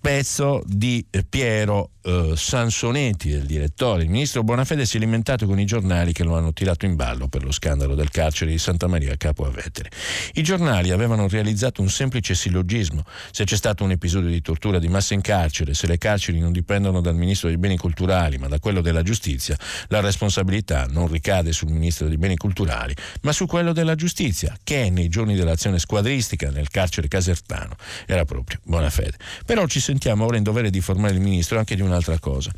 pezzo 0.00 0.62
di 0.66 1.04
Piero 1.28 1.90
eh, 2.02 2.32
Sansonetti, 2.34 3.28
del 3.28 3.44
direttore. 3.44 4.04
Il 4.04 4.08
ministro 4.08 4.42
Bonafede 4.42 4.86
si 4.86 4.96
è 4.96 5.00
alimentato 5.00 5.46
con 5.46 5.60
i 5.60 5.66
giornali 5.66 6.12
che 6.12 6.24
lo 6.24 6.34
hanno 6.34 6.52
tirato 6.52 6.86
in 6.86 6.96
ballo 6.96 7.28
per 7.28 7.44
lo 7.44 7.52
scandalo 7.52 7.94
del 7.94 8.10
carcere 8.10 8.50
di 8.50 8.58
Santa 8.58 8.86
Maria 8.86 9.14
Capo 9.16 9.44
a 9.44 9.50
Vetere. 9.50 9.90
I 10.34 10.42
giornali 10.42 10.90
avevano 10.90 11.28
realizzato 11.28 11.82
un 11.82 11.90
semplice 11.90 12.34
sillogismo. 12.34 13.04
Se 13.30 13.44
c'è 13.44 13.56
stato 13.56 13.84
un 13.84 13.90
episodio 13.90 14.30
di 14.30 14.40
tortura 14.40 14.78
di 14.78 14.88
massa 14.88 15.12
in 15.12 15.20
carcere, 15.20 15.74
se 15.74 15.86
le 15.86 15.98
carceri 15.98 16.38
non 16.38 16.52
dipendono 16.52 17.02
dal 17.02 17.14
ministro 17.14 17.48
dei 17.48 17.58
beni 17.58 17.76
culturali 17.76 18.38
ma 18.38 18.48
da 18.48 18.58
quello 18.58 18.80
della 18.80 19.02
giustizia, 19.02 19.56
la 19.88 20.00
responsabilità 20.00 20.86
non 20.88 21.08
ricade 21.08 21.52
sul 21.52 21.68
ministro 21.68 22.08
dei 22.08 22.16
beni 22.16 22.36
culturali 22.36 22.94
ma 23.22 23.32
su 23.32 23.44
quello 23.46 23.72
della 23.72 23.94
giustizia, 23.94 24.56
che 24.64 24.88
nei 24.88 25.08
giorni 25.08 25.34
dell'azione 25.34 25.78
squadristica 25.78 26.50
nel 26.50 26.70
carcere 26.70 27.08
casertano 27.08 27.76
era 28.06 28.24
proprio 28.24 28.58
Bonafede. 28.64 29.16
Però 29.44 29.66
ci 29.66 29.80
sentiamo 29.90 30.24
ora 30.24 30.36
in 30.36 30.44
dovere 30.44 30.70
di 30.70 30.76
informare 30.76 31.14
il 31.14 31.20
Ministro 31.20 31.58
anche 31.58 31.74
di 31.74 31.82
un'altra 31.82 32.16
cosa. 32.20 32.52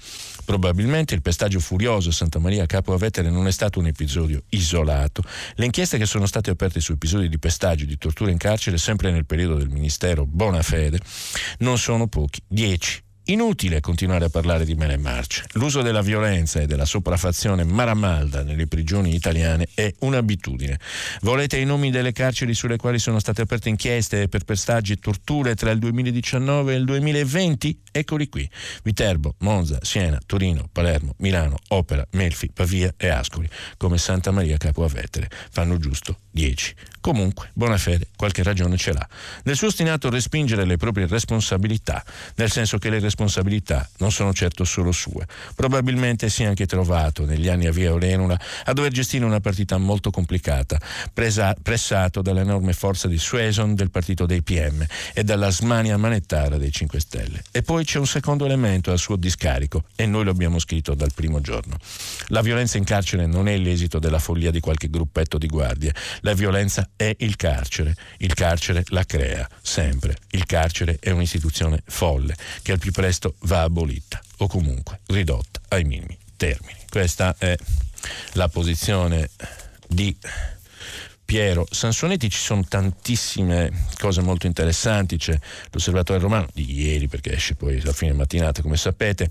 Probabilmente 0.44 1.14
il 1.14 1.22
pestaggio 1.22 1.60
furioso 1.60 2.10
a 2.10 2.12
Santa 2.12 2.38
Maria 2.38 2.66
Capo 2.66 2.94
Vetere 2.98 3.30
non 3.30 3.46
è 3.46 3.50
stato 3.50 3.78
un 3.78 3.86
episodio 3.86 4.42
isolato. 4.50 5.22
Le 5.54 5.64
inchieste 5.64 5.96
che 5.96 6.04
sono 6.04 6.26
state 6.26 6.50
aperte 6.50 6.80
su 6.80 6.92
episodi 6.92 7.30
di 7.30 7.38
pestaggio 7.38 7.84
e 7.84 7.86
di 7.86 7.96
tortura 7.96 8.30
in 8.30 8.36
carcere, 8.36 8.76
sempre 8.76 9.10
nel 9.10 9.24
periodo 9.24 9.54
del 9.54 9.70
Ministero 9.70 10.26
Bonafede, 10.26 11.00
non 11.60 11.78
sono 11.78 12.06
pochi, 12.06 12.42
dieci 12.46 13.02
Inutile 13.26 13.78
continuare 13.78 14.24
a 14.24 14.28
parlare 14.30 14.64
di 14.64 14.74
mele 14.74 14.96
marce. 14.96 15.44
L'uso 15.52 15.80
della 15.80 16.02
violenza 16.02 16.60
e 16.60 16.66
della 16.66 16.84
sopraffazione 16.84 17.62
maramalda 17.62 18.42
nelle 18.42 18.66
prigioni 18.66 19.14
italiane 19.14 19.68
è 19.74 19.94
un'abitudine. 20.00 20.76
Volete 21.20 21.56
i 21.56 21.64
nomi 21.64 21.92
delle 21.92 22.10
carceri 22.10 22.52
sulle 22.52 22.76
quali 22.76 22.98
sono 22.98 23.20
state 23.20 23.42
aperte 23.42 23.68
inchieste 23.68 24.26
per 24.26 24.42
pestaggi 24.42 24.94
e 24.94 24.96
torture 24.96 25.54
tra 25.54 25.70
il 25.70 25.78
2019 25.78 26.72
e 26.72 26.76
il 26.76 26.84
2020? 26.84 27.80
Eccoli 27.92 28.28
qui. 28.28 28.50
Viterbo, 28.82 29.36
Monza, 29.38 29.78
Siena, 29.82 30.18
Torino, 30.26 30.68
Palermo, 30.72 31.14
Milano, 31.18 31.58
Opera, 31.68 32.04
Melfi, 32.12 32.50
Pavia 32.52 32.92
e 32.96 33.08
Ascoli, 33.08 33.48
come 33.76 33.98
Santa 33.98 34.32
Maria 34.32 34.56
Capo 34.56 34.82
a 34.82 34.88
Vetere. 34.88 35.30
Fanno 35.50 35.78
giusto 35.78 36.16
10. 36.32 36.74
Comunque, 37.02 37.50
buona 37.52 37.78
fede, 37.78 38.06
qualche 38.14 38.44
ragione 38.44 38.76
ce 38.76 38.92
l'ha. 38.92 39.06
Nel 39.42 39.56
suo 39.56 39.66
ostinato 39.66 40.08
respingere 40.08 40.64
le 40.64 40.76
proprie 40.76 41.08
responsabilità, 41.08 42.04
nel 42.36 42.48
senso 42.48 42.78
che 42.78 42.90
le 42.90 43.00
responsabilità 43.00 43.88
non 43.98 44.12
sono 44.12 44.32
certo 44.32 44.62
solo 44.64 44.92
sue. 44.92 45.26
Probabilmente 45.56 46.30
si 46.30 46.44
è 46.44 46.46
anche 46.46 46.64
trovato, 46.64 47.24
negli 47.24 47.48
anni 47.48 47.66
a 47.66 47.72
via 47.72 47.92
Olenula, 47.92 48.38
a 48.64 48.72
dover 48.72 48.92
gestire 48.92 49.24
una 49.24 49.40
partita 49.40 49.78
molto 49.78 50.12
complicata, 50.12 50.80
presa, 51.12 51.56
pressato 51.60 52.22
dall'enorme 52.22 52.72
forza 52.72 53.08
di 53.08 53.18
Sueson 53.18 53.74
del 53.74 53.90
partito 53.90 54.24
dei 54.24 54.42
PM 54.42 54.86
e 55.12 55.24
dalla 55.24 55.50
smania 55.50 55.96
manettara 55.96 56.56
dei 56.56 56.70
5 56.70 57.00
Stelle. 57.00 57.42
E 57.50 57.62
poi 57.62 57.84
c'è 57.84 57.98
un 57.98 58.06
secondo 58.06 58.44
elemento 58.44 58.92
al 58.92 58.98
suo 58.98 59.16
discarico, 59.16 59.86
e 59.96 60.06
noi 60.06 60.22
lo 60.22 60.30
abbiamo 60.30 60.60
scritto 60.60 60.94
dal 60.94 61.12
primo 61.12 61.40
giorno. 61.40 61.76
La 62.28 62.42
violenza 62.42 62.78
in 62.78 62.84
carcere 62.84 63.26
non 63.26 63.48
è 63.48 63.56
l'esito 63.56 63.98
della 63.98 64.20
follia 64.20 64.52
di 64.52 64.60
qualche 64.60 64.88
gruppetto 64.88 65.36
di 65.36 65.48
guardie. 65.48 65.92
La 66.24 66.34
violenza 66.34 66.88
è 66.96 67.14
il 67.18 67.36
carcere. 67.36 67.94
Il 68.18 68.34
carcere 68.34 68.84
la 68.88 69.04
crea, 69.04 69.48
sempre. 69.60 70.16
Il 70.30 70.46
carcere 70.46 70.98
è 71.00 71.10
un'istituzione 71.10 71.82
folle 71.86 72.36
che 72.62 72.72
al 72.72 72.78
più 72.78 72.92
presto 72.92 73.34
va 73.40 73.62
abolita 73.62 74.20
o 74.38 74.46
comunque 74.46 75.00
ridotta 75.06 75.60
ai 75.68 75.84
minimi 75.84 76.16
termini. 76.36 76.78
Questa 76.88 77.34
è 77.38 77.56
la 78.32 78.48
posizione 78.48 79.30
di 79.88 80.16
Piero 81.24 81.66
Sansonetti 81.70 82.28
ci 82.28 82.38
sono 82.38 82.62
tantissime 82.68 83.70
cose 83.98 84.20
molto 84.20 84.46
interessanti, 84.46 85.16
c'è 85.16 85.38
l'Osservatore 85.70 86.18
Romano 86.18 86.48
di 86.52 86.70
ieri 86.70 87.08
perché 87.08 87.32
esce 87.32 87.54
poi 87.54 87.80
a 87.84 87.92
fine 87.92 88.12
mattinata 88.12 88.60
come 88.60 88.76
sapete, 88.76 89.30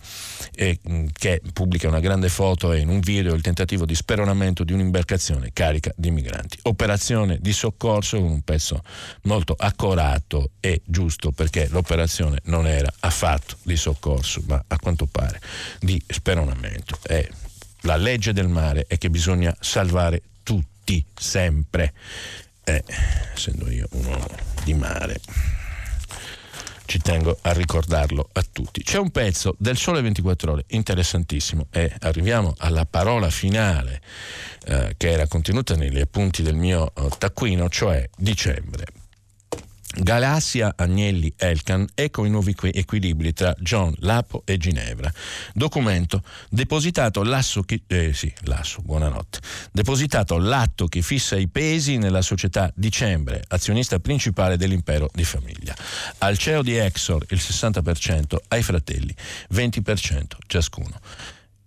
e, 0.55 0.79
mm, 0.89 1.07
che 1.13 1.41
pubblica 1.53 1.87
una 1.87 1.99
grande 1.99 2.29
foto 2.29 2.71
e 2.71 2.79
in 2.79 2.89
un 2.89 2.99
video 3.01 3.35
il 3.35 3.41
tentativo 3.41 3.85
di 3.85 3.93
speronamento 3.93 4.63
di 4.63 4.73
un'imbarcazione 4.73 5.51
carica 5.53 5.91
di 5.95 6.09
migranti. 6.09 6.57
Operazione 6.63 7.37
di 7.39 7.53
soccorso 7.53 8.19
con 8.19 8.31
un 8.31 8.41
pezzo 8.41 8.81
molto 9.23 9.53
accorato 9.57 10.51
e 10.59 10.81
giusto 10.85 11.31
perché 11.31 11.67
l'operazione 11.69 12.39
non 12.45 12.65
era 12.65 12.91
affatto 13.01 13.57
di 13.63 13.75
soccorso 13.75 14.41
ma 14.47 14.63
a 14.67 14.79
quanto 14.79 15.05
pare 15.05 15.39
di 15.79 16.01
speronamento. 16.07 16.97
E 17.03 17.29
la 17.81 17.95
legge 17.95 18.33
del 18.33 18.47
mare 18.47 18.85
è 18.87 18.97
che 18.97 19.09
bisogna 19.09 19.55
salvare 19.59 20.21
tutti, 20.83 21.05
sempre. 21.15 21.93
Eh, 22.63 22.83
essendo 23.33 23.69
io 23.69 23.87
un 23.91 24.05
uomo 24.05 24.27
di 24.63 24.73
mare, 24.73 25.19
ci 26.85 26.99
tengo 26.99 27.37
a 27.41 27.53
ricordarlo 27.53 28.29
a 28.33 28.45
tutti. 28.51 28.83
C'è 28.83 28.97
un 28.97 29.11
pezzo 29.11 29.55
del 29.57 29.77
Sole 29.77 30.01
24 30.01 30.51
Ore 30.51 30.65
interessantissimo 30.67 31.67
e 31.71 31.93
arriviamo 32.01 32.53
alla 32.57 32.85
parola 32.85 33.29
finale 33.29 34.01
eh, 34.65 34.93
che 34.97 35.09
era 35.11 35.27
contenuta 35.27 35.75
negli 35.75 35.99
appunti 35.99 36.43
del 36.43 36.55
mio 36.55 36.91
eh, 36.95 37.07
taccuino, 37.17 37.69
cioè 37.69 38.07
dicembre. 38.17 38.85
Galassia 39.93 40.73
Agnelli 40.77 41.33
Elkan 41.35 41.85
ecco 41.93 42.23
i 42.25 42.29
nuovi 42.29 42.55
equilibri 42.61 43.33
tra 43.33 43.53
John, 43.59 43.93
Lapo 43.99 44.43
e 44.45 44.57
Ginevra. 44.57 45.11
Documento 45.53 46.23
depositato 46.49 47.23
l'asso 47.23 47.61
che, 47.63 47.83
eh, 47.87 48.13
sì, 48.13 48.33
l'asso, 48.43 48.81
buonanotte. 48.81 49.39
Depositato 49.71 50.37
l'atto 50.37 50.87
che 50.87 51.01
fissa 51.01 51.35
i 51.35 51.49
pesi 51.49 51.97
nella 51.97 52.21
società 52.21 52.71
Dicembre, 52.73 53.43
azionista 53.49 53.99
principale 53.99 54.55
dell'impero 54.55 55.09
di 55.13 55.25
famiglia. 55.25 55.75
Al 56.19 56.37
CEO 56.37 56.61
di 56.61 56.77
Exor 56.77 57.25
il 57.29 57.39
60%, 57.39 58.37
ai 58.47 58.63
fratelli 58.63 59.13
20% 59.53 60.23
ciascuno. 60.47 60.99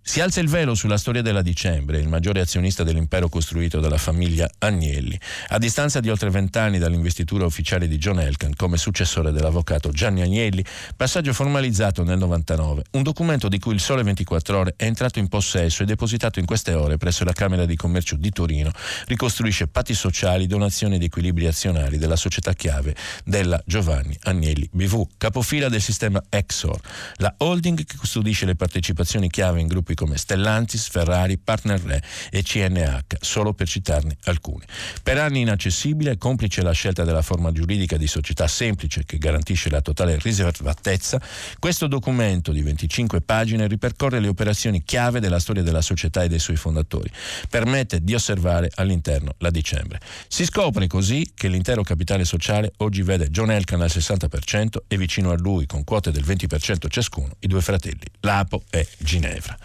Si 0.07 0.21
alza 0.21 0.41
il 0.41 0.51
velo 0.51 0.75
sulla 0.75 0.99
storia 0.99 1.23
della 1.23 1.41
Dicembre, 1.41 1.99
il 1.99 2.09
maggiore 2.09 2.41
azionista 2.41 2.85
dell'impero 2.85 3.31
costruito 3.31 3.81
dalla 3.81 3.97
famiglia 3.97 4.47
Agnelli. 4.59 5.19
A 5.49 5.57
distanza 5.57 5.99
di 6.01 6.11
oltre 6.11 6.29
vent'anni 6.29 6.79
dall'investitura 6.79 7.47
ufficiale 7.47 7.89
di 7.89 7.97
John 7.97 8.21
Elkan 8.21 8.55
come 8.55 8.77
successore 8.77 9.33
dell'avvocato 9.33 9.91
Gianni 9.93 10.21
Agnelli, 10.21 10.63
passaggio 10.95 11.33
formalizzato 11.33 12.05
nel 12.05 12.19
99, 12.19 12.83
un 12.91 13.03
documento 13.03 13.49
di 13.49 13.59
cui 13.59 13.73
il 13.73 13.81
Sole 13.81 14.03
24 14.03 14.59
Ore 14.59 14.75
è 14.77 14.85
entrato 14.85 15.21
in 15.21 15.29
possesso 15.29 15.83
e 15.83 15.87
depositato 15.87 16.39
in 16.39 16.45
queste 16.45 16.75
ore 16.75 16.99
presso 16.99 17.25
la 17.25 17.33
Camera 17.33 17.65
di 17.65 17.75
Commercio 17.75 18.17
di 18.17 18.29
Torino, 18.29 18.73
ricostruisce 19.07 19.69
patti 19.69 19.95
sociali, 19.95 20.47
donazioni 20.47 20.97
ed 20.97 21.03
equilibri 21.03 21.47
azionari 21.47 21.97
della 21.97 22.17
società 22.17 22.53
chiave 22.53 22.95
della 23.25 23.61
Giovanni 23.65 24.15
Agnelli 24.25 24.69
BV, 24.71 25.07
capofila 25.17 25.71
del 25.71 25.81
sistema 25.81 26.23
Exor, 26.29 26.79
la 27.17 27.35
holding 27.39 27.83
che 27.87 27.97
custodisce 27.97 28.45
le 28.45 28.55
partecipazioni 28.55 29.31
chiave 29.31 29.61
in 29.61 29.67
gruppi 29.67 29.93
come 29.95 30.17
Stellantis, 30.17 30.89
Ferrari, 30.89 31.39
Partner 31.39 31.81
Re 31.81 32.03
e 32.31 32.43
CNH, 32.43 33.17
solo 33.21 33.53
per 33.53 33.69
citarne 33.69 34.17
alcuni. 34.25 34.65
Per 35.03 35.19
anni 35.19 35.41
inaccessibile, 35.41 36.19
complice 36.19 36.63
la 36.63 36.73
scelta 36.73 37.05
della 37.05 37.23
forma 37.23 37.53
giuridica 37.53 37.97
di 37.97 38.07
società 38.07 38.47
semplice 38.47 39.05
che 39.05 39.19
garantisce 39.19 39.71
la 39.71 39.81
totale 39.81 40.19
riservatezza, 40.19 41.21
questo 41.59 41.87
documento 41.87 42.53
di 42.53 42.63
25 42.63 43.21
pagine 43.21 43.67
ripercorre 43.67 44.21
le 44.21 44.29
operazioni 44.29 44.83
chiave 44.85 45.21
della 45.21 45.39
storia 45.39 45.63
della 45.63 45.81
società 45.81 46.23
e 46.23 46.29
dei 46.29 46.39
suoi 46.39 46.57
fondatori. 46.57 47.11
Permette 47.49 48.03
di 48.03 48.15
osservare 48.15 48.71
all'interno 48.75 49.35
la 49.39 49.51
dicembre. 49.51 50.01
Si 50.29 50.45
scopre 50.45 50.87
così 50.87 51.33
che 51.35 51.49
l'intero 51.49 51.83
capitale 51.83 52.25
sociale 52.25 52.73
oggi 52.79 53.03
vede 53.03 53.29
John 53.29 53.51
Elkan 53.51 53.81
al 53.81 53.91
60% 53.93 54.77
e 54.89 54.97
vicino 54.97 55.31
a 55.31 55.37
lui, 55.37 55.67
con 55.67 55.85
quote 55.85 56.11
del 56.11 56.25
20% 56.25 56.89
ciascuno, 56.89 57.37
i 57.41 57.47
due 57.47 57.61
fratelli, 57.61 58.05
Lapo 58.21 58.65
e 58.71 58.87
Ginevra. 58.99 59.57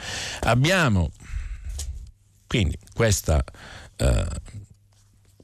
Abbiamo 0.42 1.12
quindi 2.50 2.76
questa, 2.96 3.44
eh, 3.96 4.26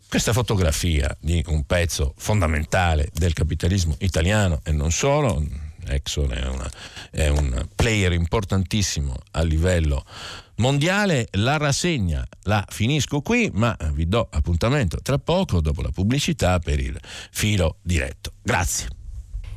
questa 0.09 0.33
fotografia 0.33 1.15
di 1.21 1.43
un 1.49 1.63
pezzo 1.65 2.15
fondamentale 2.17 3.09
del 3.13 3.33
capitalismo 3.33 3.95
italiano 3.99 4.59
e 4.63 4.71
non 4.71 4.91
solo, 4.91 5.45
Exxon 5.85 6.33
è, 6.33 6.47
una, 6.47 6.67
è 7.11 7.27
un 7.27 7.67
player 7.75 8.11
importantissimo 8.13 9.15
a 9.33 9.43
livello 9.43 10.03
mondiale. 10.55 11.27
La 11.33 11.57
rassegna 11.57 12.25
la 12.45 12.65
finisco 12.67 13.21
qui, 13.21 13.51
ma 13.53 13.77
vi 13.91 14.07
do 14.07 14.27
appuntamento 14.31 14.97
tra 15.03 15.19
poco 15.19 15.61
dopo 15.61 15.83
la 15.83 15.91
pubblicità 15.91 16.57
per 16.57 16.79
il 16.79 16.99
filo 17.29 17.77
diretto. 17.83 18.31
Grazie. 18.41 19.04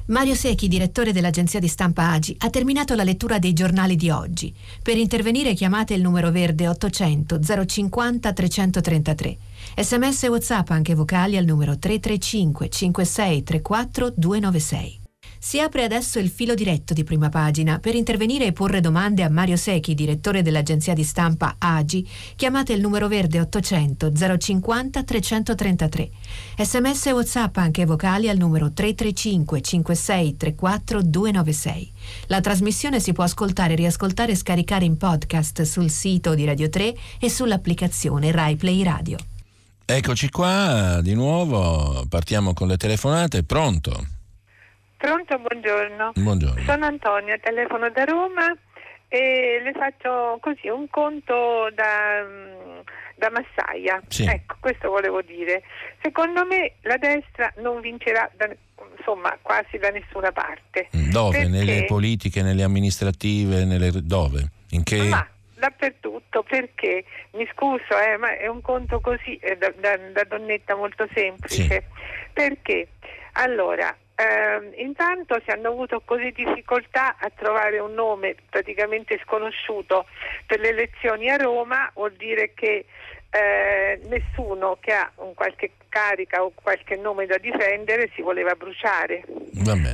Mario 0.08 0.34
Secchi, 0.34 0.68
direttore 0.68 1.12
dell'agenzia 1.12 1.60
di 1.60 1.68
stampa 1.68 2.10
Agi, 2.12 2.34
ha 2.38 2.48
terminato 2.48 2.94
la 2.94 3.04
lettura 3.04 3.38
dei 3.38 3.52
giornali 3.52 3.94
di 3.94 4.08
oggi. 4.08 4.54
Per 4.82 4.96
intervenire 4.96 5.52
chiamate 5.52 5.92
il 5.92 6.00
numero 6.00 6.30
verde 6.30 6.66
800 6.66 7.38
050 7.66 8.32
333. 8.32 9.36
Sms 9.76 10.22
e 10.22 10.28
WhatsApp 10.28 10.70
anche 10.70 10.94
vocali 10.94 11.36
al 11.36 11.44
numero 11.44 11.76
335 11.76 12.70
56 12.70 13.42
34 13.42 14.12
296. 14.16 14.97
Si 15.40 15.60
apre 15.60 15.84
adesso 15.84 16.18
il 16.18 16.28
filo 16.28 16.54
diretto 16.54 16.92
di 16.92 17.04
prima 17.04 17.28
pagina. 17.28 17.78
Per 17.78 17.94
intervenire 17.94 18.46
e 18.46 18.52
porre 18.52 18.80
domande 18.80 19.22
a 19.22 19.30
Mario 19.30 19.56
Secchi, 19.56 19.94
direttore 19.94 20.42
dell'agenzia 20.42 20.94
di 20.94 21.04
stampa 21.04 21.54
AGI, 21.58 22.06
chiamate 22.34 22.72
il 22.72 22.80
numero 22.80 23.06
verde 23.06 23.40
800 23.40 24.12
050 24.38 25.02
333. 25.04 26.10
Sms 26.58 27.06
e 27.06 27.12
WhatsApp 27.12 27.56
anche 27.58 27.86
vocali 27.86 28.28
al 28.28 28.36
numero 28.36 28.72
335 28.72 29.60
56 29.60 30.36
34 30.36 31.02
296. 31.02 31.92
La 32.26 32.40
trasmissione 32.40 32.98
si 33.00 33.12
può 33.12 33.24
ascoltare, 33.24 33.74
riascoltare 33.76 34.32
e 34.32 34.36
scaricare 34.36 34.84
in 34.84 34.96
podcast 34.96 35.62
sul 35.62 35.90
sito 35.90 36.34
di 36.34 36.44
Radio 36.44 36.68
3 36.68 36.94
e 37.20 37.30
sull'applicazione 37.30 38.32
Rai 38.32 38.56
Play 38.56 38.82
Radio. 38.82 39.16
Eccoci 39.84 40.28
qua 40.28 41.00
di 41.00 41.14
nuovo, 41.14 42.04
partiamo 42.08 42.52
con 42.52 42.68
le 42.68 42.76
telefonate. 42.76 43.42
Pronto? 43.44 44.17
Pronto, 44.98 45.38
buongiorno. 45.38 46.10
Buongiorno. 46.16 46.60
Sono 46.64 46.84
Antonia, 46.84 47.38
telefono 47.38 47.88
da 47.88 48.02
Roma 48.02 48.52
e 49.06 49.60
le 49.62 49.72
faccio 49.72 50.38
così 50.40 50.68
un 50.68 50.90
conto 50.90 51.70
da, 51.72 52.26
da 53.14 53.30
massaia. 53.30 54.02
Sì. 54.08 54.24
Ecco, 54.24 54.56
questo 54.58 54.90
volevo 54.90 55.22
dire. 55.22 55.62
Secondo 56.02 56.44
me 56.44 56.74
la 56.82 56.96
destra 56.96 57.52
non 57.58 57.80
vincerà 57.80 58.28
da, 58.36 58.50
insomma 58.98 59.38
quasi 59.40 59.78
da 59.78 59.90
nessuna 59.90 60.32
parte. 60.32 60.88
Dove? 60.90 61.42
Perché? 61.42 61.48
Nelle 61.48 61.84
politiche, 61.84 62.42
nelle 62.42 62.64
amministrative, 62.64 63.64
nelle... 63.64 63.90
dove? 64.02 64.50
In 64.70 64.82
che... 64.82 65.00
Ma 65.04 65.24
dappertutto 65.54 66.42
perché 66.42 67.04
mi 67.34 67.48
scuso, 67.52 67.96
eh, 68.04 68.16
ma 68.16 68.36
è 68.36 68.48
un 68.48 68.60
conto 68.62 69.00
così 69.00 69.36
eh, 69.36 69.56
da, 69.56 69.72
da- 69.78 69.96
da 69.96 70.24
donnetta 70.24 70.74
molto 70.74 71.06
semplice. 71.14 71.84
Perché? 72.32 72.88
Allora, 73.34 73.96
ehm, 74.18 74.72
intanto 74.76 75.40
si 75.44 75.50
hanno 75.50 75.68
avuto 75.68 76.02
così 76.04 76.32
difficoltà 76.32 77.16
a 77.18 77.30
trovare 77.34 77.78
un 77.78 77.94
nome 77.94 78.34
praticamente 78.50 79.20
sconosciuto 79.24 80.06
per 80.46 80.58
le 80.60 80.70
elezioni 80.70 81.30
a 81.30 81.36
Roma, 81.36 81.90
vuol 81.94 82.12
dire 82.12 82.52
che 82.54 82.84
eh, 83.30 84.00
nessuno 84.04 84.78
che 84.80 84.92
ha 84.92 85.10
un 85.16 85.34
qualche 85.34 85.72
carica 85.88 86.42
o 86.42 86.52
qualche 86.54 86.96
nome 86.96 87.26
da 87.26 87.38
difendere 87.38 88.10
si 88.14 88.22
voleva 88.22 88.54
bruciare. 88.54 89.22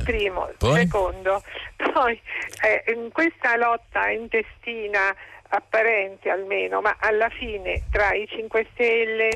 Primo, 0.03 0.49
Poi? 0.57 0.81
secondo, 0.81 1.43
poi 1.93 2.19
eh, 2.63 2.93
in 2.93 3.11
questa 3.11 3.55
lotta 3.57 4.09
intestina 4.09 5.13
apparente 5.49 6.29
almeno, 6.29 6.81
ma 6.81 6.95
alla 6.99 7.29
fine 7.29 7.83
tra 7.91 8.13
i 8.13 8.27
5 8.27 8.67
Stelle, 8.73 9.29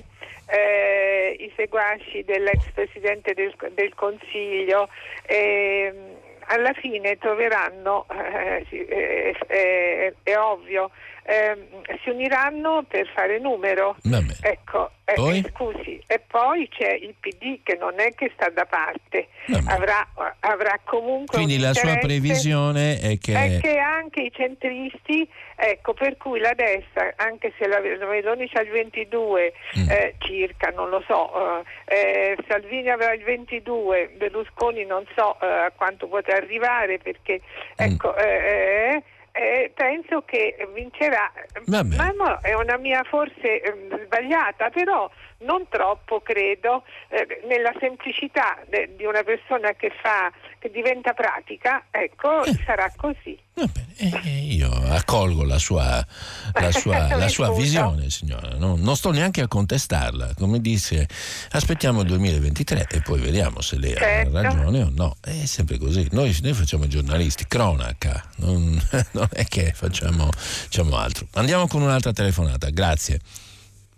eh, 0.48 1.36
i 1.40 1.52
seguaci 1.56 2.24
dell'ex 2.24 2.72
Presidente 2.74 3.34
del, 3.34 3.54
del 3.74 3.94
Consiglio, 3.94 4.90
ehm, 5.26 6.18
alla 6.52 6.74
fine 6.74 7.18
troveranno, 7.18 8.06
eh, 8.10 8.66
sì, 8.70 8.84
eh, 8.86 9.36
eh, 9.48 10.14
è 10.24 10.38
ovvio, 10.38 10.90
ehm, 11.30 11.82
si 12.04 12.10
uniranno 12.10 12.84
per 12.88 13.08
fare 13.14 13.40
numero. 13.40 13.96
Vabbè. 14.04 14.34
Ecco, 14.42 14.92
eh, 15.06 15.14
Poi? 15.14 15.40
eh, 15.40 15.50
scusi, 15.54 16.02
e 16.08 16.20
poi 16.26 16.68
c'è 16.70 16.92
il 16.92 17.14
PD 17.20 17.60
che 17.64 17.78
non 17.80 18.00
è 18.00 18.14
che 18.16 18.32
sta 18.34 18.50
da 18.50 18.66
parte, 18.66 19.28
avrà, 19.68 20.08
avrà 20.40 20.80
comunque 20.84 21.38
Quindi 21.38 21.60
la 21.60 21.74
sua 21.74 21.96
previsione 21.98 23.00
è 23.00 23.18
che... 23.20 23.34
È 23.34 23.60
che 23.60 23.78
anche 23.78 24.22
i 24.24 24.32
centristi, 24.32 25.28
ecco, 25.56 25.94
per 25.94 26.18
cui 26.18 26.40
la 26.40 26.54
destra, 26.54 27.14
anche 27.18 27.54
se 27.58 27.68
la 27.68 27.80
Meloni 27.80 28.48
c'ha 28.50 28.62
il 28.62 28.70
22 28.70 29.54
Mm. 29.78 29.90
eh, 29.90 30.16
circa, 30.20 30.70
non 30.70 30.90
lo 30.90 31.04
so, 31.06 31.64
eh, 31.86 32.34
eh, 32.34 32.38
Salvini 32.48 32.90
avrà 32.90 33.14
il 33.14 33.24
22, 33.24 34.14
Berlusconi 34.18 34.84
non 34.86 35.06
so 35.16 35.40
eh, 35.42 35.46
a 35.46 35.72
quanto 35.76 36.08
potrà 36.08 36.38
arrivare 36.38 36.98
perché, 36.98 37.42
Mm. 37.82 37.86
ecco, 37.92 38.16
eh, 38.16 39.04
eh, 39.40 39.72
penso 39.74 40.24
che 40.26 40.56
vincerà, 40.74 41.32
Vabbè. 41.66 41.96
ma 41.96 42.10
no, 42.10 42.40
è 42.42 42.54
una 42.54 42.78
mia 42.78 43.04
forse 43.04 43.62
ehm, 43.62 44.04
sbagliata, 44.06 44.70
però 44.70 45.10
non 45.42 45.68
troppo 45.70 46.22
credo 46.22 46.84
eh, 47.10 47.42
nella 47.48 47.72
semplicità 47.80 48.58
de- 48.68 48.94
di 48.98 49.06
una 49.06 49.24
persona 49.24 49.74
che 49.74 49.92
fa 50.02 50.32
che 50.60 50.70
diventa 50.72 51.14
pratica, 51.14 51.86
ecco, 51.90 52.44
Eh. 52.44 52.54
sarà 52.66 52.92
così. 52.98 53.38
Bene, 53.54 54.22
eh, 54.26 54.30
io 54.54 54.70
accolgo 54.70 55.44
la 55.46 55.58
sua, 55.58 56.06
la 56.54 56.72
sua, 56.74 57.16
la 57.16 57.28
sua 57.30 57.54
visione, 57.54 58.10
signora. 58.10 58.56
Non, 58.58 58.82
non 58.82 58.96
sto 58.98 59.12
neanche 59.12 59.42
a 59.42 59.48
contestarla. 59.48 60.34
Come 60.38 60.60
disse, 60.60 61.08
aspettiamo 61.52 62.02
il 62.02 62.08
2023 62.08 62.88
e 62.92 63.02
poi 63.02 63.20
vediamo 63.22 63.62
se 63.62 63.78
lei 63.78 63.96
Certo. 63.96 64.36
ha 64.38 64.42
ragione 64.42 64.82
o 64.84 64.92
no. 64.94 65.16
È 65.22 65.46
sempre 65.46 65.78
così. 65.78 66.08
Noi, 66.12 66.38
noi 66.42 66.54
facciamo 66.54 66.84
i 66.86 66.90
giornalisti, 66.90 67.46
cronaca, 67.48 68.22
non, 68.38 68.82
non 69.12 69.28
è 69.32 69.46
che 69.46 69.72
facciamo, 69.74 70.30
facciamo 70.32 70.98
altro. 70.98 71.28
Andiamo 71.36 71.68
con 71.68 71.82
un'altra 71.82 72.12
telefonata, 72.12 72.70
grazie. 72.70 73.20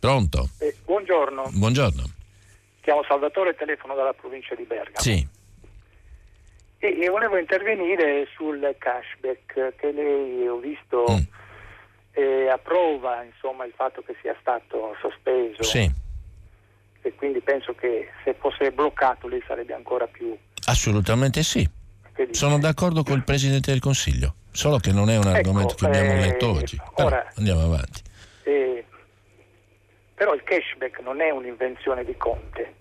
Pronto? 0.06 0.50
Eh, 0.58 0.76
buongiorno, 0.84 1.52
Buongiorno. 1.54 2.02
chiamo 2.82 3.04
Salvatore, 3.08 3.54
telefono 3.54 3.94
dalla 3.94 4.14
provincia 4.14 4.56
di 4.56 4.64
Bergamo. 4.64 4.98
Sì, 5.00 5.28
E, 6.80 7.08
volevo 7.08 7.38
intervenire 7.38 8.26
sul 8.36 8.76
cashback 8.80 9.76
che 9.76 9.92
lei 9.92 10.48
ho 10.48 10.58
visto 10.58 11.06
Mm. 11.08 11.20
eh, 12.14 12.50
approva 12.50 13.22
insomma, 13.24 13.64
il 13.66 13.74
fatto 13.76 14.02
che 14.02 14.16
sia 14.24 14.36
stato 14.42 14.96
sospeso 15.00 15.62
sì, 15.62 15.88
e 17.04 17.14
quindi 17.14 17.40
penso 17.42 17.76
che 17.76 18.10
se 18.24 18.34
fosse 18.34 18.72
bloccato 18.72 19.28
lei 19.28 19.44
sarebbe 19.46 19.76
ancora 19.76 20.08
più 20.08 20.36
assolutamente 20.66 21.44
sì. 21.44 21.70
Sono 22.32 22.58
d'accordo 22.58 23.04
col 23.04 23.24
Presidente 23.24 23.70
del 23.72 23.80
Consiglio, 23.80 24.34
solo 24.52 24.78
che 24.80 24.92
non 24.92 25.10
è 25.12 25.18
un 25.18 25.28
Ecco, 25.28 25.38
argomento 25.38 25.76
che 25.76 25.86
abbiamo 25.86 26.14
eh, 26.14 26.20
letto 26.20 26.50
oggi. 26.50 26.78
Però 26.96 27.08
ora- 27.08 27.32
andiamo 27.36 27.62
avanti. 27.62 28.02
Eh, 30.22 30.24
però 30.24 30.34
il 30.36 30.44
cashback 30.44 31.00
non 31.02 31.20
è 31.20 31.32
un'invenzione 31.32 32.06
di 32.06 32.16
Conte, 32.16 32.74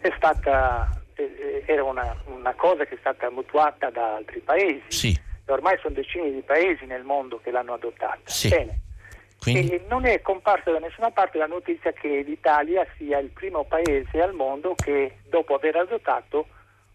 è 0.00 0.12
stata, 0.16 0.90
eh, 1.14 1.62
era 1.64 1.84
una, 1.84 2.16
una 2.26 2.54
cosa 2.54 2.84
che 2.84 2.96
è 2.96 2.98
stata 2.98 3.30
mutuata 3.30 3.88
da 3.90 4.16
altri 4.16 4.40
paesi. 4.40 4.82
Sì, 4.88 5.20
Ormai 5.46 5.78
sono 5.80 5.94
decine 5.94 6.32
di 6.32 6.42
paesi 6.42 6.86
nel 6.86 7.04
mondo 7.04 7.38
che 7.40 7.52
l'hanno 7.52 7.74
adottata. 7.74 8.18
Sì. 8.24 8.48
Bene. 8.48 8.80
quindi 9.38 9.68
E 9.68 9.84
non 9.88 10.04
è 10.04 10.20
comparsa 10.20 10.72
da 10.72 10.80
nessuna 10.80 11.12
parte 11.12 11.38
la 11.38 11.46
notizia 11.46 11.92
che 11.92 12.24
l'Italia 12.26 12.84
sia 12.96 13.18
il 13.18 13.28
primo 13.28 13.62
paese 13.62 14.20
al 14.20 14.34
mondo 14.34 14.74
che 14.74 15.18
dopo 15.28 15.54
aver 15.54 15.76
adottato 15.76 16.48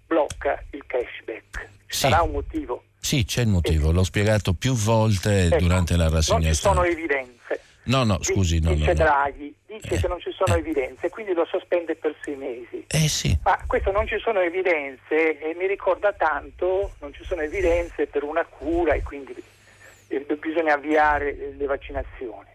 blocca 0.06 0.62
il 0.72 0.84
cashback. 0.86 1.70
Sì. 1.88 2.10
Sarà 2.10 2.24
un 2.24 2.32
motivo. 2.32 2.84
sì, 3.00 3.24
c'è 3.24 3.42
il 3.42 3.48
motivo, 3.48 3.92
l'ho 3.92 4.04
spiegato 4.04 4.54
più 4.54 4.74
volte 4.74 5.46
Ecco, 5.46 5.58
durante 5.60 5.96
la 5.96 6.06
non 6.06 6.14
rassegna 6.16 6.50
ci 6.50 6.56
sono 6.56 6.84
evidenze. 6.84 7.40
No, 7.84 8.04
no, 8.04 8.22
scusi, 8.22 8.60
no, 8.60 8.74
dice 8.74 8.88
no. 8.90 8.94
Draghi, 8.94 9.54
dice 9.66 9.96
Eh, 9.96 10.00
che 10.00 10.08
non 10.08 10.20
ci 10.20 10.32
sono 10.32 10.56
eh. 10.56 10.60
evidenze, 10.60 11.10
quindi 11.10 11.34
lo 11.34 11.46
sospende 11.46 11.96
per 11.96 12.16
sei 12.24 12.36
mesi. 12.36 12.86
Eh 12.88 13.08
sì, 13.08 13.36
Ma 13.44 13.58
questo 13.66 13.92
non 13.92 14.06
ci 14.08 14.20
sono 14.20 14.40
evidenze 14.40 15.40
e 15.40 15.56
mi 15.56 15.66
ricorda 15.68 16.14
tanto, 16.14 16.92
non 17.00 17.12
ci 17.14 17.24
sono 17.24 17.42
evidenze 17.42 18.06
per 18.08 18.24
una 18.24 18.46
cura 18.46 18.94
e 18.94 19.02
quindi 19.02 19.34
eh, 20.10 20.26
bisogna 20.40 20.76
avviare 20.76 21.54
le 21.58 21.66
vaccinazioni. 21.66 22.50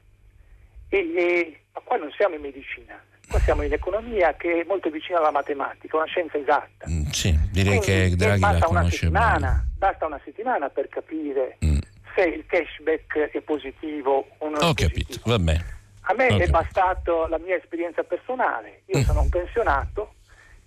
E, 0.88 0.98
e- 0.98 1.60
ma 1.74 1.80
qua 1.82 1.96
non 1.96 2.10
siamo 2.12 2.36
in 2.36 2.40
medicina, 2.42 2.98
qua 3.28 3.40
siamo 3.40 3.62
in 3.62 3.72
economia 3.72 4.34
che 4.36 4.60
è 4.60 4.64
molto 4.64 4.88
vicina 4.90 5.18
alla 5.18 5.32
matematica, 5.32 5.96
una 5.96 6.06
scienza 6.06 6.38
esatta. 6.38 6.88
Mm, 6.88 7.02
sì, 7.10 7.36
direi 7.50 7.78
Quindi, 7.80 7.86
che 7.86 8.04
eh, 8.04 8.10
Draghi 8.16 8.40
la 8.40 8.48
basta 8.50 8.68
una 8.68 8.78
conosce 8.80 9.08
bene. 9.10 9.24
settimana, 9.24 9.66
basta 9.76 10.06
una 10.06 10.20
settimana 10.24 10.68
per 10.68 10.88
capire 10.88 11.58
Mm, 11.64 11.78
se 12.16 12.22
il 12.22 12.44
cashback 12.46 13.30
è 13.30 13.40
positivo 13.42 14.26
o 14.38 14.48
non 14.48 14.62
Ho 14.64 14.72
capito, 14.74 15.06
positivo. 15.06 15.30
va 15.30 15.38
bene. 15.38 15.64
A 16.08 16.14
me 16.14 16.28
Ho 16.32 16.38
è 16.38 16.46
bastato 16.48 17.26
la 17.26 17.38
mia 17.38 17.56
esperienza 17.56 18.02
personale. 18.04 18.82
Io 18.86 18.98
Mm. 18.98 19.02
sono 19.02 19.20
un 19.20 19.28
pensionato 19.28 20.14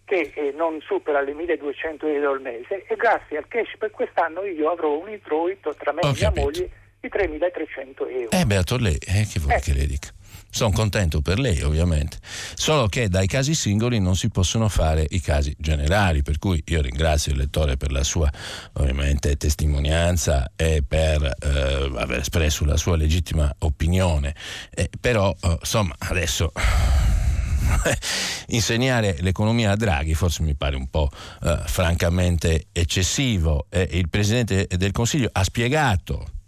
che 0.05 0.31
eh, 0.35 0.53
non 0.55 0.79
supera 0.81 1.21
le 1.21 1.33
1200 1.33 2.07
euro 2.07 2.31
al 2.31 2.41
mese 2.41 2.85
e 2.87 2.95
grazie 2.95 3.37
al 3.37 3.47
cashback 3.47 3.91
quest'anno 3.91 4.43
io 4.43 4.69
avrò 4.71 4.97
un 4.97 5.09
introito 5.09 5.73
tra 5.75 5.91
me 5.91 6.01
Ho 6.03 6.09
e 6.09 6.13
mia 6.13 6.31
moglie 6.35 6.69
di 6.99 7.09
3300 7.09 8.07
euro. 8.07 8.29
Eh, 8.31 8.45
beato 8.45 8.77
lei, 8.77 8.95
eh, 8.97 9.25
che 9.31 9.39
vuoi 9.39 9.55
Eh. 9.55 9.59
che 9.61 9.73
le 9.73 9.85
dica? 9.85 10.09
Sono 10.51 10.71
contento 10.71 11.21
per 11.21 11.37
lei 11.39 11.61
ovviamente, 11.61 12.17
solo 12.55 12.87
che 12.87 13.07
dai 13.07 13.27
casi 13.27 13.53
singoli 13.53 13.99
non 13.99 14.15
si 14.15 14.29
possono 14.29 14.67
fare 14.67 15.05
i 15.11 15.21
casi 15.21 15.55
generali, 15.57 16.23
per 16.23 16.39
cui 16.39 16.61
io 16.65 16.81
ringrazio 16.81 17.33
il 17.33 17.37
lettore 17.37 17.77
per 17.77 17.91
la 17.91 18.03
sua 18.03 18.31
ovviamente 18.73 19.37
testimonianza 19.37 20.51
e 20.55 20.83
per 20.85 21.23
eh, 21.23 21.91
aver 21.95 22.19
espresso 22.19 22.65
la 22.65 22.77
sua 22.77 22.95
legittima 22.95 23.53
opinione, 23.59 24.33
eh, 24.71 24.89
però 24.99 25.35
eh, 25.39 25.57
insomma 25.59 25.93
adesso 25.99 26.51
insegnare 28.49 29.17
l'economia 29.19 29.71
a 29.71 29.75
Draghi 29.75 30.15
forse 30.15 30.41
mi 30.41 30.55
pare 30.55 30.75
un 30.75 30.89
po' 30.89 31.11
eh, 31.43 31.59
francamente 31.65 32.67
eccessivo. 32.71 33.67
Il 33.69 34.09
Presidente 34.09 34.67
del 34.67 34.91
Consiglio 34.91 35.29
ha 35.31 35.43
spiegato 35.43 36.38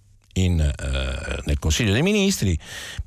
in, 0.43 0.59
eh, 0.59 1.41
nel 1.45 1.59
Consiglio 1.59 1.93
dei 1.93 2.01
Ministri 2.01 2.57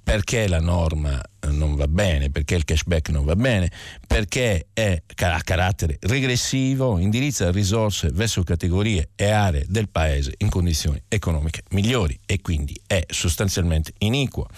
perché 0.03 0.47
la 0.49 0.61
norma 0.61 1.21
non 1.51 1.75
va 1.75 1.89
bene, 1.89 2.31
perché 2.31 2.55
il 2.55 2.65
cashback 2.65 3.11
non 3.11 3.25
va 3.25 3.37
bene, 3.37 3.71
perché 4.07 4.67
è, 4.73 5.03
ha 5.23 5.41
carattere 5.43 5.99
regressivo, 6.01 6.99
indirizza 6.99 7.51
risorse 7.51 8.11
verso 8.13 8.43
categorie 8.43 9.11
e 9.15 9.31
aree 9.31 9.65
del 9.69 9.89
paese 9.89 10.35
in 10.39 10.49
condizioni 10.49 11.01
economiche 11.09 11.63
migliori 11.71 12.19
e 12.27 12.41
quindi 12.41 12.79
è 12.87 13.05
sostanzialmente 13.09 13.93
iniquo. 13.99 14.49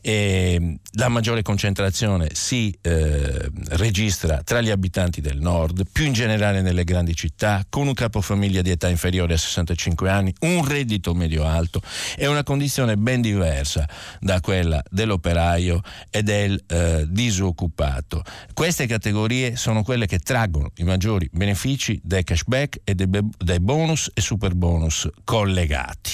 E 0.00 0.78
la 0.92 1.08
maggiore 1.08 1.42
concentrazione 1.42 2.28
si 2.32 2.76
eh, 2.82 3.50
registra 3.70 4.42
tra 4.42 4.60
gli 4.60 4.70
abitanti 4.70 5.20
del 5.20 5.38
nord, 5.38 5.84
più 5.90 6.06
in 6.06 6.12
generale 6.12 6.62
nelle 6.62 6.84
grandi 6.84 7.14
città, 7.14 7.64
con 7.68 7.86
un 7.86 7.94
capofamiglia 7.94 8.62
di 8.62 8.70
età 8.70 8.88
inferiore 8.88 9.34
a 9.34 9.38
65 9.38 10.10
anni, 10.10 10.34
un 10.40 10.66
reddito 10.66 11.14
medio 11.14 11.44
alto 11.44 11.80
e 12.16 12.26
una 12.26 12.42
condizione 12.42 12.96
ben 12.96 13.20
diversa 13.20 13.88
da 14.20 14.40
quella 14.40 14.82
dell'operaio 14.90 15.80
e 16.10 16.22
del 16.22 16.62
eh, 16.66 17.04
disoccupato. 17.08 18.22
Queste 18.52 18.86
categorie 18.86 19.56
sono 19.56 19.82
quelle 19.82 20.06
che 20.06 20.18
traggono 20.18 20.70
i 20.76 20.84
maggiori 20.84 21.28
benefici 21.32 22.00
dei 22.02 22.24
cashback 22.24 22.80
e 22.84 22.94
dei, 22.94 23.08
dei 23.36 23.60
bonus 23.60 24.10
e 24.14 24.20
super 24.20 24.54
bonus 24.54 25.08
collegati. 25.24 26.10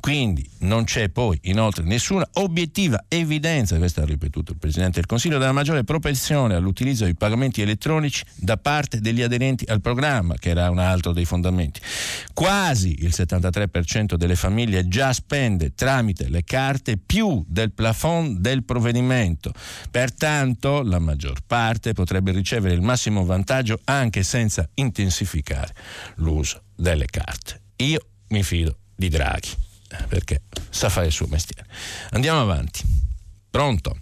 Quindi 0.00 0.48
non 0.60 0.84
c'è 0.84 1.08
poi 1.08 1.38
inoltre 1.42 1.84
nessuna 1.84 2.28
obiettiva 2.34 3.04
evidenza, 3.08 3.23
questo 3.78 4.00
ha 4.00 4.04
ripetuto 4.04 4.52
il 4.52 4.58
Presidente 4.58 4.96
del 4.96 5.06
Consiglio, 5.06 5.38
della 5.38 5.52
maggiore 5.52 5.84
propensione 5.84 6.54
all'utilizzo 6.54 7.04
di 7.04 7.14
pagamenti 7.14 7.62
elettronici 7.62 8.24
da 8.36 8.56
parte 8.56 9.00
degli 9.00 9.22
aderenti 9.22 9.64
al 9.66 9.80
programma, 9.80 10.34
che 10.34 10.50
era 10.50 10.70
un 10.70 10.78
altro 10.78 11.12
dei 11.12 11.24
fondamenti. 11.24 11.80
Quasi 12.32 13.02
il 13.04 13.12
73% 13.14 14.14
delle 14.14 14.36
famiglie 14.36 14.88
già 14.88 15.12
spende 15.12 15.74
tramite 15.74 16.28
le 16.28 16.44
carte 16.44 16.96
più 16.96 17.44
del 17.46 17.72
plafond 17.72 18.38
del 18.38 18.64
provvedimento. 18.64 19.52
Pertanto 19.90 20.82
la 20.82 20.98
maggior 20.98 21.40
parte 21.46 21.92
potrebbe 21.92 22.32
ricevere 22.32 22.74
il 22.74 22.82
massimo 22.82 23.24
vantaggio 23.24 23.78
anche 23.84 24.22
senza 24.22 24.68
intensificare 24.74 25.74
l'uso 26.16 26.62
delle 26.74 27.06
carte. 27.06 27.60
Io 27.76 28.00
mi 28.28 28.42
fido 28.42 28.78
di 28.94 29.08
Draghi 29.08 29.50
eh, 29.90 30.06
perché 30.08 30.42
sa 30.70 30.88
fare 30.88 31.06
il 31.06 31.12
suo 31.12 31.26
mestiere. 31.28 31.66
Andiamo 32.10 32.40
avanti. 32.40 33.12
Pronto? 33.54 33.92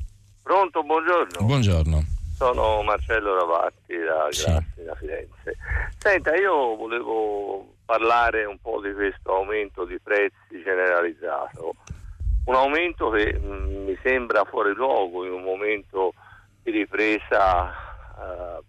Pronto, 0.42 0.82
buongiorno. 0.82 1.44
Buongiorno. 1.44 2.02
Sono 2.38 2.80
Marcello 2.84 3.34
Ravatti 3.34 3.98
da 3.98 4.26
sì. 4.30 4.44
Grassi, 4.44 4.82
da 4.82 4.94
Firenze. 4.94 5.56
Senta, 5.98 6.34
io 6.34 6.74
volevo 6.74 7.74
parlare 7.84 8.46
un 8.46 8.56
po' 8.62 8.80
di 8.80 8.94
questo 8.94 9.34
aumento 9.34 9.84
di 9.84 10.00
prezzi 10.02 10.62
generalizzato 10.64 11.74
un 12.46 12.54
aumento 12.54 13.10
che 13.10 13.38
mh, 13.38 13.46
mm, 13.46 13.84
mi 13.84 13.98
sembra 14.02 14.42
fuori 14.44 14.72
luogo 14.72 15.26
in 15.26 15.32
un 15.32 15.42
momento 15.42 16.14
di 16.62 16.70
ripresa 16.70 17.70
uh, 18.16 18.64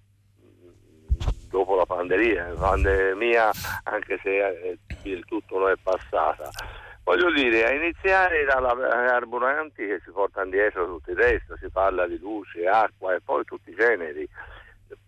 dopo 1.48 1.76
la 1.76 1.86
pandemia, 1.86 2.56
pandemia 2.60 3.52
anche 3.84 4.20
se 4.22 4.48
eh, 4.48 4.78
il 5.04 5.24
tutto 5.24 5.60
non 5.60 5.70
è 5.70 5.76
passata. 5.82 6.50
Voglio 7.04 7.32
dire, 7.32 7.66
a 7.66 7.74
iniziare 7.74 8.46
dalla 8.46 8.76
carburanti 8.76 9.86
che 9.86 10.02
si 10.04 10.12
portano 10.12 10.50
dietro 10.50 10.86
tutto 10.86 11.12
il 11.12 11.18
resto, 11.18 11.58
si 11.60 11.70
parla 11.70 12.08
di 12.08 12.18
luce, 12.20 12.66
acqua 12.66 13.14
e 13.14 13.22
poi 13.22 13.44
tutti 13.44 13.72
i 13.72 13.76
generi. 13.76 14.28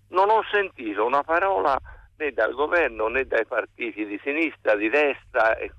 Non 0.09 0.29
ho 0.29 0.41
sentito 0.51 1.05
una 1.05 1.23
parola 1.23 1.79
né 2.17 2.31
dal 2.31 2.53
governo 2.53 3.07
né 3.07 3.25
dai 3.25 3.45
partiti 3.45 4.05
di 4.05 4.19
sinistra, 4.23 4.75
di 4.75 4.89
destra, 4.89 5.57
eh, 5.57 5.71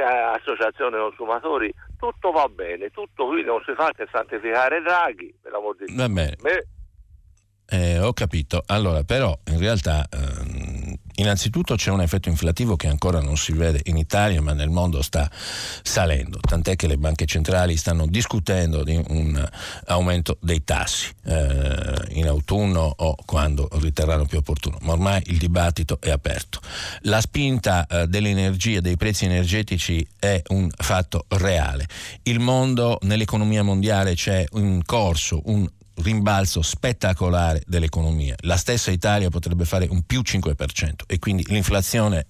associazione 0.00 0.98
consumatori 0.98 1.74
tutto 2.00 2.30
va 2.30 2.48
bene, 2.48 2.88
tutto 2.88 3.26
qui 3.26 3.44
non 3.44 3.60
si 3.64 3.74
fa 3.74 3.92
che 3.94 4.08
santificare 4.10 4.80
Draghi, 4.80 5.34
per 5.40 5.52
l'amor 5.52 5.76
di 5.76 5.84
Dio. 5.84 5.96
Eh, 7.66 7.98
ho 8.00 8.12
capito. 8.14 8.62
Allora, 8.66 9.04
però, 9.04 9.38
in 9.48 9.58
realtà, 9.58 10.08
ehm, 10.10 10.69
innanzitutto 11.20 11.74
c'è 11.74 11.90
un 11.90 12.00
effetto 12.00 12.28
inflativo 12.28 12.76
che 12.76 12.88
ancora 12.88 13.20
non 13.20 13.36
si 13.36 13.52
vede 13.52 13.80
in 13.84 13.96
Italia, 13.96 14.40
ma 14.42 14.52
nel 14.52 14.70
mondo 14.70 15.02
sta 15.02 15.30
salendo. 15.82 16.38
Tant'è 16.40 16.76
che 16.76 16.86
le 16.86 16.96
banche 16.96 17.26
centrali 17.26 17.76
stanno 17.76 18.06
discutendo 18.06 18.82
di 18.82 19.00
un 19.08 19.48
aumento 19.86 20.38
dei 20.40 20.64
tassi 20.64 21.08
eh, 21.24 21.94
in 22.10 22.26
autunno 22.26 22.92
o 22.96 23.14
quando 23.24 23.68
riterranno 23.72 24.26
più 24.26 24.38
opportuno. 24.38 24.78
Ma 24.82 24.92
ormai 24.92 25.22
il 25.26 25.38
dibattito 25.38 25.98
è 26.00 26.10
aperto. 26.10 26.60
La 27.02 27.20
spinta 27.20 27.86
eh, 27.86 28.06
dell'energia, 28.06 28.80
dei 28.80 28.96
prezzi 28.96 29.24
energetici 29.24 30.06
è 30.18 30.42
un 30.48 30.68
fatto 30.74 31.26
reale. 31.28 31.86
Il 32.22 32.40
mondo, 32.40 32.98
nell'economia 33.02 33.62
mondiale 33.62 34.14
c'è 34.14 34.44
in 34.52 34.82
corso 34.84 35.42
un 35.44 35.68
rimbalzo 36.02 36.62
spettacolare 36.62 37.62
dell'economia. 37.66 38.34
La 38.40 38.56
stessa 38.56 38.90
Italia 38.90 39.28
potrebbe 39.30 39.64
fare 39.64 39.86
un 39.90 40.02
più 40.02 40.20
5% 40.20 40.92
e 41.06 41.18
quindi 41.18 41.44
l'inflazione 41.48 42.24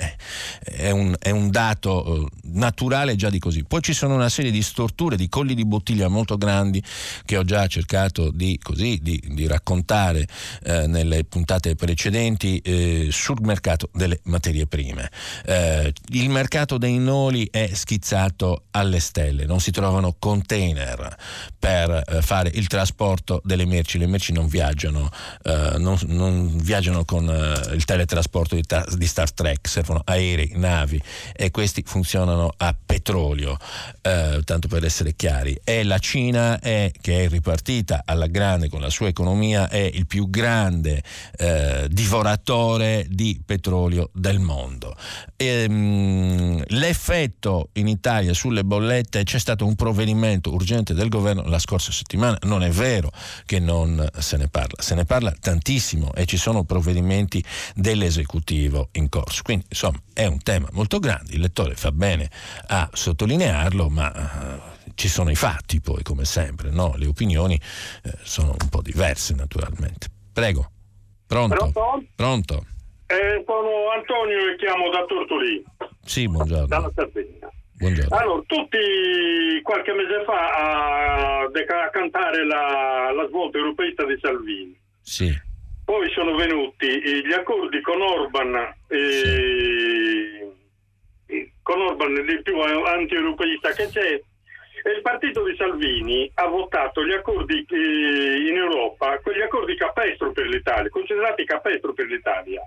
è 0.60 0.90
un, 0.90 1.14
è 1.18 1.30
un 1.30 1.50
dato 1.50 2.24
eh, 2.24 2.28
naturale 2.44 3.16
già 3.16 3.30
di 3.30 3.38
così. 3.38 3.64
Poi 3.64 3.82
ci 3.82 3.92
sono 3.92 4.14
una 4.14 4.28
serie 4.28 4.50
di 4.50 4.62
storture, 4.62 5.16
di 5.16 5.28
colli 5.28 5.54
di 5.54 5.64
bottiglia 5.64 6.08
molto 6.08 6.36
grandi 6.36 6.82
che 7.24 7.36
ho 7.36 7.44
già 7.44 7.66
cercato 7.66 8.30
di, 8.30 8.58
così, 8.62 8.98
di, 9.02 9.22
di 9.28 9.46
raccontare 9.46 10.26
eh, 10.62 10.86
nelle 10.86 11.24
puntate 11.24 11.74
precedenti 11.74 12.58
eh, 12.58 13.08
sul 13.10 13.38
mercato 13.42 13.88
delle 13.92 14.20
materie 14.24 14.66
prime. 14.66 15.10
Eh, 15.44 15.92
il 16.12 16.30
mercato 16.30 16.78
dei 16.78 16.98
noli 16.98 17.48
è 17.50 17.70
schizzato 17.72 18.64
alle 18.72 19.00
stelle, 19.00 19.46
non 19.46 19.60
si 19.60 19.70
trovano 19.70 20.16
container 20.18 21.16
per 21.58 22.02
eh, 22.06 22.22
fare 22.22 22.50
il 22.54 22.66
trasporto 22.66 23.40
delle 23.44 23.59
le 23.60 23.66
merci, 23.66 23.98
le 23.98 24.06
merci 24.06 24.32
non 24.32 24.46
viaggiano, 24.46 25.10
eh, 25.42 25.74
non, 25.78 25.98
non 26.06 26.56
viaggiano 26.56 27.04
con 27.04 27.28
eh, 27.28 27.74
il 27.74 27.84
teletrasporto 27.84 28.54
di, 28.54 28.62
ta- 28.62 28.86
di, 28.96 29.06
Star 29.06 29.30
Trek, 29.32 29.68
servono 29.68 30.02
aerei, 30.04 30.52
navi 30.54 31.00
e 31.34 31.50
questi 31.50 31.82
funzionano 31.84 32.52
a 32.56 32.74
petrolio, 32.84 33.56
eh, 34.02 34.40
tanto 34.44 34.68
per 34.68 34.84
essere 34.84 35.14
chiari. 35.14 35.58
E 35.62 35.84
la 35.84 35.98
Cina 35.98 36.58
è, 36.58 36.90
che 37.00 37.24
è 37.24 37.28
ripartita 37.28 38.02
alla 38.04 38.26
grande 38.26 38.68
con 38.68 38.80
la 38.80 38.90
sua 38.90 39.08
economia, 39.08 39.68
è 39.68 39.90
il 39.92 40.06
più 40.06 40.30
grande 40.30 41.02
eh, 41.36 41.86
divoratore 41.90 43.06
di 43.08 43.40
petrolio 43.44 44.10
del 44.14 44.38
mondo. 44.38 44.96
E, 45.36 45.68
mh, 45.68 45.74
mm, 45.74 46.60
l'effetto 46.68 47.68
in 47.74 47.88
Italia 47.88 48.32
sulle 48.32 48.64
bollette 48.64 49.24
c'è 49.24 49.38
stato 49.38 49.66
un 49.66 49.74
provvedimento 49.74 50.52
urgente 50.52 50.94
del 50.94 51.08
governo 51.08 51.42
la 51.44 51.58
scorsa 51.58 51.92
settimana, 51.92 52.38
non 52.42 52.62
è 52.62 52.70
vero 52.70 53.10
che 53.50 53.58
non 53.58 54.08
se 54.16 54.36
ne 54.36 54.46
parla. 54.46 54.80
Se 54.80 54.94
ne 54.94 55.04
parla 55.04 55.32
tantissimo 55.32 56.14
e 56.14 56.24
ci 56.24 56.36
sono 56.36 56.62
provvedimenti 56.62 57.42
dell'esecutivo 57.74 58.90
in 58.92 59.08
corso. 59.08 59.42
Quindi 59.42 59.64
insomma 59.68 59.98
è 60.14 60.24
un 60.26 60.40
tema 60.40 60.68
molto 60.70 61.00
grande, 61.00 61.32
il 61.32 61.40
lettore 61.40 61.74
fa 61.74 61.90
bene 61.90 62.30
a 62.68 62.88
sottolinearlo, 62.92 63.88
ma 63.88 64.12
uh, 64.14 64.92
ci 64.94 65.08
sono 65.08 65.30
i 65.30 65.34
fatti 65.34 65.80
poi 65.80 66.04
come 66.04 66.24
sempre, 66.24 66.70
no? 66.70 66.94
le 66.94 67.06
opinioni 67.06 67.60
uh, 68.04 68.10
sono 68.22 68.54
un 68.56 68.68
po' 68.68 68.82
diverse 68.82 69.34
naturalmente. 69.34 70.06
Prego. 70.32 70.70
Pronto? 71.26 71.56
Pronto? 71.72 72.04
Pronto? 72.14 72.66
Eh, 73.06 73.42
sono 73.44 73.90
Antonio 73.98 74.52
e 74.52 74.56
chiamo 74.58 74.90
da 74.90 75.04
Tortolì. 75.06 75.64
Sì, 76.04 76.28
buongiorno. 76.28 76.66
Dalla 76.66 76.92
Sardegna. 76.94 77.50
Buongiorno. 77.80 78.14
Allora, 78.14 78.42
tutti 78.46 78.78
qualche 79.62 79.92
mese 79.94 80.22
fa 80.26 80.52
a, 80.52 81.40
a 81.44 81.90
cantare 81.90 82.44
la, 82.44 83.10
la, 83.10 83.26
svolta 83.28 83.56
europeista 83.56 84.04
di 84.04 84.18
Salvini. 84.20 84.78
Sì. 85.00 85.34
Poi 85.82 86.10
sono 86.10 86.34
venuti 86.36 86.86
gli 87.24 87.32
accordi 87.32 87.80
con 87.80 88.02
Orban 88.02 88.54
e, 88.86 90.52
sì. 91.26 91.52
con 91.62 91.80
Orban 91.80 92.16
il 92.16 92.42
più 92.42 92.60
anti-europeista 92.60 93.72
che 93.72 93.88
c'è 93.88 94.20
e 94.82 94.90
il 94.90 95.00
partito 95.00 95.42
di 95.44 95.56
Salvini 95.56 96.30
ha 96.34 96.46
votato 96.48 97.04
gli 97.04 97.12
accordi 97.12 97.66
in 97.70 98.56
Europa, 98.56 99.18
quegli 99.20 99.40
accordi 99.40 99.74
capestro 99.76 100.32
per 100.32 100.46
l'Italia, 100.46 100.90
considerati 100.90 101.44
capestro 101.44 101.94
per 101.94 102.06
l'Italia. 102.06 102.60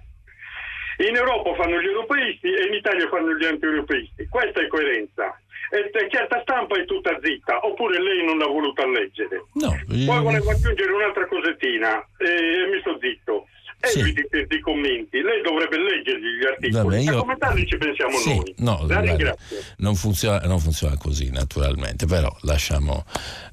In 0.97 1.15
Europa 1.15 1.53
fanno 1.55 1.81
gli 1.81 1.85
europeisti 1.87 2.47
e 2.53 2.67
in 2.67 2.73
Italia 2.73 3.07
fanno 3.09 3.33
gli 3.33 3.45
anti-europeisti. 3.45 4.27
Questa 4.29 4.61
è 4.61 4.67
coerenza. 4.67 5.37
E 5.73 5.89
certa 6.11 6.39
stampa 6.43 6.77
è 6.77 6.85
tutta 6.85 7.17
zitta, 7.23 7.65
oppure 7.65 7.99
lei 7.99 8.23
non 8.23 8.37
l'ha 8.37 8.45
voluta 8.45 8.85
leggere. 8.85 9.45
No, 9.53 9.73
Poi 9.87 9.97
io- 10.05 10.21
volevo 10.21 10.51
aggiungere 10.51 10.91
un'altra 10.91 11.25
cosettina 11.27 11.97
e 12.17 12.69
mi 12.71 12.79
sto 12.81 12.97
zitto. 13.01 13.47
Sì. 13.83 13.99
Eviti 13.99 14.23
questi 14.29 14.59
commenti, 14.61 15.19
lei 15.21 15.41
dovrebbe 15.41 15.77
leggergli 15.77 16.39
gli 16.39 16.45
articoli. 16.45 16.71
Vabbè, 16.83 16.97
io- 16.99 17.17
A 17.17 17.19
commentarli 17.19 17.65
ci 17.67 17.77
pensiamo 17.77 18.15
Sì, 18.17 18.35
noi. 18.35 18.53
no, 18.59 18.85
La 18.87 18.99
ringrazio. 19.01 19.57
non 19.77 19.95
funziona, 19.95 20.39
non 20.45 20.59
funziona 20.59 20.95
così 20.95 21.31
naturalmente, 21.31 22.05
però 22.05 22.33
lasciamo, 22.43 23.03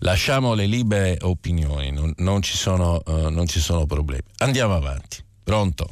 lasciamo 0.00 0.54
le 0.54 0.66
libere 0.66 1.16
opinioni, 1.22 1.90
non, 1.90 2.12
non 2.18 2.42
ci 2.42 2.56
sono, 2.56 3.02
eh, 3.04 3.30
non 3.30 3.46
ci 3.48 3.58
sono 3.60 3.86
problemi. 3.86 4.22
Andiamo 4.38 4.74
avanti. 4.76 5.18
Pronto? 5.42 5.88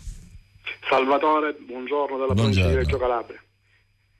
Salvatore, 0.89 1.55
buongiorno 1.59 2.17
dalla 2.17 2.35
provincia 2.35 2.67
di. 2.67 2.75
Reggio 2.75 2.99
Calabria. 2.99 3.41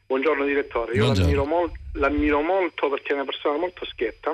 Buongiorno 0.07 0.45
direttore, 0.45 0.93
io 0.95 1.05
Buongiorno. 1.05 1.31
l'ammiro, 1.33 1.45
mol- 1.45 1.73
l'ammiro 1.93 2.41
molto 2.41 2.89
perché 2.89 3.11
è 3.13 3.15
una 3.15 3.25
persona 3.25 3.59
molto 3.59 3.85
schietta 3.85 4.33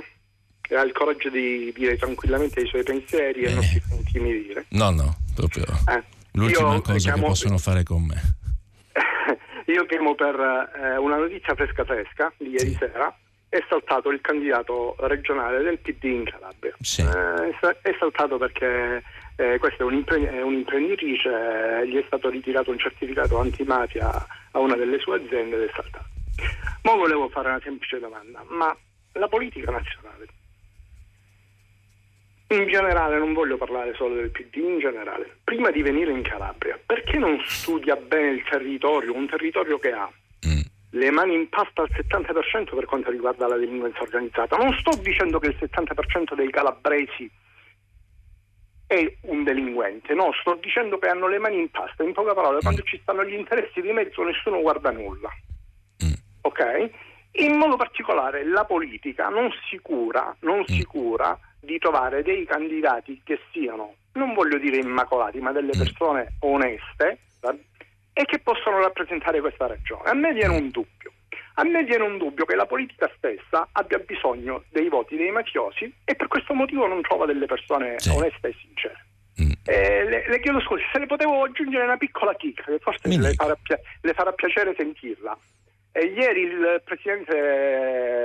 e 0.68 0.76
ha 0.76 0.82
il 0.82 0.92
coraggio 0.92 1.30
di 1.30 1.72
dire 1.76 1.96
tranquillamente 1.96 2.60
i 2.60 2.66
suoi 2.66 2.82
pensieri 2.84 3.42
e 3.42 3.50
Eh. 3.50 3.54
non 3.54 3.62
si 3.62 3.80
fa 3.80 3.94
intimidire. 3.94 4.66
No, 4.70 4.90
no, 4.90 5.16
proprio 5.34 5.64
Eh, 5.90 6.02
l'ultima 6.32 6.74
io 6.74 6.80
cosa 6.80 6.98
chiamo- 6.98 7.22
che 7.22 7.28
possono 7.28 7.58
fare 7.58 7.82
con 7.82 8.04
me. 8.04 8.20
Io 9.66 9.86
chiamo 9.86 10.14
per 10.14 10.34
eh, 10.36 10.96
una 10.98 11.16
notizia 11.16 11.54
fresca 11.54 11.84
fresca 11.84 12.32
di 12.36 12.50
ieri 12.50 12.70
Sì. 12.70 12.76
sera. 12.78 13.16
È 13.48 13.64
saltato 13.68 14.10
il 14.10 14.20
candidato 14.20 14.94
regionale 15.00 15.62
del 15.62 15.78
PD 15.78 16.04
in 16.04 16.24
Calabria. 16.24 16.74
Sì. 16.80 17.00
Eh, 17.00 17.50
è 17.82 17.96
saltato 17.98 18.36
perché 18.36 19.02
eh, 19.36 19.58
questa 19.58 19.82
è, 19.82 19.86
un'impre- 19.86 20.30
è 20.30 20.42
un'imprenditrice, 20.42 21.28
eh, 21.28 21.88
gli 21.88 21.96
è 21.96 22.04
stato 22.06 22.28
ritirato 22.30 22.70
un 22.70 22.78
certificato 22.78 23.38
antimafia 23.38 24.26
a 24.52 24.58
una 24.58 24.76
delle 24.76 24.98
sue 24.98 25.16
aziende 25.16 25.56
ed 25.56 25.68
è 25.68 25.72
saltato. 25.74 26.06
Ma 26.82 26.94
volevo 26.94 27.28
fare 27.28 27.48
una 27.48 27.60
semplice 27.62 27.98
domanda, 27.98 28.44
ma 28.48 28.76
la 29.12 29.28
politica 29.28 29.70
nazionale, 29.70 30.26
in 32.48 32.68
generale, 32.68 33.18
non 33.18 33.32
voglio 33.32 33.56
parlare 33.56 33.94
solo 33.94 34.14
del 34.14 34.30
PD, 34.30 34.56
in 34.56 34.78
generale, 34.78 35.38
prima 35.42 35.70
di 35.70 35.82
venire 35.82 36.12
in 36.12 36.22
Calabria, 36.22 36.78
perché 36.84 37.18
non 37.18 37.40
studia 37.44 37.96
bene 37.96 38.30
il 38.32 38.44
territorio, 38.48 39.14
un 39.14 39.26
territorio 39.26 39.78
che 39.78 39.92
ha 39.92 40.10
Mm. 40.46 40.60
le 40.90 41.10
mani 41.10 41.34
in 41.34 41.48
pasta 41.48 41.82
al 41.82 41.90
70% 41.90 42.74
per 42.74 42.84
quanto 42.84 43.10
riguarda 43.10 43.46
la 43.48 43.56
delinquenza 43.56 44.02
organizzata. 44.02 44.56
Non 44.56 44.74
sto 44.74 44.90
dicendo 45.00 45.38
che 45.38 45.48
il 45.48 45.56
70% 45.58 46.34
dei 46.34 46.50
calabresi 46.50 47.30
è 48.86 49.16
un 49.22 49.44
delinquente, 49.44 50.14
no, 50.14 50.30
sto 50.40 50.54
dicendo 50.60 50.98
che 50.98 51.08
hanno 51.08 51.26
le 51.28 51.38
mani 51.38 51.58
in 51.58 51.70
pasta. 51.70 52.02
In 52.02 52.12
poche 52.12 52.34
parole, 52.34 52.60
quando 52.60 52.82
ci 52.82 52.98
stanno 53.02 53.24
gli 53.24 53.34
interessi 53.34 53.80
di 53.80 53.92
mezzo 53.92 54.22
nessuno 54.22 54.60
guarda 54.60 54.90
nulla. 54.90 55.30
Mm. 56.04 56.12
Ok? 56.42 56.90
In 57.36 57.56
modo 57.56 57.76
particolare 57.76 58.44
la 58.44 58.64
politica 58.64 59.28
non 59.28 59.50
si 59.68 59.78
cura, 59.78 60.34
non 60.40 60.60
Mm. 60.60 60.64
si 60.64 60.84
cura 60.84 61.38
di 61.58 61.78
trovare 61.78 62.22
dei 62.22 62.44
candidati 62.44 63.20
che 63.24 63.40
siano, 63.52 63.94
non 64.12 64.34
voglio 64.34 64.58
dire 64.58 64.76
immacolati, 64.76 65.38
ma 65.40 65.50
delle 65.50 65.72
Mm. 65.74 65.78
persone 65.78 66.32
oneste 66.40 67.18
e 68.16 68.24
che 68.26 68.38
possono 68.38 68.78
rappresentare 68.80 69.40
questa 69.40 69.66
ragione. 69.66 70.08
A 70.08 70.14
me 70.14 70.32
viene 70.32 70.56
un 70.56 70.68
dubbio. 70.70 71.10
A 71.56 71.62
me 71.64 71.84
viene 71.84 72.02
un 72.04 72.18
dubbio 72.18 72.44
che 72.44 72.56
la 72.56 72.66
politica 72.66 73.08
stessa 73.16 73.68
abbia 73.72 73.98
bisogno 73.98 74.64
dei 74.70 74.88
voti 74.88 75.16
dei 75.16 75.30
mafiosi 75.30 75.92
e 76.04 76.14
per 76.16 76.26
questo 76.26 76.52
motivo 76.54 76.86
non 76.86 77.00
trova 77.02 77.26
delle 77.26 77.46
persone 77.46 77.98
Sì. 77.98 78.10
oneste 78.10 78.48
e 78.48 78.54
sincere. 78.60 79.06
Mm. 79.40 79.50
Eh, 79.64 80.04
le, 80.04 80.24
le 80.28 80.40
chiedo 80.40 80.60
scusa, 80.60 80.82
se 80.92 80.98
le 80.98 81.06
potevo 81.06 81.42
aggiungere 81.44 81.84
una 81.84 81.96
piccola 81.96 82.34
chicca 82.34 82.64
che 82.64 82.78
forse 82.80 83.06
le 83.08 83.34
farà, 83.34 83.56
le 84.00 84.12
farà 84.14 84.32
piacere 84.32 84.74
sentirla. 84.76 85.36
Eh, 85.92 86.06
ieri 86.06 86.40
il 86.42 86.82
presidente 86.84 87.36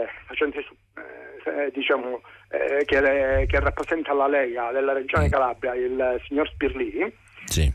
eh, 0.03 0.07
facente 0.25 0.59
eh, 0.59 1.65
eh, 1.65 1.71
diciamo, 1.71 2.21
eh, 2.49 2.83
che, 2.85 2.99
le- 2.99 3.45
che 3.47 3.59
rappresenta 3.59 4.11
la 4.13 4.27
Lega 4.27 4.71
della 4.71 4.93
regione 4.93 5.27
Mm. 5.27 5.29
Calabria, 5.29 5.75
il 5.75 6.21
signor 6.27 6.49
Spirlini, 6.49 7.11
Sì. 7.45 7.71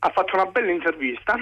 ha 0.00 0.08
fatto 0.10 0.34
una 0.34 0.46
bella 0.46 0.70
intervista. 0.70 1.34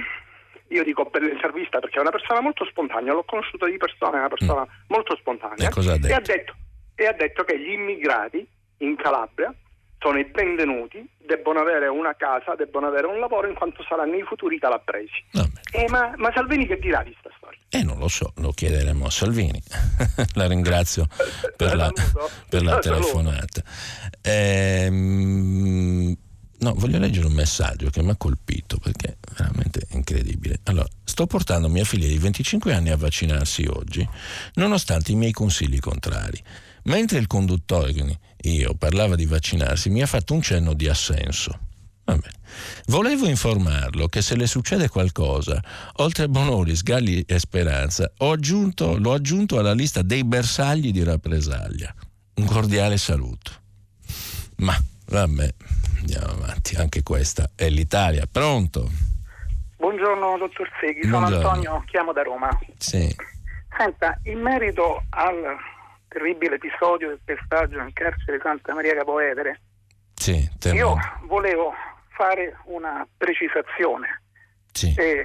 Io 0.71 0.85
dico 0.85 1.05
bella 1.05 1.31
intervista 1.31 1.79
perché 1.81 1.99
è 1.99 2.01
una 2.01 2.11
persona 2.11 2.41
molto 2.41 2.65
spontanea, 2.65 3.13
l'ho 3.13 3.25
conosciuta 3.25 3.67
di 3.67 3.77
persona, 3.77 4.17
è 4.17 4.19
una 4.19 4.29
persona 4.29 4.67
molto 4.89 5.17
spontanea. 5.17 5.69
Mm. 5.69 5.89
E 5.89 5.93
ha 5.93 5.99
detto? 5.99 6.07
E 6.07 6.15
ha 6.15 6.21
detto, 6.21 6.55
e 6.95 7.07
ha 7.07 7.13
detto 7.13 7.45
che 7.45 7.59
gli 7.59 7.73
immigrati 7.73 8.47
in 8.79 8.97
Calabria 8.97 9.53
sono 9.99 10.19
i 10.19 10.25
benvenuti, 10.25 11.07
debbono 11.19 11.61
avere 11.61 11.87
una 11.87 12.15
casa, 12.17 12.55
debbono 12.55 12.87
avere 12.87 13.07
un 13.07 13.21
lavoro 13.21 13.49
in 13.49 13.55
quanto 13.55 13.85
saranno 13.87 14.17
i 14.17 14.23
futuri 14.23 14.59
calabresi. 14.59 15.25
Eh, 15.73 15.87
ma, 15.89 16.13
ma 16.17 16.33
Salvini 16.33 16.67
che 16.67 16.79
dirà 16.79 17.03
di 17.03 17.13
questa 17.13 17.31
storia? 17.37 17.59
Eh, 17.69 17.85
non 17.85 17.99
lo 17.99 18.09
so, 18.09 18.33
lo 18.37 18.51
chiederemo 18.51 19.05
a 19.05 19.11
Salvini. 19.11 19.63
la 20.35 20.47
ringrazio 20.49 21.07
per 21.57 21.77
la, 21.77 21.93
per 22.49 22.63
la 22.63 22.79
telefonata. 22.79 23.63
Ehm, 24.23 25.60
no, 26.61 26.75
voglio 26.75 26.99
leggere 26.99 27.27
un 27.27 27.33
messaggio 27.33 27.91
che 27.91 28.03
mi 28.03 28.11
ha 28.11 28.17
colpito 28.17 28.79
perché 28.79 29.09
è 29.09 29.17
veramente 29.37 29.87
incredibile. 29.91 30.61
Allora, 30.65 30.89
sto 31.05 31.27
portando 31.27 31.69
mia 31.69 31.85
figlia 31.85 32.07
di 32.07 32.19
25 32.19 32.73
anni 32.73 32.91
a 32.91 32.97
vaccinarsi 32.97 33.65
oggi, 33.65 34.07
nonostante 34.55 35.13
i 35.13 35.17
miei 35.17 35.33
consigli 35.33 35.79
contrari. 35.79 36.43
Mentre 36.85 37.19
il 37.19 37.27
conduttore, 37.27 37.93
quindi 37.93 38.19
io, 38.43 38.75
parlava 38.75 39.15
di 39.15 39.27
vaccinarsi, 39.27 39.91
mi 39.91 40.03
ha 40.03 40.07
fatto 40.07 40.35
un 40.35 40.41
cenno 40.41 40.73
di 40.73 40.89
assenso. 40.89 41.59
Va 42.05 42.15
bene. 42.17 42.39
Volevo 42.87 43.27
informarlo 43.27 44.09
che 44.09 44.23
se 44.23 44.35
le 44.35 44.47
succede 44.47 44.89
qualcosa, 44.89 45.63
oltre 45.97 46.25
a 46.25 46.29
Bonoli, 46.29 46.75
Sgalli 46.75 47.23
e 47.27 47.39
Speranza, 47.39 48.11
ho 48.19 48.33
aggiunto, 48.33 48.97
l'ho 48.97 49.13
aggiunto 49.13 49.59
alla 49.59 49.75
lista 49.75 50.03
dei 50.03 50.25
bersagli 50.25 50.91
di 50.91 51.03
rappresaglia. 51.03 51.95
Un 52.35 52.45
cordiale 52.47 52.97
saluto. 52.97 53.53
Ma 54.57 54.83
vabbè, 55.07 55.55
andiamo 56.01 56.33
avanti, 56.33 56.77
anche 56.77 57.03
questa 57.03 57.51
è 57.55 57.69
l'Italia. 57.69 58.27
Pronto? 58.31 58.89
Buongiorno 59.77 60.37
dottor 60.39 60.69
Seghi, 60.81 61.03
sono 61.05 61.21
Buongiorno. 61.29 61.49
Antonio, 61.49 61.85
chiamo 61.87 62.13
da 62.13 62.23
Roma. 62.23 62.51
Sì, 62.77 63.15
Senta, 63.77 64.19
in 64.25 64.41
merito 64.41 65.03
al 65.11 65.57
terribile 66.09 66.57
episodio 66.57 67.09
del 67.09 67.21
pestaggio 67.25 67.79
in 67.79 67.93
carcere 67.93 68.41
Santa 68.43 68.75
Maria 68.75 68.95
Capoetere, 68.95 69.61
sì, 70.15 70.49
io 70.73 70.97
volevo 71.27 71.73
fare 72.09 72.57
una 72.65 73.07
precisazione. 73.17 74.23
Sì, 74.73 74.95
E 74.97 75.25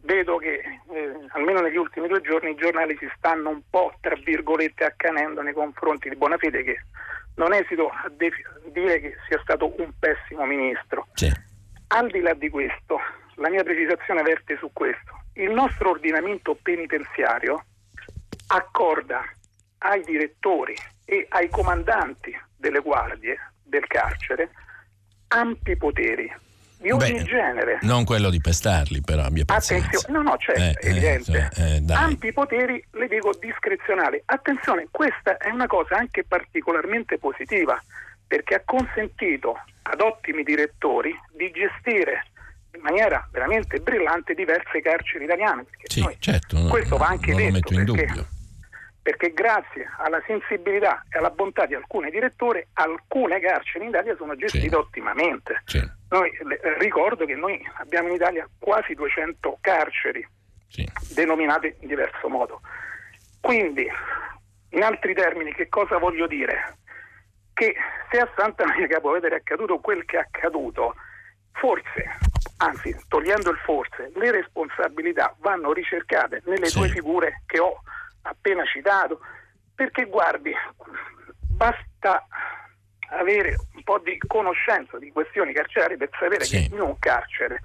vedo 0.00 0.36
che 0.36 0.60
eh, 0.90 1.26
almeno 1.30 1.60
negli 1.60 1.76
ultimi 1.76 2.08
due 2.08 2.20
giorni 2.20 2.50
i 2.50 2.56
giornali 2.56 2.96
si 2.98 3.08
stanno 3.16 3.50
un 3.50 3.60
po' 3.68 3.92
tra 4.00 4.14
virgolette 4.16 4.84
accanendo 4.84 5.42
nei 5.42 5.52
confronti 5.52 6.08
di 6.08 6.16
Bonafede 6.16 6.62
che 6.62 6.84
non 7.36 7.52
esito 7.52 7.88
a 7.88 8.08
de- 8.10 8.32
dire 8.72 9.00
che 9.00 9.16
sia 9.28 9.38
stato 9.42 9.72
un 9.80 9.90
pessimo 9.98 10.44
ministro. 10.44 11.06
sì, 11.14 11.30
Al 11.88 12.10
di 12.10 12.20
là 12.20 12.34
di 12.34 12.48
questo, 12.48 12.98
la 13.36 13.48
mia 13.48 13.62
precisazione 13.62 14.22
verte 14.22 14.56
su 14.58 14.70
questo. 14.72 15.24
Il 15.34 15.50
nostro 15.50 15.90
ordinamento 15.90 16.54
penitenziario 16.60 17.64
accorda 18.48 19.22
ai 19.78 20.02
direttori 20.02 20.74
e 21.04 21.26
ai 21.30 21.48
comandanti 21.50 22.36
delle 22.56 22.80
guardie 22.80 23.38
del 23.62 23.86
carcere 23.86 24.50
ampi 25.28 25.76
poteri 25.76 26.32
di 26.78 26.90
ogni 26.90 27.12
Beh, 27.12 27.22
genere. 27.24 27.78
non 27.82 28.04
quello 28.04 28.30
di 28.30 28.40
pestarli, 28.40 29.00
però 29.00 29.22
abbia 29.22 29.44
pazienza. 29.44 29.86
Attenzione, 29.86 30.18
no, 30.18 30.22
no, 30.22 30.36
certo, 30.38 30.60
Eh, 30.60 30.72
è 30.72 30.86
eh, 30.86 30.90
evidente. 30.90 31.50
cioè, 31.54 31.82
eh. 31.88 31.92
Ampi 31.92 32.32
poteri, 32.32 32.82
le 32.92 33.08
dico 33.08 33.32
discrezionali. 33.38 34.20
Attenzione, 34.24 34.88
questa 34.90 35.36
è 35.38 35.50
una 35.50 35.66
cosa 35.66 35.96
anche 35.96 36.24
particolarmente 36.24 37.18
positiva 37.18 37.80
perché 38.26 38.54
ha 38.56 38.62
consentito 38.64 39.56
ad 39.82 40.00
ottimi 40.00 40.42
direttori 40.42 41.12
di 41.36 41.50
gestire 41.52 42.26
in 42.74 42.80
maniera 42.82 43.26
veramente 43.32 43.78
brillante 43.78 44.34
diverse 44.34 44.80
carceri 44.82 45.24
italiane. 45.24 45.64
Sì, 45.84 46.02
noi- 46.02 46.16
certo, 46.18 46.58
no, 46.58 46.68
questo 46.68 46.96
va 46.96 47.06
anche 47.06 47.30
non 47.32 47.40
lo 47.40 47.50
detto 47.50 47.54
metto 47.54 47.72
in 47.72 47.84
perché, 47.96 48.06
dubbio. 48.06 48.26
Perché 49.06 49.32
grazie 49.32 49.88
alla 49.98 50.20
sensibilità 50.26 51.04
e 51.08 51.18
alla 51.18 51.30
bontà 51.30 51.64
di 51.64 51.76
alcuni 51.76 52.10
direttori, 52.10 52.66
alcune 52.72 53.38
carceri 53.38 53.84
in 53.84 53.90
Italia 53.90 54.16
sono 54.16 54.34
gestite 54.34 54.68
Sì. 54.68 54.74
ottimamente. 54.74 55.62
Sì, 55.64 55.90
Noi, 56.08 56.28
eh, 56.30 56.78
ricordo 56.78 57.24
che 57.24 57.36
noi 57.36 57.64
abbiamo 57.74 58.08
in 58.08 58.14
Italia 58.14 58.48
quasi 58.58 58.94
200 58.94 59.58
carceri 59.60 60.26
sì, 60.66 60.84
denominate 61.14 61.76
in 61.82 61.86
diverso 61.86 62.28
modo. 62.28 62.60
Quindi, 63.40 63.88
in 64.70 64.82
altri 64.82 65.14
termini, 65.14 65.54
che 65.54 65.68
cosa 65.68 65.98
voglio 65.98 66.26
dire? 66.26 66.74
Che 67.54 67.76
se 68.10 68.18
a 68.18 68.28
Santa 68.36 68.64
Maria 68.66 68.88
Capovetere 68.88 69.36
è 69.36 69.38
accaduto 69.38 69.78
quel 69.78 70.04
che 70.04 70.16
è 70.16 70.20
accaduto, 70.20 70.96
forse, 71.52 72.18
anzi, 72.56 72.92
togliendo 73.06 73.50
il 73.52 73.58
forse, 73.58 74.10
le 74.16 74.32
responsabilità 74.32 75.32
vanno 75.38 75.72
ricercate 75.72 76.42
nelle 76.46 76.70
due 76.70 76.88
figure 76.88 77.42
che 77.46 77.60
ho 77.60 77.80
appena 78.28 78.64
citato, 78.64 79.20
perché 79.74 80.04
guardi, 80.06 80.52
basta 81.56 82.26
avere 83.10 83.56
un 83.74 83.82
po' 83.82 83.98
di 83.98 84.18
conoscenza 84.26 84.98
di 84.98 85.12
questioni 85.12 85.52
carcerarie 85.52 85.96
per 85.96 86.10
sapere 86.18 86.44
Sì. 86.44 86.68
che 86.68 86.74
in 86.74 86.80
un 86.80 86.98
carcere 86.98 87.60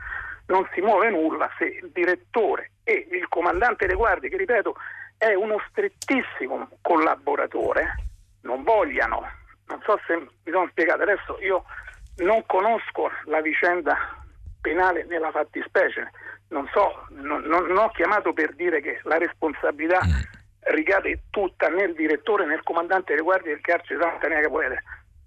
non 0.47 0.67
si 0.73 0.81
muove 0.81 1.09
nulla 1.09 1.49
se 1.57 1.65
il 1.65 1.89
direttore 1.93 2.71
e 2.83 3.07
il 3.09 3.27
comandante 3.27 3.87
dei 3.87 3.95
guardie, 3.95 4.29
che 4.29 4.37
ripeto 4.37 4.75
è 5.17 5.33
uno 5.33 5.57
strettissimo 5.69 6.67
collaboratore, 6.81 7.95
non 8.41 8.63
vogliano, 8.63 9.21
non 9.67 9.81
so 9.83 9.99
se 10.05 10.17
mi 10.17 10.51
sono 10.51 10.67
spiegato, 10.69 11.03
adesso 11.03 11.37
io 11.41 11.63
non 12.17 12.43
conosco 12.45 13.09
la 13.25 13.39
vicenda 13.41 13.95
penale 14.59 15.05
nella 15.05 15.31
fattispecie, 15.31 16.11
non 16.49 16.67
so, 16.73 17.05
non, 17.09 17.43
non 17.43 17.77
ho 17.77 17.89
chiamato 17.89 18.33
per 18.33 18.53
dire 18.55 18.81
che 18.81 18.99
la 19.03 19.17
responsabilità 19.17 20.01
mm. 20.03 20.39
Ricade 20.63 21.23
tutta 21.29 21.67
nel 21.69 21.93
direttore, 21.93 22.45
nel 22.45 22.63
comandante 22.63 23.11
delle 23.11 23.23
guardie 23.23 23.53
del 23.53 23.61
carcere 23.61 23.99
Santa 24.01 24.27
Maria 24.27 24.43
Capoete, 24.43 24.83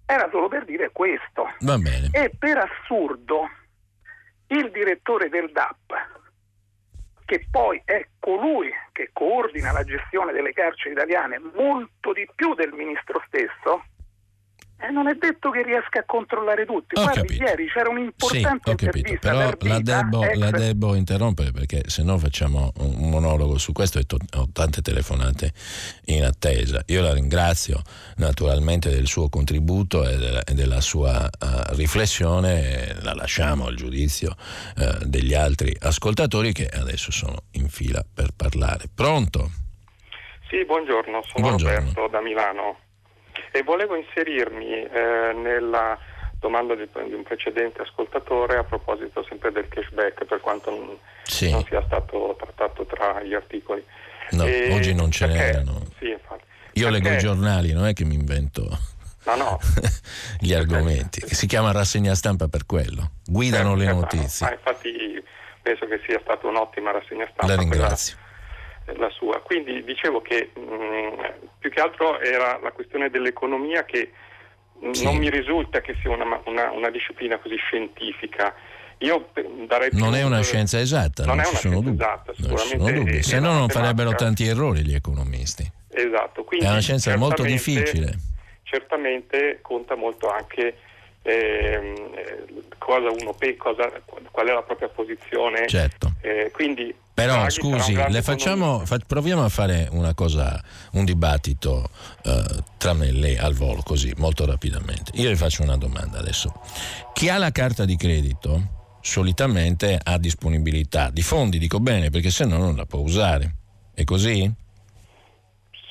era 0.07 0.28
solo 0.30 0.49
per 0.49 0.64
dire 0.64 0.91
questo. 0.93 1.51
E 2.12 2.30
per 2.39 2.59
assurdo 2.59 3.49
il 4.49 4.70
direttore 4.70 5.28
del 5.28 5.51
DAP, 5.51 6.22
che 7.24 7.47
poi 7.51 7.80
è 7.85 8.07
colui 8.18 8.70
che 8.93 9.11
coordina 9.12 9.72
la 9.72 9.82
gestione 9.82 10.32
delle 10.32 10.53
carceri 10.53 10.95
italiane 10.95 11.41
molto 11.55 12.12
di 12.12 12.28
più 12.35 12.55
del 12.55 12.72
ministro 12.72 13.22
stesso, 13.26 13.85
eh, 14.79 14.91
non 14.91 15.09
è 15.09 15.14
detto 15.14 15.51
che 15.51 15.62
riesca 15.62 16.01
a 16.01 16.05
controllare 16.05 16.66
tutti. 16.66 16.99
Ho 16.99 17.03
Guardi, 17.03 17.20
capito. 17.20 17.43
ieri 17.45 17.66
c'era 17.68 17.89
un'importante 17.89 18.39
sì, 18.39 18.70
ho 18.70 18.75
capito, 18.75 18.99
intervista 18.99 19.31
però 19.31 19.57
per 19.57 19.68
la 19.68 19.77
Vita, 19.79 20.03
devo, 20.03 20.25
ex- 20.25 20.37
la 20.37 20.51
devo 20.51 20.95
interrompere 20.95 21.51
perché 21.53 21.83
se 21.87 22.03
no 22.03 22.18
facciamo 22.18 22.72
un 22.79 23.09
monologo 23.09 23.57
su 23.59 23.72
questo 23.72 23.99
e 23.99 24.05
to- 24.05 24.18
ho 24.37 24.49
tante 24.53 24.83
telefonate 24.83 25.53
in 26.07 26.25
attesa. 26.25 26.83
Io 26.87 27.03
la 27.03 27.12
ringrazio 27.12 27.83
naturalmente 28.16 28.91
del 28.91 29.07
suo 29.07 29.29
contributo 29.29 30.07
e 30.09 30.16
della, 30.16 30.43
e 30.43 30.55
della 30.55 30.81
sua 30.81 31.25
uh, 31.25 31.75
riflessione, 31.75 32.89
e 32.89 33.03
la 33.03 33.14
lasciamo 33.14 33.66
al 33.66 33.75
giudizio 33.75 34.35
uh, 34.77 35.05
degli 35.05 35.35
altri 35.35 35.75
ascoltatori 35.81 36.53
che 36.53 36.66
adesso 36.66 37.11
sono 37.11 37.45
in 37.53 37.68
fila 37.68 38.05
per 38.12 38.31
parlare. 38.37 38.85
Pronto? 38.93 39.51
Sì, 40.49 40.64
buongiorno, 40.64 41.22
sono 41.22 41.49
Buongiorno. 41.49 41.79
Roberto 41.79 42.09
da 42.09 42.20
Milano 42.20 42.79
e 43.57 43.63
volevo 43.63 43.95
inserirmi 43.95 44.83
eh, 44.83 45.33
nella 45.33 45.97
domanda 46.41 46.75
di, 46.75 46.89
di 47.07 47.15
un 47.15 47.23
precedente 47.23 47.83
ascoltatore 47.83 48.57
a 48.57 48.65
proposito 48.65 49.25
sempre 49.29 49.53
del 49.53 49.69
cashback 49.69 50.25
per 50.25 50.41
quanto 50.41 50.71
non, 50.71 50.99
Sì. 51.23 51.53
non 51.53 51.65
sia 51.65 51.81
stato 51.87 52.35
trattato 52.37 52.85
tra 52.85 53.23
gli 53.23 53.33
articoli. 53.33 53.83
No, 54.33 54.45
E- 54.45 54.73
oggi 54.75 54.93
non 54.93 55.13
ce 55.13 55.27
perché- 55.27 55.41
n'erano. 55.43 55.83
Sì, 56.01 56.09
infatti. 56.11 56.43
Io 56.73 56.89
leggo 56.89 57.07
i 57.07 57.11
Perché- 57.13 57.27
giornali, 57.27 57.73
non 57.73 57.87
è 57.87 57.93
che 57.93 58.05
mi 58.05 58.15
invento 58.17 58.63
No, 59.27 59.37
no. 59.37 59.59
gli 60.41 60.53
argomenti. 60.53 61.21
Si 61.25 61.47
chiama 61.47 61.71
rassegna 61.71 62.15
stampa 62.17 62.49
per 62.49 62.67
quello. 62.67 63.13
Guidano 63.25 63.77
le 63.77 63.85
Eh, 63.87 63.93
notizie. 63.93 64.47
Ma 64.47 64.53
infatti 64.53 65.23
penso 65.63 65.87
che 65.87 66.01
sia 66.05 66.19
stata 66.23 66.49
un'ottima 66.49 66.91
rassegna 66.91 67.25
stampa. 67.33 67.47
La 67.47 67.55
quella- 67.55 67.71
ringrazio. 67.71 68.17
La 68.97 69.11
sua. 69.11 69.41
Quindi 69.41 69.82
dicevo 69.85 70.20
che 70.20 70.51
mh, 70.55 71.49
più 71.59 71.70
che 71.70 71.80
altro 71.80 72.20
era 72.20 72.59
la 72.62 72.70
questione 72.72 73.11
dell'economia 73.11 73.85
che 73.85 74.11
Sì. 74.91 75.05
non 75.05 75.16
mi 75.16 75.30
risulta 75.30 75.80
che 75.80 75.95
sia 76.03 76.11
una, 76.11 76.41
una- 76.45 76.70
una 76.72 76.91
disciplina 76.91 77.39
così 77.39 77.57
scientifica. 77.57 78.55
Io 78.99 79.28
darei 79.66 79.89
Non 79.93 80.14
è 80.14 80.22
una 80.22 80.43
scienza 80.43 80.78
esatta, 80.78 81.24
non 81.24 81.37
non, 81.37 81.45
è 81.45 81.49
una 81.49 81.59
scienza 81.59 81.78
dubbi. 81.80 81.95
esatta, 82.03 82.32
sicuramente 82.35 83.22
Se 83.22 83.41
no 83.41 83.53
non 83.53 83.68
farebbero 83.68 84.14
tanti 84.14 84.47
errori 84.47 84.85
gli 84.85 84.95
economisti. 84.95 85.68
Esatto, 85.91 86.45
quindi 86.45 86.66
È 86.66 86.70
una 86.70 86.80
scienza 86.80 87.16
molto 87.16 87.43
difficile. 87.43 88.14
Certamente 88.62 89.59
conta 89.62 89.95
molto 89.95 90.28
anche 90.28 90.76
eh, 91.25 92.45
cosa 92.79 93.11
uno 93.11 93.33
pe- 93.33 93.57
cosa, 93.57 93.91
qual 94.31 94.47
è 94.47 94.53
la 94.53 94.62
propria 94.62 94.89
posizione. 94.89 95.66
Certo. 95.66 96.14
Eh, 96.20 96.51
quindi 96.53 96.95
Però 97.14 97.33
Draghi 97.35 97.51
scusi, 97.51 97.95
facciamo, 98.22 98.85
fa- 98.85 98.99
proviamo 99.05 99.43
a 99.43 99.49
fare 99.49 99.89
una 99.91 100.14
cosa, 100.14 100.62
un 100.93 101.05
dibattito 101.05 101.89
eh, 102.25 102.62
tra 102.77 102.93
me 102.93 103.09
e 103.09 103.12
lei 103.12 103.37
al 103.39 103.55
volo, 103.55 103.83
così, 103.83 104.12
molto 104.16 104.45
rapidamente. 104.45 105.12
Io 105.14 105.29
le 105.29 105.37
faccio 105.37 105.62
una 105.62 105.77
domanda 105.77 106.18
adesso. 106.18 106.53
Chi 107.14 107.29
ha 107.29 107.39
la 107.39 107.51
carta 107.51 107.85
di 107.85 107.97
credito 107.97 108.83
solitamente 109.01 109.99
ha 110.03 110.18
disponibilità 110.18 111.11
di 111.11 111.22
fondi, 111.22 111.59
dico 111.59 111.81
bene, 111.81 112.11
perché 112.11 112.31
se 112.31 112.45
no 112.45 112.59
non 112.59 112.77
la 112.77 112.87
può 112.87 113.01
usare. 113.01 113.55
È 113.95 114.05
così? 114.05 114.51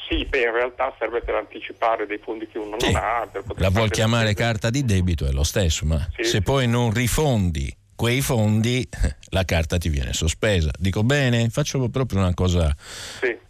Sì, 0.10 0.26
beh, 0.26 0.42
in 0.42 0.52
realtà 0.52 0.94
serve 1.00 1.22
per 1.22 1.36
anticipare 1.36 2.06
dei 2.06 2.20
fondi 2.24 2.48
che 2.48 2.58
uno 2.58 2.76
Sì. 2.80 2.92
non 2.92 3.02
ha. 3.02 3.28
La 3.56 3.70
vuol 3.70 3.90
chiamare 3.90 4.24
delle 4.26 4.36
carta 4.36 4.70
di 4.70 4.84
debito 4.84 5.26
è 5.26 5.32
lo 5.32 5.44
stesso, 5.44 5.86
ma 5.86 5.98
Sì, 6.16 6.24
se 6.24 6.30
sì. 6.30 6.42
poi 6.42 6.68
non 6.68 6.92
rifondi 6.92 7.74
quei 7.96 8.22
fondi, 8.22 8.88
la 9.30 9.46
carta 9.46 9.78
ti 9.78 9.88
viene 9.90 10.14
sospesa. 10.14 10.72
Dico 10.78 11.04
bene? 11.04 11.50
Faccio 11.50 11.88
proprio 11.90 12.20
una 12.20 12.34
cosa. 12.34 12.76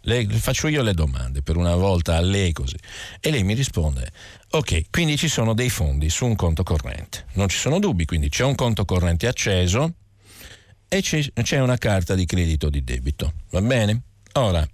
Le, 0.06 0.26
faccio 0.28 0.68
io 0.68 0.82
le 0.82 0.92
domande 0.92 1.42
per 1.42 1.56
una 1.56 1.74
volta 1.74 2.16
a 2.16 2.20
lei 2.20 2.52
così. 2.52 2.76
E 3.20 3.30
lei 3.30 3.42
mi 3.42 3.54
risponde: 3.54 4.10
Ok, 4.50 4.90
quindi 4.90 5.16
ci 5.16 5.28
sono 5.28 5.54
dei 5.54 5.70
fondi 5.70 6.08
su 6.10 6.24
un 6.26 6.36
conto 6.36 6.62
corrente. 6.62 7.24
Non 7.34 7.48
ci 7.48 7.56
sono 7.58 7.78
dubbi, 7.78 8.04
quindi 8.04 8.28
c'è 8.28 8.44
un 8.44 8.54
conto 8.54 8.84
corrente 8.84 9.26
acceso 9.26 9.94
e 10.88 11.00
c'è, 11.00 11.20
c'è 11.42 11.58
una 11.60 11.78
carta 11.78 12.14
di 12.14 12.26
credito 12.26 12.68
di 12.70 12.84
debito. 12.84 13.32
Va 13.50 13.60
bene? 13.62 14.02
Ora, 14.36 14.66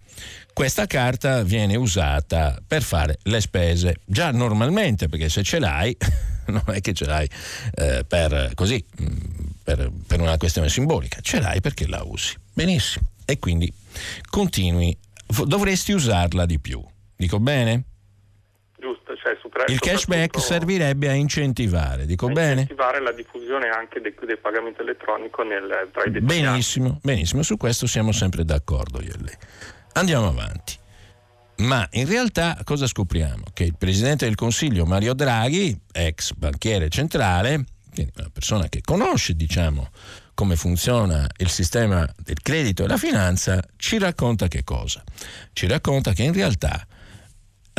questa 0.55 0.87
carta 0.87 1.43
viene 1.43 1.77
usata 1.77 2.59
per 2.67 2.83
fare 2.83 3.19
le 3.25 3.41
spese 3.41 3.97
già 4.05 4.31
normalmente, 4.31 5.09
perché 5.09 5.29
se 5.29 5.43
ce 5.43 5.59
l'hai, 5.59 5.95
non 6.49 6.63
è 6.67 6.81
che 6.81 6.95
ce 6.95 7.05
l'hai 7.05 7.29
eh, 7.75 8.05
per 8.07 8.53
così, 8.55 8.83
mh, 8.97 9.05
per, 9.63 9.91
per 10.07 10.21
una 10.21 10.37
questione 10.39 10.69
simbolica, 10.69 11.21
ce 11.21 11.41
l'hai 11.41 11.61
perché 11.61 11.87
la 11.87 12.03
usi. 12.05 12.35
Benissimo. 12.53 13.09
E 13.27 13.39
quindi 13.39 13.73
continui, 14.29 14.97
dovresti 15.45 15.93
usarla 15.93 16.47
di 16.47 16.59
più. 16.59 16.83
Dico 17.15 17.39
bene? 17.39 17.85
Il 19.67 19.79
cashback 19.79 20.41
servirebbe 20.41 21.09
a 21.09 21.13
incentivare, 21.13 22.07
dico 22.07 22.27
a 22.27 22.33
bene? 22.33 22.63
incentivare 22.63 23.01
la 23.01 23.13
diffusione 23.13 23.69
anche 23.69 24.01
del, 24.01 24.15
del 24.27 24.39
pagamento 24.39 24.83
elettronico 24.83 25.43
nel, 25.43 25.89
tra 25.93 26.05
i 26.05 26.11
dettagliati. 26.11 26.41
Benissimo, 26.41 26.99
benissimo, 27.03 27.43
su 27.43 27.57
questo 27.57 27.87
siamo 27.87 28.13
sempre 28.13 28.45
d'accordo 28.45 29.01
io 29.01 29.13
e 29.13 29.23
lei. 29.23 29.37
Andiamo 29.93 30.29
avanti. 30.29 30.79
Ma 31.59 31.87
in 31.93 32.07
realtà 32.07 32.59
cosa 32.65 32.87
scopriamo? 32.87 33.45
Che 33.53 33.65
il 33.65 33.77
Presidente 33.77 34.25
del 34.25 34.35
Consiglio 34.35 34.87
Mario 34.87 35.13
Draghi, 35.13 35.79
ex 35.93 36.33
banchiere 36.33 36.89
centrale, 36.89 37.65
una 37.97 38.31
persona 38.33 38.69
che 38.69 38.81
conosce, 38.83 39.35
diciamo, 39.35 39.91
come 40.33 40.57
funziona 40.57 41.27
il 41.37 41.51
sistema 41.51 42.09
del 42.17 42.41
credito 42.41 42.85
e 42.85 42.87
la 42.87 42.97
finanza, 42.97 43.63
ci 43.77 43.99
racconta 43.99 44.49
che 44.49 44.65
cosa? 44.65 45.05
Ci 45.53 45.67
racconta 45.67 46.13
che 46.13 46.23
in 46.23 46.33
realtà 46.33 46.87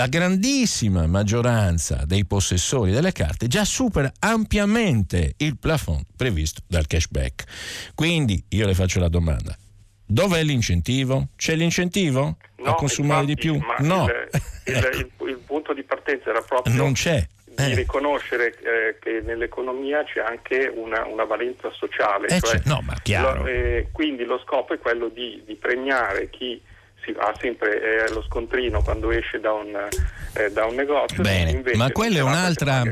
la 0.01 0.07
grandissima 0.07 1.05
maggioranza 1.05 2.05
dei 2.07 2.25
possessori 2.25 2.89
delle 2.91 3.11
carte 3.11 3.45
già 3.45 3.63
supera 3.63 4.11
ampiamente 4.17 5.35
il 5.37 5.59
plafond 5.59 6.05
previsto 6.17 6.61
dal 6.65 6.87
cashback. 6.87 7.43
Quindi 7.93 8.43
io 8.49 8.65
le 8.65 8.73
faccio 8.73 8.99
la 8.99 9.09
domanda. 9.09 9.55
Dov'è 10.03 10.41
l'incentivo? 10.41 11.27
C'è 11.35 11.53
l'incentivo 11.53 12.37
a 12.63 12.73
consumare 12.73 13.25
di 13.25 13.33
infatti, 13.33 13.47
più? 13.47 13.59
ma 13.63 13.75
No, 13.95 14.07
Il, 14.07 14.73
Ecco, 14.73 14.97
il- 14.97 15.29
il 15.29 15.37
punto 15.45 15.71
di 15.73 15.83
partenza 15.83 16.31
era 16.31 16.41
proprio 16.41 16.73
non 16.73 16.93
c'è. 16.93 17.23
di 17.45 17.53
Eh, 17.57 17.75
riconoscere 17.75 18.47
eh, 18.57 18.97
che 18.99 19.21
nell'economia 19.23 20.03
c'è 20.03 20.21
anche 20.21 20.71
una, 20.75 21.05
una 21.05 21.25
valenza 21.25 21.69
sociale. 21.73 22.27
eh, 22.27 22.41
cioè 22.41 22.59
no, 22.65 22.81
ma 22.81 22.95
chiaro. 23.03 23.43
lo- 23.43 23.45
eh, 23.45 23.89
quindi 23.91 24.23
lo 24.23 24.39
scopo 24.43 24.73
è 24.73 24.79
quello 24.79 25.09
di, 25.09 25.43
di 25.45 25.53
premiare 25.55 26.31
chi 26.31 26.59
si 27.03 27.15
ha 27.17 27.33
sempre 27.39 28.05
eh, 28.05 28.09
lo 28.11 28.21
scontrino 28.23 28.81
quando 28.81 29.11
esce 29.11 29.39
da 29.39 29.53
un, 29.53 29.75
eh, 30.33 30.51
da 30.51 30.65
un 30.65 30.75
negozio. 30.75 31.21
Bene, 31.21 31.61
ma 31.75 31.91
quella 31.91 32.19
è 32.19 32.21
un'altra-. 32.21 32.83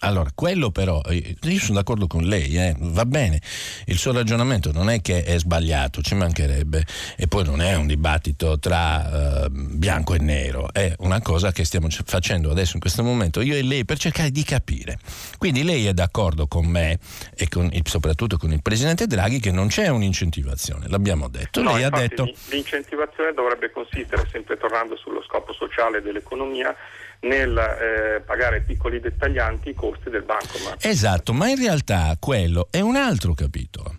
Allora, 0.00 0.30
quello 0.34 0.70
però, 0.70 1.00
eh, 1.08 1.36
io 1.40 1.58
sono 1.58 1.78
d'accordo 1.78 2.06
con 2.06 2.24
lei, 2.24 2.56
eh, 2.58 2.74
va 2.78 3.06
bene, 3.06 3.40
il 3.86 3.96
suo 3.96 4.12
ragionamento 4.12 4.72
non 4.72 4.90
è 4.90 5.00
che 5.00 5.22
è 5.22 5.38
sbagliato, 5.38 6.02
ci 6.02 6.14
mancherebbe, 6.14 6.84
e 7.16 7.28
poi 7.28 7.44
non 7.44 7.62
è 7.62 7.74
un 7.76 7.86
dibattito 7.86 8.58
tra 8.58 9.44
eh, 9.44 9.48
bianco 9.50 10.14
e 10.14 10.18
nero, 10.18 10.72
è 10.72 10.92
una 10.98 11.22
cosa 11.22 11.52
che 11.52 11.64
stiamo 11.64 11.88
facendo 12.04 12.50
adesso 12.50 12.74
in 12.74 12.80
questo 12.80 13.02
momento, 13.02 13.40
io 13.40 13.54
e 13.54 13.62
lei, 13.62 13.84
per 13.84 13.98
cercare 13.98 14.30
di 14.30 14.42
capire. 14.42 14.98
Quindi 15.38 15.62
lei 15.62 15.86
è 15.86 15.94
d'accordo 15.94 16.46
con 16.46 16.66
me 16.66 16.98
e 17.34 17.48
con 17.48 17.70
il- 17.72 17.82
soprattutto 17.86 18.36
con 18.38 18.52
il 18.52 18.62
Presidente 18.62 19.06
Draghi 19.06 19.40
che 19.40 19.52
non 19.52 19.68
c'è 19.68 19.88
un'incentivazione, 19.88 20.88
l'abbiamo 20.88 21.28
detto. 21.28 21.62
No, 21.62 21.74
lei 21.74 21.84
ha 21.84 21.90
detto... 21.90 22.30
L'incentivazione 22.50 23.32
dovrebbe 23.32 23.70
consistere, 23.70 24.28
sempre 24.30 24.58
tornando 24.58 24.96
sullo 24.96 25.22
scopo 25.22 25.52
sociale 25.52 26.02
dell'economia, 26.02 26.74
nel 27.20 27.56
eh, 27.56 28.20
pagare 28.20 28.62
piccoli 28.62 29.00
dettaglianti 29.00 29.70
i 29.70 29.74
costi 29.74 30.10
del 30.10 30.22
bancomat. 30.22 30.84
Esatto, 30.84 31.32
ma 31.32 31.48
in 31.48 31.56
realtà 31.56 32.16
quello 32.18 32.68
è 32.70 32.80
un 32.80 32.96
altro 32.96 33.34
capitolo. 33.34 33.94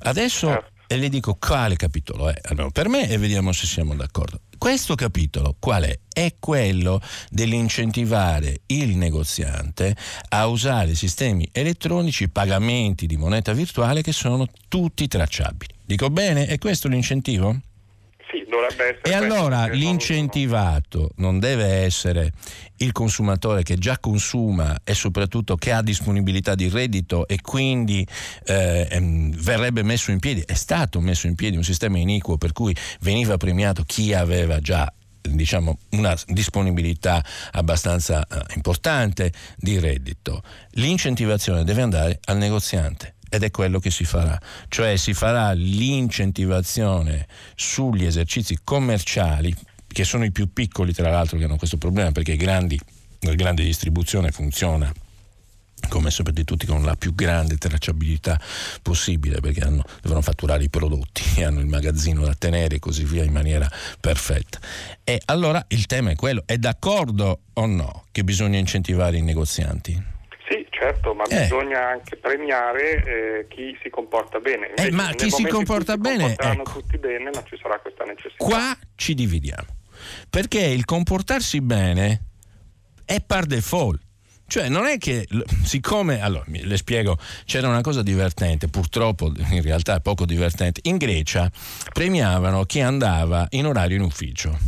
Adesso 0.00 0.76
e 0.90 0.96
le 0.96 1.10
dico 1.10 1.36
quale 1.38 1.76
capitolo 1.76 2.30
è. 2.30 2.34
Allora, 2.44 2.70
per 2.70 2.88
me, 2.88 3.10
e 3.10 3.18
vediamo 3.18 3.52
se 3.52 3.66
siamo 3.66 3.94
d'accordo, 3.94 4.40
Questo 4.56 4.94
capitolo 4.94 5.54
qual 5.58 5.84
è? 5.84 5.98
È 6.10 6.34
quello 6.40 7.00
dell'incentivare 7.28 8.62
il 8.66 8.96
negoziante 8.96 9.94
a 10.30 10.46
usare 10.46 10.94
sistemi 10.94 11.46
elettronici, 11.52 12.30
pagamenti 12.30 13.06
di 13.06 13.18
moneta 13.18 13.52
virtuale 13.52 14.00
che 14.02 14.12
sono 14.12 14.46
tutti 14.66 15.06
tracciabili. 15.06 15.74
Dico 15.84 16.08
bene? 16.08 16.46
È 16.46 16.58
questo 16.58 16.88
l'incentivo? 16.88 17.54
Sì, 18.30 18.44
dovrebbe 18.48 18.98
essere. 18.98 19.00
E 19.02 19.14
allora 19.14 19.66
l'incentivato 19.66 21.10
non 21.16 21.38
deve 21.38 21.64
essere 21.64 22.32
il 22.76 22.92
consumatore 22.92 23.62
che 23.62 23.76
già 23.76 23.98
consuma 23.98 24.80
e 24.84 24.94
soprattutto 24.94 25.56
che 25.56 25.72
ha 25.72 25.82
disponibilità 25.82 26.54
di 26.54 26.68
reddito 26.68 27.26
e 27.26 27.40
quindi 27.40 28.06
eh, 28.44 28.86
ehm, 28.90 29.32
verrebbe 29.32 29.82
messo 29.82 30.10
in 30.10 30.18
piedi, 30.18 30.42
è 30.44 30.54
stato 30.54 31.00
messo 31.00 31.26
in 31.26 31.34
piedi 31.36 31.56
un 31.56 31.64
sistema 31.64 31.96
iniquo 31.96 32.36
per 32.36 32.52
cui 32.52 32.76
veniva 33.00 33.36
premiato 33.38 33.82
chi 33.84 34.12
aveva 34.12 34.60
già 34.60 34.92
diciamo, 35.20 35.78
una 35.90 36.16
disponibilità 36.26 37.24
abbastanza 37.52 38.26
eh, 38.26 38.54
importante 38.54 39.32
di 39.56 39.78
reddito. 39.78 40.42
L'incentivazione 40.72 41.64
deve 41.64 41.82
andare 41.82 42.18
al 42.24 42.36
negoziante 42.36 43.14
ed 43.28 43.42
è 43.42 43.50
quello 43.50 43.78
che 43.78 43.90
si 43.90 44.04
farà, 44.04 44.40
cioè 44.68 44.96
si 44.96 45.14
farà 45.14 45.52
l'incentivazione 45.52 47.26
sugli 47.54 48.04
esercizi 48.04 48.58
commerciali, 48.62 49.54
che 49.86 50.04
sono 50.04 50.24
i 50.24 50.32
più 50.32 50.52
piccoli 50.52 50.92
tra 50.92 51.10
l'altro 51.10 51.38
che 51.38 51.44
hanno 51.44 51.56
questo 51.56 51.76
problema 51.78 52.12
perché 52.12 52.36
grandi, 52.36 52.78
la 53.20 53.34
grande 53.34 53.64
distribuzione 53.64 54.30
funziona 54.30 54.92
come 55.88 56.10
sapete 56.10 56.44
tutti 56.44 56.66
con 56.66 56.82
la 56.82 56.96
più 56.96 57.14
grande 57.14 57.56
tracciabilità 57.56 58.38
possibile 58.82 59.40
perché 59.40 59.60
hanno, 59.60 59.84
devono 60.02 60.20
fatturare 60.20 60.64
i 60.64 60.68
prodotti 60.68 61.22
hanno 61.42 61.60
il 61.60 61.66
magazzino 61.66 62.24
da 62.24 62.34
tenere 62.34 62.76
e 62.76 62.78
così 62.78 63.04
via 63.04 63.24
in 63.24 63.32
maniera 63.32 63.70
perfetta. 64.00 64.58
E 65.04 65.20
allora 65.26 65.64
il 65.68 65.86
tema 65.86 66.10
è 66.10 66.14
quello, 66.16 66.42
è 66.46 66.58
d'accordo 66.58 67.40
o 67.52 67.66
no 67.66 68.04
che 68.10 68.24
bisogna 68.24 68.58
incentivare 68.58 69.18
i 69.18 69.22
negozianti? 69.22 70.16
Certo, 70.70 71.14
ma 71.14 71.24
eh. 71.24 71.42
bisogna 71.42 71.88
anche 71.88 72.16
premiare 72.16 73.04
eh, 73.04 73.46
chi 73.48 73.76
si 73.82 73.90
comporta 73.90 74.38
bene. 74.38 74.72
Eh, 74.74 74.90
ma 74.90 75.10
chi 75.10 75.30
si 75.30 75.44
comporta 75.44 75.92
si 75.92 75.98
bene, 75.98 76.36
ecco. 76.36 76.62
tutti 76.70 76.98
bene, 76.98 77.30
non 77.32 77.42
ci 77.46 77.58
sarà 77.60 77.78
questa 77.78 78.04
necessità. 78.04 78.44
Qua 78.44 78.76
ci 78.94 79.14
dividiamo. 79.14 79.76
Perché 80.30 80.60
il 80.60 80.84
comportarsi 80.84 81.60
bene 81.60 82.22
è 83.04 83.20
par 83.20 83.46
default. 83.46 84.00
Cioè 84.46 84.70
non 84.70 84.86
è 84.86 84.96
che, 84.96 85.28
siccome, 85.62 86.22
allora 86.22 86.44
le 86.46 86.76
spiego, 86.78 87.18
c'era 87.44 87.68
una 87.68 87.82
cosa 87.82 88.02
divertente, 88.02 88.68
purtroppo 88.68 89.30
in 89.50 89.60
realtà 89.60 89.96
è 89.96 90.00
poco 90.00 90.24
divertente, 90.24 90.80
in 90.84 90.96
Grecia 90.96 91.50
premiavano 91.92 92.64
chi 92.64 92.80
andava 92.80 93.46
in 93.50 93.66
orario 93.66 93.96
in 93.96 94.02
ufficio. 94.02 94.58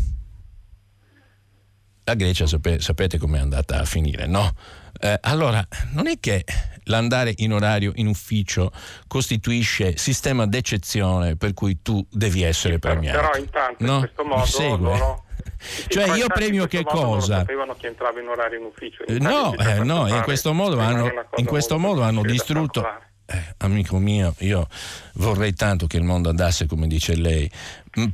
La 2.04 2.14
Grecia 2.14 2.46
sapete, 2.46 2.80
sapete 2.82 3.16
com'è 3.16 3.38
andata 3.38 3.80
a 3.80 3.84
finire, 3.86 4.26
no? 4.26 4.54
Eh, 4.98 5.18
allora, 5.22 5.66
non 5.92 6.06
è 6.06 6.18
che 6.18 6.44
l'andare 6.84 7.32
in 7.36 7.52
orario 7.52 7.92
in 7.96 8.06
ufficio 8.06 8.72
costituisce 9.06 9.96
sistema 9.96 10.46
d'eccezione 10.46 11.36
per 11.36 11.54
cui 11.54 11.80
tu 11.82 12.04
devi 12.10 12.42
essere 12.42 12.78
premiato. 12.78 13.18
Però 13.18 13.36
intanto 13.36 13.84
no? 13.84 13.94
in 13.94 14.00
questo 14.00 14.24
modo 14.24 14.44
Segue. 14.44 14.76
loro 14.76 15.24
cioè 15.88 16.16
io 16.16 16.26
premio 16.28 16.66
che 16.66 16.82
cosa? 16.84 17.38
sapevano 17.38 17.74
che 17.78 17.88
entrava 17.88 18.20
in 18.20 18.28
orario 18.28 18.58
in 18.58 18.64
ufficio. 18.64 19.04
In 19.08 19.22
no, 19.22 19.54
eh, 19.56 19.82
no, 19.84 20.08
in 20.08 20.22
questo 20.22 20.52
modo 20.52 20.78
hanno, 20.78 21.10
in 21.36 21.44
questo 21.44 21.78
modo 21.78 22.02
hanno 22.02 22.22
distrutto 22.22 22.86
eh, 23.26 23.54
amico 23.58 23.98
mio, 23.98 24.34
io 24.38 24.66
vorrei 25.14 25.54
tanto 25.54 25.86
che 25.86 25.96
il 25.96 26.02
mondo 26.02 26.28
andasse 26.28 26.66
come 26.66 26.86
dice 26.86 27.14
lei, 27.14 27.50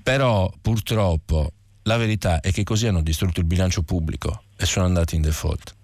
però 0.03 0.51
purtroppo 0.61 1.53
la 1.85 1.97
verità 1.97 2.41
è 2.41 2.53
che 2.53 2.65
così 2.65 2.87
hanno 2.87 3.03
distrutto 3.03 3.41
il 3.41 3.47
bilancio 3.47 3.83
pubblico 3.83 4.43
e 4.57 4.67
sono 4.67 4.85
andati 4.85 5.15
in 5.15 5.23
default. 5.23 5.76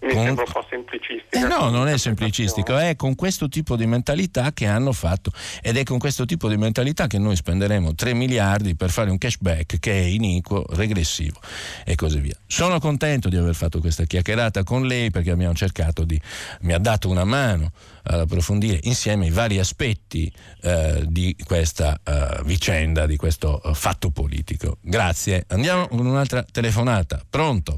Mi 0.00 0.14
con... 0.14 0.24
sembra 0.24 0.44
un 0.46 0.52
po' 0.52 0.66
semplicistica. 0.68 1.38
Eh 1.38 1.46
no, 1.46 1.68
non 1.68 1.86
è 1.88 1.98
semplicistico, 1.98 2.76
è 2.78 2.96
con 2.96 3.14
questo 3.14 3.48
tipo 3.48 3.76
di 3.76 3.86
mentalità 3.86 4.52
che 4.52 4.66
hanno 4.66 4.92
fatto 4.92 5.30
ed 5.62 5.76
è 5.76 5.82
con 5.84 5.98
questo 5.98 6.24
tipo 6.24 6.48
di 6.48 6.56
mentalità 6.56 7.06
che 7.06 7.18
noi 7.18 7.36
spenderemo 7.36 7.94
3 7.94 8.14
miliardi 8.14 8.74
per 8.76 8.90
fare 8.90 9.10
un 9.10 9.18
cashback 9.18 9.78
che 9.78 9.92
è 9.92 10.04
iniquo, 10.04 10.64
regressivo 10.70 11.38
e 11.84 11.94
così 11.96 12.18
via. 12.20 12.34
Sono 12.46 12.78
contento 12.78 13.28
di 13.28 13.36
aver 13.36 13.54
fatto 13.54 13.80
questa 13.80 14.04
chiacchierata 14.04 14.62
con 14.62 14.86
lei 14.86 15.10
perché 15.10 15.30
abbiamo 15.30 15.54
cercato 15.54 16.04
di, 16.04 16.20
mi 16.60 16.72
ha 16.72 16.78
dato 16.78 17.08
una 17.08 17.24
mano 17.24 17.70
ad 18.04 18.20
approfondire 18.20 18.80
insieme 18.84 19.26
i 19.26 19.30
vari 19.30 19.58
aspetti 19.58 20.32
eh, 20.62 21.04
di 21.06 21.36
questa 21.44 22.00
uh, 22.02 22.42
vicenda, 22.44 23.06
di 23.06 23.16
questo 23.16 23.60
uh, 23.62 23.74
fatto 23.74 24.10
politico. 24.10 24.78
Grazie. 24.80 25.44
Andiamo 25.48 25.86
con 25.88 26.06
un'altra 26.06 26.42
telefonata. 26.50 27.20
Pronto? 27.28 27.76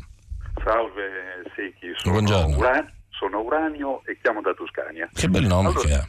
Salve 0.65 1.03
sono, 2.03 2.15
Buongiorno. 2.15 2.57
Uran- 2.57 2.93
sono 3.11 3.41
Uranio 3.41 4.03
e 4.05 4.19
chiamo 4.21 4.41
da 4.41 4.53
Toscania. 4.55 5.09
Che 5.13 5.29
bel 5.29 5.47
nome 5.47 5.69
allora, 5.69 5.87
che 5.87 5.95
ha. 5.95 6.07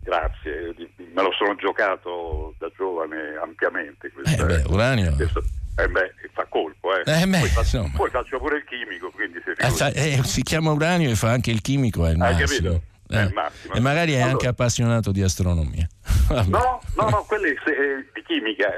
Grazie, 0.00 0.74
me 0.96 1.22
lo 1.22 1.32
sono 1.32 1.54
giocato 1.56 2.54
da 2.58 2.70
giovane 2.76 3.36
ampiamente. 3.42 4.10
Questa, 4.10 4.42
eh 4.42 4.46
beh, 4.46 4.64
Uranio. 4.68 5.14
Questo, 5.14 5.42
eh 5.76 5.88
beh, 5.88 6.14
fa 6.32 6.46
colpo, 6.48 6.96
eh. 6.96 7.22
eh 7.22 7.26
beh, 7.26 7.38
poi, 7.38 7.48
faccio, 7.48 7.90
poi, 7.94 8.10
faccio, 8.10 8.38
pure 8.38 8.58
il 8.58 8.64
chimico, 8.64 9.10
quindi 9.10 9.40
si, 9.44 9.50
eh, 9.50 9.70
fa, 9.70 9.88
eh, 9.92 10.20
si 10.24 10.42
chiama 10.42 10.72
Uranio 10.72 11.10
e 11.10 11.16
fa 11.16 11.30
anche 11.30 11.50
il 11.50 11.60
chimico, 11.60 12.06
è 12.06 12.10
il 12.10 12.18
massimo. 12.18 12.80
Eh. 13.08 13.32
E 13.72 13.80
magari 13.80 14.12
è 14.12 14.16
allora, 14.16 14.32
anche 14.32 14.48
appassionato 14.48 15.12
di 15.12 15.22
astronomia. 15.22 15.86
no, 16.48 16.80
no, 16.96 17.08
no, 17.08 17.24
quelle 17.28 17.50
eh, 17.50 18.06
di 18.12 18.15
chimica, 18.26 18.70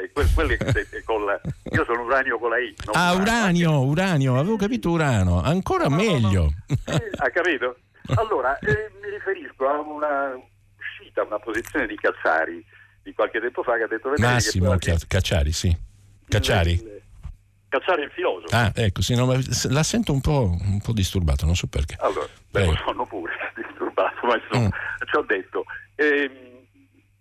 con 1.04 1.24
la, 1.24 1.40
io 1.72 1.84
sono 1.84 2.02
uranio 2.02 2.38
con 2.38 2.50
la 2.50 2.58
I. 2.58 2.74
Ah, 2.92 3.14
uranio, 3.14 3.80
uranio, 3.80 4.38
avevo 4.38 4.56
capito 4.56 4.90
urano, 4.90 5.42
ancora 5.42 5.88
no, 5.88 5.96
meglio. 5.96 6.42
No, 6.42 6.76
no. 6.86 6.94
Eh, 6.94 7.10
ha 7.16 7.30
capito? 7.30 7.76
Allora, 8.16 8.58
eh, 8.58 8.90
mi 9.02 9.10
riferisco 9.10 9.66
a 9.66 9.80
una 9.80 10.38
uscita, 10.76 11.24
una 11.24 11.38
posizione 11.38 11.86
di 11.86 11.96
Cazzari 11.96 12.64
di 13.02 13.12
qualche 13.12 13.40
tempo 13.40 13.62
fa 13.62 13.76
che 13.76 13.82
ha 13.84 13.88
detto... 13.88 14.12
Massimo 14.16 14.76
che 14.76 14.96
Cacciari, 15.06 15.52
sì. 15.52 15.76
Cacciari? 16.28 16.72
Il, 16.72 16.98
Cacciare 17.68 18.04
il 18.04 18.10
filosofo. 18.10 18.56
Ah, 18.56 18.72
ecco, 18.74 19.02
sì, 19.02 19.14
no, 19.14 19.30
la 19.68 19.82
sento 19.82 20.12
un 20.12 20.22
po', 20.22 20.56
un 20.58 20.80
po' 20.80 20.92
disturbato, 20.92 21.44
non 21.44 21.54
so 21.54 21.66
perché. 21.66 21.96
Allora, 22.00 22.26
beh, 22.50 22.74
sono 22.82 23.04
pure 23.06 23.32
disturbato, 23.54 24.26
ma 24.26 24.40
insomma, 24.42 24.66
mm. 24.68 25.06
ci 25.06 25.16
ho 25.16 25.22
detto. 25.22 25.64
Ehm, 25.96 26.57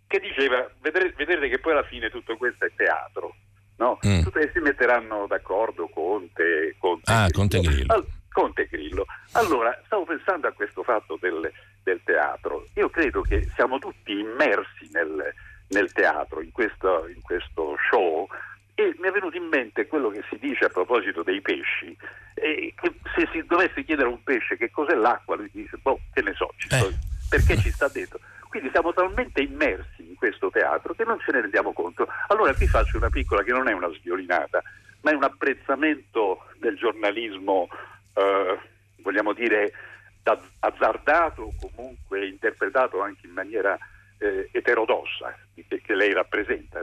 che 0.08 0.20
diceva, 0.20 0.70
vedrete, 0.82 1.14
vedrete, 1.18 1.50
che 1.50 1.60
poi 1.60 1.74
alla 1.74 1.84
fine 1.84 2.10
tutto 2.10 2.38
questo 2.38 2.66
è 2.66 2.72
teatro, 2.76 3.36
no? 3.78 4.00
Mm. 4.06 4.24
Tutti 4.24 4.50
si 4.54 4.60
metteranno 4.60 5.28
d'accordo 5.28 5.88
Conte, 5.90 6.76
Conte 6.80 7.12
ah, 7.12 7.28
Grillo. 7.28 7.38
Conte 7.38 7.60
Grillo. 7.60 7.94
All, 7.94 8.06
Conte 8.32 8.68
Grillo. 8.68 9.06
Allora, 9.34 9.80
stavo 9.86 10.06
pensando 10.06 10.48
a 10.48 10.52
questo 10.52 10.84
fatto 10.84 11.18
del, 11.20 11.52
del, 11.84 12.00
teatro. 12.04 12.68
Io 12.76 12.90
credo 12.90 13.22
che 13.22 13.50
siamo 13.56 13.80
tutti 13.80 14.12
immersi 14.12 14.88
nel, 14.92 15.34
nel 15.70 15.92
teatro, 15.92 16.42
in 16.42 16.52
questo, 16.52 17.08
in 17.08 17.22
questo 17.22 17.76
show, 17.90 18.28
e 18.76 18.96
mi 19.00 19.08
è 19.08 19.12
venuto 19.12 19.36
in 19.36 19.48
mente 19.48 19.88
quello 19.88 20.10
che 20.10 20.24
si 20.30 20.38
dice 20.38 20.66
a 20.66 20.70
proposito 20.70 21.24
dei 21.24 21.42
pesci, 21.42 21.98
che 22.36 22.94
se 23.16 23.28
si 23.32 23.44
dovesse 23.46 23.84
chiedere 23.84 24.08
a 24.08 24.12
un 24.12 24.22
pesce 24.24 24.56
che 24.56 24.70
cos'è 24.70 24.94
l'acqua, 24.94 25.36
lui 25.36 25.50
dice, 25.52 25.78
boh, 25.78 26.00
che 26.14 26.22
ne 26.22 26.34
so, 26.34 26.54
eh. 26.70 26.94
perché 27.28 27.58
ci 27.58 27.72
sta 27.72 27.88
dentro. 27.88 28.20
Quindi 28.58 28.74
siamo 28.74 28.92
talmente 28.92 29.42
immersi 29.44 30.02
in 30.08 30.16
questo 30.16 30.50
teatro 30.50 30.96
che 30.96 31.04
non 31.04 31.20
ce 31.20 31.32
ne 31.32 31.42
rendiamo 31.42 31.74
conto. 31.74 32.08
Allora 32.30 32.52
vi 32.54 32.66
faccio 32.66 32.98
una 32.98 33.12
piccola, 33.12 33.44
che 33.44 33.52
non 33.52 33.68
è 33.68 33.72
una 33.72 33.88
sviolinata, 33.90 34.64
ma 35.02 35.12
è 35.12 35.14
un 35.14 35.22
apprezzamento 35.22 36.44
del 36.58 36.76
giornalismo, 36.76 37.68
eh, 38.16 38.58
vogliamo 39.04 39.34
dire, 39.34 39.72
azzardato 40.58 41.54
comunque 41.62 42.26
interpretato 42.26 43.00
anche 43.00 43.28
in 43.28 43.34
maniera 43.34 43.78
eh, 44.18 44.50
eterodossa 44.52 45.38
che, 45.54 45.80
che 45.80 45.94
lei 45.94 46.12
rappresenta 46.14 46.82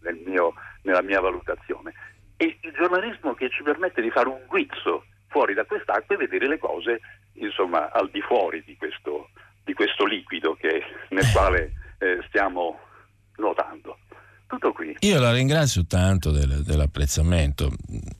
nel 0.00 0.20
mio 0.26 0.52
nella 0.82 1.02
mia 1.02 1.20
valutazione. 1.20 1.92
E 2.36 2.58
il 2.60 2.72
giornalismo 2.72 3.34
che 3.34 3.50
ci 3.50 3.62
permette 3.62 4.02
di 4.02 4.10
fare 4.10 4.28
un 4.28 4.42
guizzo 4.48 5.04
fuori 5.28 5.54
da 5.54 5.64
quest'acqua 5.64 6.16
e 6.16 6.18
vedere 6.18 6.48
le 6.48 6.58
cose 6.58 7.00
insomma 7.34 7.92
al 7.92 8.10
di 8.10 8.20
fuori 8.20 8.64
di 8.64 8.76
questo, 8.76 9.30
di 9.64 9.72
questo 9.72 10.04
liquido 10.04 10.54
che, 10.54 10.82
nel 11.10 11.30
quale 11.32 11.72
eh, 11.98 12.22
stiamo 12.28 12.78
nuotando. 13.36 13.98
Tutto 14.46 14.72
qui. 14.72 14.94
Io 15.00 15.18
la 15.18 15.32
ringrazio 15.32 15.86
tanto 15.86 16.30
del, 16.30 16.62
dell'apprezzamento. 16.62 17.72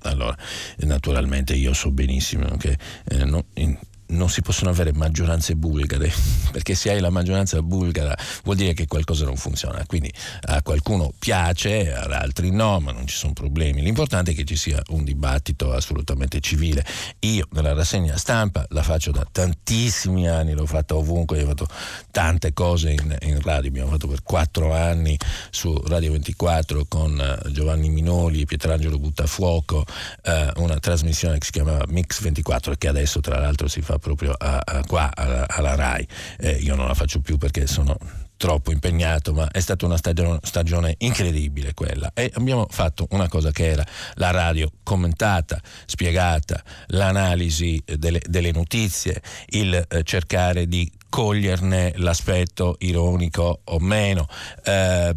Allora, 0.03 0.36
naturalmente 0.78 1.55
io 1.55 1.72
so 1.74 1.90
benissimo 1.90 2.57
che 2.57 2.76
eh, 3.09 3.24
no, 3.24 3.45
in, 3.55 3.78
non 4.09 4.29
si 4.29 4.43
possono 4.43 4.71
avere 4.71 4.93
maggioranze 4.93 5.55
bulgare, 5.57 6.13
perché 6.53 6.75
se 6.75 6.91
hai 6.91 7.01
la 7.01 7.11
maggioranza 7.11 7.61
bulgara 7.63 8.17
vuol 8.43 8.57
dire 8.57 8.75
che 8.75 8.87
qualcosa 8.87 9.25
non 9.25 9.37
funziona, 9.37 9.85
quindi 9.87 10.13
a 10.43 10.63
qualcuno 10.63 11.13
piace, 11.19 11.95
ad 11.95 12.13
altri 12.13 12.51
no, 12.51 12.81
ma 12.81 12.93
non 12.93 13.07
ci 13.07 13.17
sono 13.17 13.33
problemi. 13.33 13.83
L'importante 13.83 14.33
è 14.33 14.35
che 14.35 14.45
ci 14.45 14.57
sia 14.57 14.81
un 14.89 15.05
dibattito 15.05 15.73
assolutamente 15.73 16.41
civile. 16.41 16.85
Io 17.21 17.47
nella 17.53 17.73
rassegna 17.73 18.17
stampa 18.17 18.67
la 18.71 18.83
faccio 18.83 19.11
da 19.11 19.27
tantissimi 19.31 20.29
anni, 20.29 20.53
l'ho 20.53 20.67
fatta 20.67 20.97
ovunque, 20.97 21.43
ho 21.43 21.47
fatto 21.47 21.69
tante 22.11 22.53
cose 22.53 22.91
in, 22.93 23.17
in 23.23 23.41
radio, 23.41 23.69
abbiamo 23.69 23.91
fatto 23.91 24.09
per 24.09 24.23
quattro 24.23 24.75
anni 24.75 25.19
su 25.51 25.73
Radio 25.87 26.13
24 26.13 26.85
con 26.87 27.19
eh, 27.21 27.51
Giovanni 27.51 27.89
Minoli 27.89 28.43
e 28.43 28.45
Pietrangelo 28.45 28.99
Buttafuoco 28.99 29.85
eh, 30.23 30.51
una 30.57 30.79
trasmissione 30.79 31.39
che 31.39 31.45
si 31.47 31.53
chiamava 31.53 31.85
Mix 31.89 32.21
24 32.21 32.73
e 32.73 32.79
che 32.79 32.89
adesso 32.89 33.21
tra 33.21 33.39
l'altro 33.39 33.69
si 33.69 33.81
fa 33.81 33.93
proprio 33.99 34.32
a, 34.32 34.61
a 34.64 34.84
qua 34.84 35.11
alla, 35.14 35.47
alla 35.49 35.74
RAI. 35.74 36.07
Eh, 36.38 36.53
io 36.53 36.74
non 36.74 36.86
la 36.86 36.95
faccio 36.95 37.20
più 37.20 37.38
perché 37.38 37.66
sono 37.66 37.97
troppo 38.36 38.72
impegnato, 38.72 39.32
ma 39.32 39.51
è 39.51 39.61
stata 39.61 39.86
una 39.86 39.97
stagione, 39.97 40.38
stagione, 40.42 40.95
incredibile 40.99 41.72
quella. 41.74 42.11
E 42.14 42.30
abbiamo 42.34 42.66
fatto 42.68 43.07
una 43.11 43.28
cosa 43.28 43.51
che 43.51 43.66
era 43.66 43.84
la 44.14 44.30
radio 44.30 44.70
commentata, 44.82 45.61
spiegata, 45.86 46.62
l'analisi 46.88 47.82
delle, 47.84 48.20
delle 48.26 48.53
notizie, 48.53 49.22
il 49.49 49.74
eh, 49.74 50.03
cercare 50.03 50.66
di 50.66 50.90
coglierne 51.09 51.95
l'aspetto 51.97 52.76
ironico 52.80 53.61
o 53.64 53.79
meno. 53.79 54.29
Eh, 54.64 55.14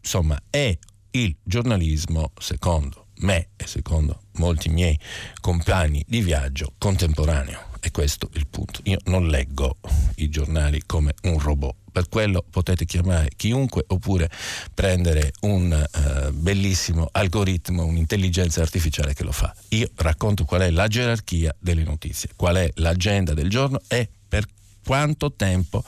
insomma, 0.00 0.38
è 0.50 0.76
il 1.12 1.36
giornalismo, 1.42 2.32
secondo 2.38 3.06
me 3.20 3.48
e 3.56 3.66
secondo 3.66 4.20
molti 4.34 4.68
miei 4.68 4.96
compagni 5.40 6.04
di 6.06 6.20
viaggio, 6.20 6.74
contemporaneo. 6.78 7.67
E 7.80 7.90
questo 7.90 8.28
è 8.32 8.38
il 8.38 8.46
punto. 8.46 8.80
Io 8.84 8.98
non 9.04 9.28
leggo 9.28 9.78
i 10.16 10.28
giornali 10.28 10.82
come 10.84 11.14
un 11.22 11.38
robot. 11.38 11.76
Per 11.92 12.08
quello 12.08 12.44
potete 12.48 12.84
chiamare 12.84 13.30
chiunque 13.34 13.84
oppure 13.88 14.30
prendere 14.72 15.32
un 15.40 15.72
uh, 15.72 16.32
bellissimo 16.32 17.08
algoritmo, 17.10 17.84
un'intelligenza 17.84 18.60
artificiale 18.60 19.14
che 19.14 19.24
lo 19.24 19.32
fa. 19.32 19.54
Io 19.70 19.88
racconto 19.96 20.44
qual 20.44 20.62
è 20.62 20.70
la 20.70 20.86
gerarchia 20.86 21.54
delle 21.58 21.82
notizie, 21.82 22.30
qual 22.36 22.56
è 22.56 22.70
l'agenda 22.74 23.34
del 23.34 23.48
giorno 23.48 23.80
e 23.88 24.08
per 24.28 24.46
quanto 24.84 25.32
tempo 25.32 25.82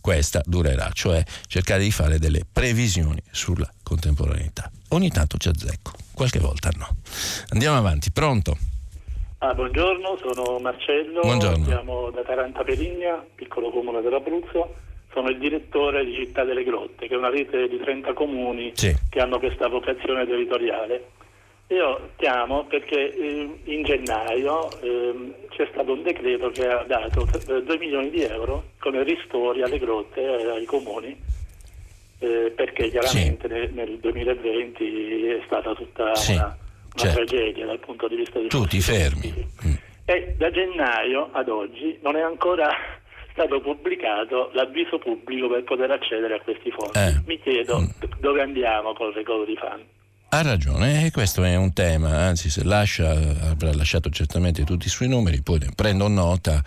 questa 0.00 0.42
durerà, 0.44 0.90
cioè 0.92 1.22
cercare 1.46 1.82
di 1.82 1.90
fare 1.90 2.18
delle 2.18 2.44
previsioni 2.50 3.22
sulla 3.30 3.70
contemporaneità. 3.82 4.70
Ogni 4.88 5.10
tanto 5.10 5.38
ci 5.38 5.48
azzecco, 5.48 5.92
qualche 6.12 6.38
volta 6.38 6.70
no. 6.76 6.96
Andiamo 7.48 7.76
avanti, 7.78 8.10
pronto? 8.10 8.58
Ah, 9.44 9.54
buongiorno, 9.54 10.16
sono 10.18 10.60
Marcello, 10.60 11.18
buongiorno. 11.20 11.64
siamo 11.64 12.10
da 12.10 12.22
Taranta 12.22 12.62
Peligna, 12.62 13.26
piccolo 13.34 13.70
comune 13.70 14.00
dell'Abruzzo. 14.00 14.72
Sono 15.12 15.30
il 15.30 15.38
direttore 15.38 16.04
di 16.04 16.14
Città 16.14 16.44
delle 16.44 16.62
Grotte, 16.62 17.08
che 17.08 17.14
è 17.14 17.16
una 17.16 17.28
rete 17.28 17.66
di 17.66 17.76
30 17.76 18.12
comuni 18.12 18.70
sì. 18.76 18.94
che 19.10 19.18
hanno 19.18 19.40
questa 19.40 19.66
vocazione 19.66 20.26
territoriale. 20.26 21.08
Io 21.70 22.10
chiamo 22.14 22.66
perché 22.66 23.12
eh, 23.12 23.58
in 23.64 23.82
gennaio 23.82 24.80
eh, 24.80 25.34
c'è 25.48 25.66
stato 25.72 25.92
un 25.92 26.04
decreto 26.04 26.50
che 26.50 26.68
ha 26.68 26.84
dato 26.84 27.26
2 27.44 27.64
eh, 27.66 27.78
milioni 27.78 28.10
di 28.10 28.22
euro 28.22 28.66
come 28.78 29.02
ristori 29.02 29.60
alle 29.60 29.80
grotte 29.80 30.20
e 30.20 30.50
ai 30.50 30.64
comuni, 30.66 31.20
eh, 32.20 32.52
perché 32.54 32.90
chiaramente 32.90 33.48
sì. 33.48 33.52
nel, 33.52 33.72
nel, 33.72 33.98
2020 33.98 35.26
è 35.26 35.42
stata 35.46 35.74
tutta 35.74 36.14
sì. 36.14 36.34
una 36.34 36.56
una 36.94 37.02
Certo. 37.02 37.24
tragedia 37.24 37.66
dal 37.66 37.78
punto 37.80 38.08
di 38.08 38.16
vista 38.16 38.38
dei 38.38 38.48
Tutti 38.48 38.80
fermi. 38.80 39.32
Mm. 39.66 39.72
E 40.04 40.34
da 40.36 40.50
gennaio 40.50 41.30
ad 41.32 41.48
oggi 41.48 41.98
non 42.02 42.16
è 42.16 42.20
ancora 42.20 42.68
stato 43.32 43.60
pubblicato 43.60 44.50
l'avviso 44.54 44.98
pubblico 44.98 45.48
per 45.48 45.64
poter 45.64 45.90
accedere 45.90 46.34
a 46.34 46.40
questi 46.40 46.70
fondi. 46.70 46.98
Eh. 46.98 47.22
Mi 47.26 47.40
chiedo 47.40 47.80
Mm. 47.80 47.86
dove 48.20 48.42
andiamo 48.42 48.92
col 48.94 49.12
recovery 49.14 49.56
fund. 49.56 49.84
Ha 50.34 50.40
ragione, 50.42 51.04
e 51.04 51.10
questo 51.10 51.42
è 51.44 51.54
un 51.56 51.74
tema, 51.74 52.08
anzi 52.26 52.48
se 52.48 52.64
lascia, 52.64 53.10
avrà 53.10 53.70
lasciato 53.74 54.08
certamente 54.08 54.64
tutti 54.64 54.86
i 54.86 54.90
suoi 54.90 55.08
numeri, 55.08 55.42
poi 55.42 55.58
ne 55.58 55.68
prendo 55.76 56.08
nota 56.08 56.62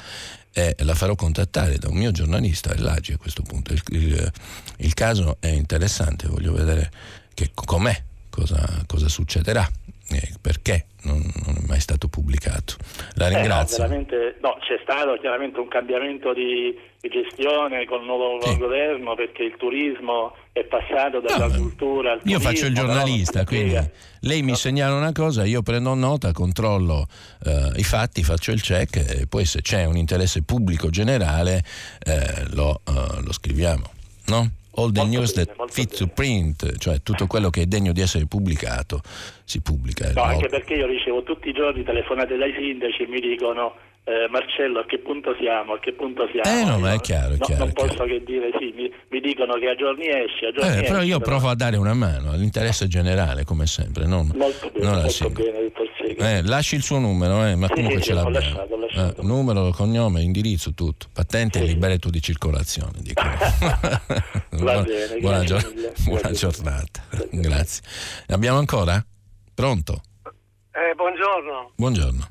e 0.54 0.76
la 0.84 0.94
farò 0.94 1.16
contattare 1.16 1.78
da 1.80 1.90
un 1.90 1.98
mio 1.98 2.12
giornalista, 2.12 2.74
l'Agi 2.78 3.14
a 3.14 3.18
questo 3.18 3.42
punto. 3.42 3.74
Il, 3.74 3.82
il- 3.90 4.32
il 4.78 4.94
caso 4.94 5.38
è 5.40 5.48
interessante, 5.48 6.28
voglio 6.28 6.54
vedere 6.54 6.92
che, 7.34 7.50
com'è, 7.56 7.96
cosa, 8.30 8.84
cosa 8.86 9.08
succederà, 9.10 9.68
eh, 10.10 10.30
perché 10.42 10.86
non, 11.04 11.18
non 11.46 11.56
è 11.56 11.68
mai 11.68 11.80
stato 11.80 12.08
pubblicato. 12.08 12.76
La 13.16 13.28
Eh, 13.28 13.32
no, 13.32 13.38
ringrazio. 13.38 13.86
no, 13.88 14.58
c'è 14.62 14.80
stato 14.84 15.18
chiaramente 15.20 15.60
un 15.60 15.68
cambiamento 15.68 16.34
di, 16.34 16.76
di 17.00 17.10
gestione 17.10 17.86
con 17.86 18.00
il 18.02 18.06
nuovo 18.06 18.40
Sì. 18.42 18.58
governo 18.58 19.16
perché 19.16 19.44
il 19.44 19.56
turismo 19.58 20.36
è 20.52 20.64
passato 20.64 21.20
dalla 21.20 21.48
No, 21.48 21.58
cultura 21.58 22.12
al 22.14 22.18
Io 22.24 22.38
turismo. 22.38 22.40
faccio 22.50 22.66
il 22.68 22.74
giornalista, 22.76 23.44
quindi 23.46 23.70
spiega. 23.72 23.90
lei 24.22 24.42
mi 24.42 24.56
segnala 24.56 24.96
una 24.96 25.12
cosa, 25.12 25.44
io 25.46 25.62
prendo 25.62 25.94
nota, 25.94 26.32
controllo 26.32 27.08
eh, 27.46 27.72
i 27.76 27.84
fatti, 27.84 28.24
faccio 28.24 28.52
il 28.52 28.62
check 28.62 28.96
e 29.22 29.28
poi 29.28 29.46
se 29.46 29.62
c'è 29.62 29.86
un 29.86 29.98
interesse 29.98 30.42
pubblico 30.44 30.90
generale 30.90 31.64
eh, 32.06 32.46
lo, 32.54 32.82
eh, 32.88 33.22
lo 33.22 33.34
scriviamo. 33.34 33.92
No? 34.28 34.50
All 34.78 34.92
the 34.92 35.00
Molto 35.02 35.18
news 35.18 35.34
bene, 35.34 35.46
that 35.46 35.58
molto 35.58 35.74
fit 35.74 35.96
to 35.98 36.08
print, 36.08 36.78
cioè 36.78 37.02
tutto 37.02 37.28
quello 37.28 37.50
che 37.50 37.62
è 37.62 37.66
degno 37.66 37.94
di 37.94 38.02
essere 38.02 38.26
pubblicato 38.26 39.02
si 39.44 39.62
pubblica. 39.62 40.12
No, 40.14 40.24
No? 40.26 40.28
anche 40.32 40.48
perché 40.48 40.74
io 40.74 40.86
ricevo 40.86 41.24
tutti 41.24 41.50
i 41.50 41.54
giorni 41.54 41.84
telefonate 41.84 42.36
dai 42.36 42.54
sindaci 42.58 43.04
e 43.04 43.08
mi 43.08 43.20
dicono 43.22 43.74
eh, 44.08 44.28
Marcello 44.30 44.80
a 44.82 44.86
che 44.86 45.00
punto 45.00 45.36
siamo, 45.40 45.74
a 45.74 45.80
che 45.80 45.92
punto 45.94 46.28
siamo. 46.32 46.48
Eh, 46.60 46.64
no, 46.64 46.78
ma 46.80 46.94
è 46.94 47.00
chiaro, 47.00 47.34
è 47.34 47.38
no- 47.38 47.46
chiaro, 47.46 47.60
non 47.66 47.70
è 47.70 47.74
posso 47.74 48.04
chiaro. 48.04 48.06
che 48.06 48.24
dire 48.24 48.50
sì, 48.60 48.72
mi, 48.76 48.92
mi 49.10 49.20
dicono 49.20 49.54
che 49.56 49.68
a 49.70 49.76
giorni 49.76 50.06
esce, 50.08 50.46
a 50.48 50.52
giorni 50.52 50.70
Eh, 50.70 50.80
esce. 50.82 50.92
però 50.92 51.02
io 51.02 51.20
provo 51.20 51.50
a 51.50 51.56
dare 51.56 51.76
una 51.78 51.94
mano 51.94 52.32
all'interesse 52.32 52.88
generale, 52.88 53.44
come 53.46 53.66
sempre, 53.66 54.06
non, 54.06 54.30
Molto 54.36 54.70
bene, 54.72 54.86
non 54.86 55.02
molto 55.02 55.30
bene, 55.32 55.72
dottor. 55.74 55.84
Eh, 56.18 56.44
lasci 56.44 56.76
il 56.76 56.84
suo 56.84 57.00
numero, 57.00 57.44
eh, 57.46 57.56
ma 57.56 57.66
Sì, 57.68 57.74
comunque 57.74 57.98
sì, 58.00 58.06
ce 58.08 58.14
l'abbiamo. 58.14 58.38
lasciato. 58.80 59.20
Eh, 59.20 59.24
numero, 59.24 59.72
cognome, 59.72 60.22
indirizzo, 60.22 60.74
tutto. 60.74 61.08
Patente 61.12 61.58
e 61.60 61.62
Sì. 61.64 61.74
libretto 61.74 62.10
di 62.10 62.22
circolazione. 62.22 62.92
Dicono. 63.02 63.32
Va 64.64 64.82
bene, 64.84 65.18
buona, 65.20 65.44
gior- 65.44 65.74
buona 66.06 66.32
giornata. 66.32 67.04
Grazie. 67.10 67.40
Grazie. 67.42 67.84
Abbiamo 68.28 68.60
ancora? 68.60 69.04
Pronto? 69.54 70.02
Eh, 70.72 70.94
buongiorno, 70.96 71.72
Buongiorno. 71.76 72.28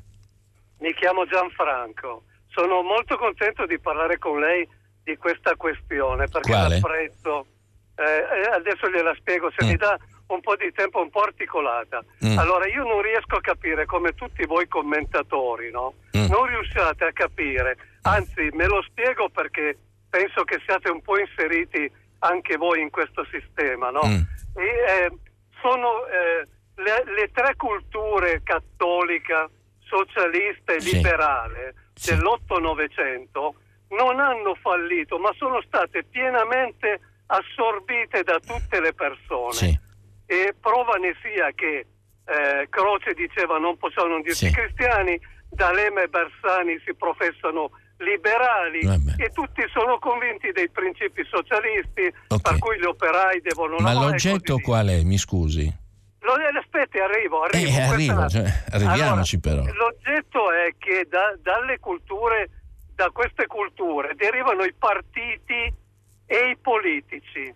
Mi 0.85 0.93
chiamo 0.93 1.25
Gianfranco. 1.25 2.23
Sono 2.49 2.83
molto 2.83 3.17
contento 3.17 3.65
di 3.65 3.79
parlare 3.79 4.19
con 4.19 4.39
lei 4.39 4.67
di 5.03 5.17
questa 5.17 5.55
questione 5.55 6.27
perché 6.27 6.51
Quale? 6.51 6.75
l'apprezzo. 6.79 7.47
Eh, 7.95 8.03
eh, 8.03 8.49
adesso 8.53 8.87
gliela 8.89 9.15
spiego, 9.15 9.49
se 9.55 9.65
Mm. 9.65 9.67
mi 9.69 9.75
dà 9.77 9.97
un 10.27 10.41
po' 10.41 10.55
di 10.55 10.71
tempo 10.73 11.01
un 11.01 11.09
po' 11.09 11.21
articolata. 11.21 12.03
Mm. 12.23 12.37
Allora, 12.37 12.67
io 12.67 12.83
non 12.83 13.01
riesco 13.01 13.35
a 13.37 13.41
capire 13.41 13.85
come 13.85 14.13
tutti 14.13 14.45
voi 14.45 14.67
commentatori, 14.67 15.71
no? 15.71 15.95
Mm. 16.15 16.27
Non 16.29 16.45
riusciate 16.45 17.03
a 17.05 17.11
capire, 17.13 17.77
anzi 18.03 18.49
me 18.53 18.67
lo 18.67 18.81
spiego 18.83 19.29
perché 19.29 19.77
penso 20.09 20.43
che 20.43 20.61
siate 20.65 20.89
un 20.91 21.01
po' 21.01 21.17
inseriti 21.19 21.91
anche 22.19 22.57
voi 22.57 22.81
in 22.81 22.91
questo 22.91 23.25
sistema, 23.31 23.89
no? 23.89 24.01
Mm. 24.05 24.21
E, 24.59 24.65
eh, 24.87 25.11
sono 25.61 26.05
eh, 26.07 26.47
le, 26.75 27.03
le 27.15 27.31
tre 27.33 27.55
culture 27.55 28.41
cattolica, 28.43 29.49
socialista 29.85 30.73
e 30.73 30.81
Sì. 30.81 30.95
liberale 30.95 31.73
Sì. 31.93 32.11
dell'Otto-Novecento 32.15 33.55
non 33.89 34.19
hanno 34.19 34.55
fallito, 34.55 35.17
ma 35.17 35.31
sono 35.37 35.61
state 35.61 36.03
pienamente 36.03 36.99
assorbite 37.27 38.23
da 38.23 38.39
tutte 38.39 38.79
le 38.81 38.93
persone. 38.93 39.53
Sì. 39.53 39.79
E 40.25 40.55
prova 40.59 40.95
ne 40.95 41.15
sia 41.21 41.51
che 41.53 41.85
eh, 42.27 42.67
Croce 42.69 43.13
diceva 43.13 43.57
non 43.59 43.77
possiamo 43.77 44.09
non 44.09 44.21
dirsi 44.21 44.49
cristiani, 44.51 45.19
D'Alema 45.49 46.01
e 46.01 46.07
Bersani 46.07 46.81
si 46.83 46.93
professano 46.95 47.69
liberali 47.99 48.83
Vabbè. 48.83 49.13
e 49.23 49.29
tutti 49.29 49.61
sono 49.71 49.99
convinti 49.99 50.51
dei 50.51 50.69
principi 50.69 51.23
socialisti 51.29 52.11
Ok. 52.29 52.41
per 52.41 52.57
cui 52.59 52.77
gli 52.79 52.83
operai 52.83 53.39
devono 53.41 53.75
Ma 53.77 53.93
lavorare 53.93 54.05
e 54.07 54.09
l'oggetto 54.09 54.57
qual 54.59 54.87
è? 54.87 55.03
Mi 55.03 55.17
scusi. 55.17 55.71
Lo- 56.25 56.59
aspetti, 56.59 56.97
arrivo, 56.99 57.43
arrivo. 57.43 57.69
Eh, 57.69 57.81
arrivo, 57.81 58.27
cioè, 58.27 58.43
arriviamoci 58.71 59.39
però. 59.39 59.63
L'oggetto 59.63 60.51
è 60.51 60.73
che 60.77 61.05
da- 61.09 61.35
dalle 61.41 61.79
culture, 61.79 62.49
da 62.95 63.09
queste 63.11 63.45
culture 63.47 64.13
derivano 64.15 64.63
i 64.63 64.73
partiti 64.73 65.73
e 66.27 66.49
i 66.49 66.57
politici. 66.57 67.53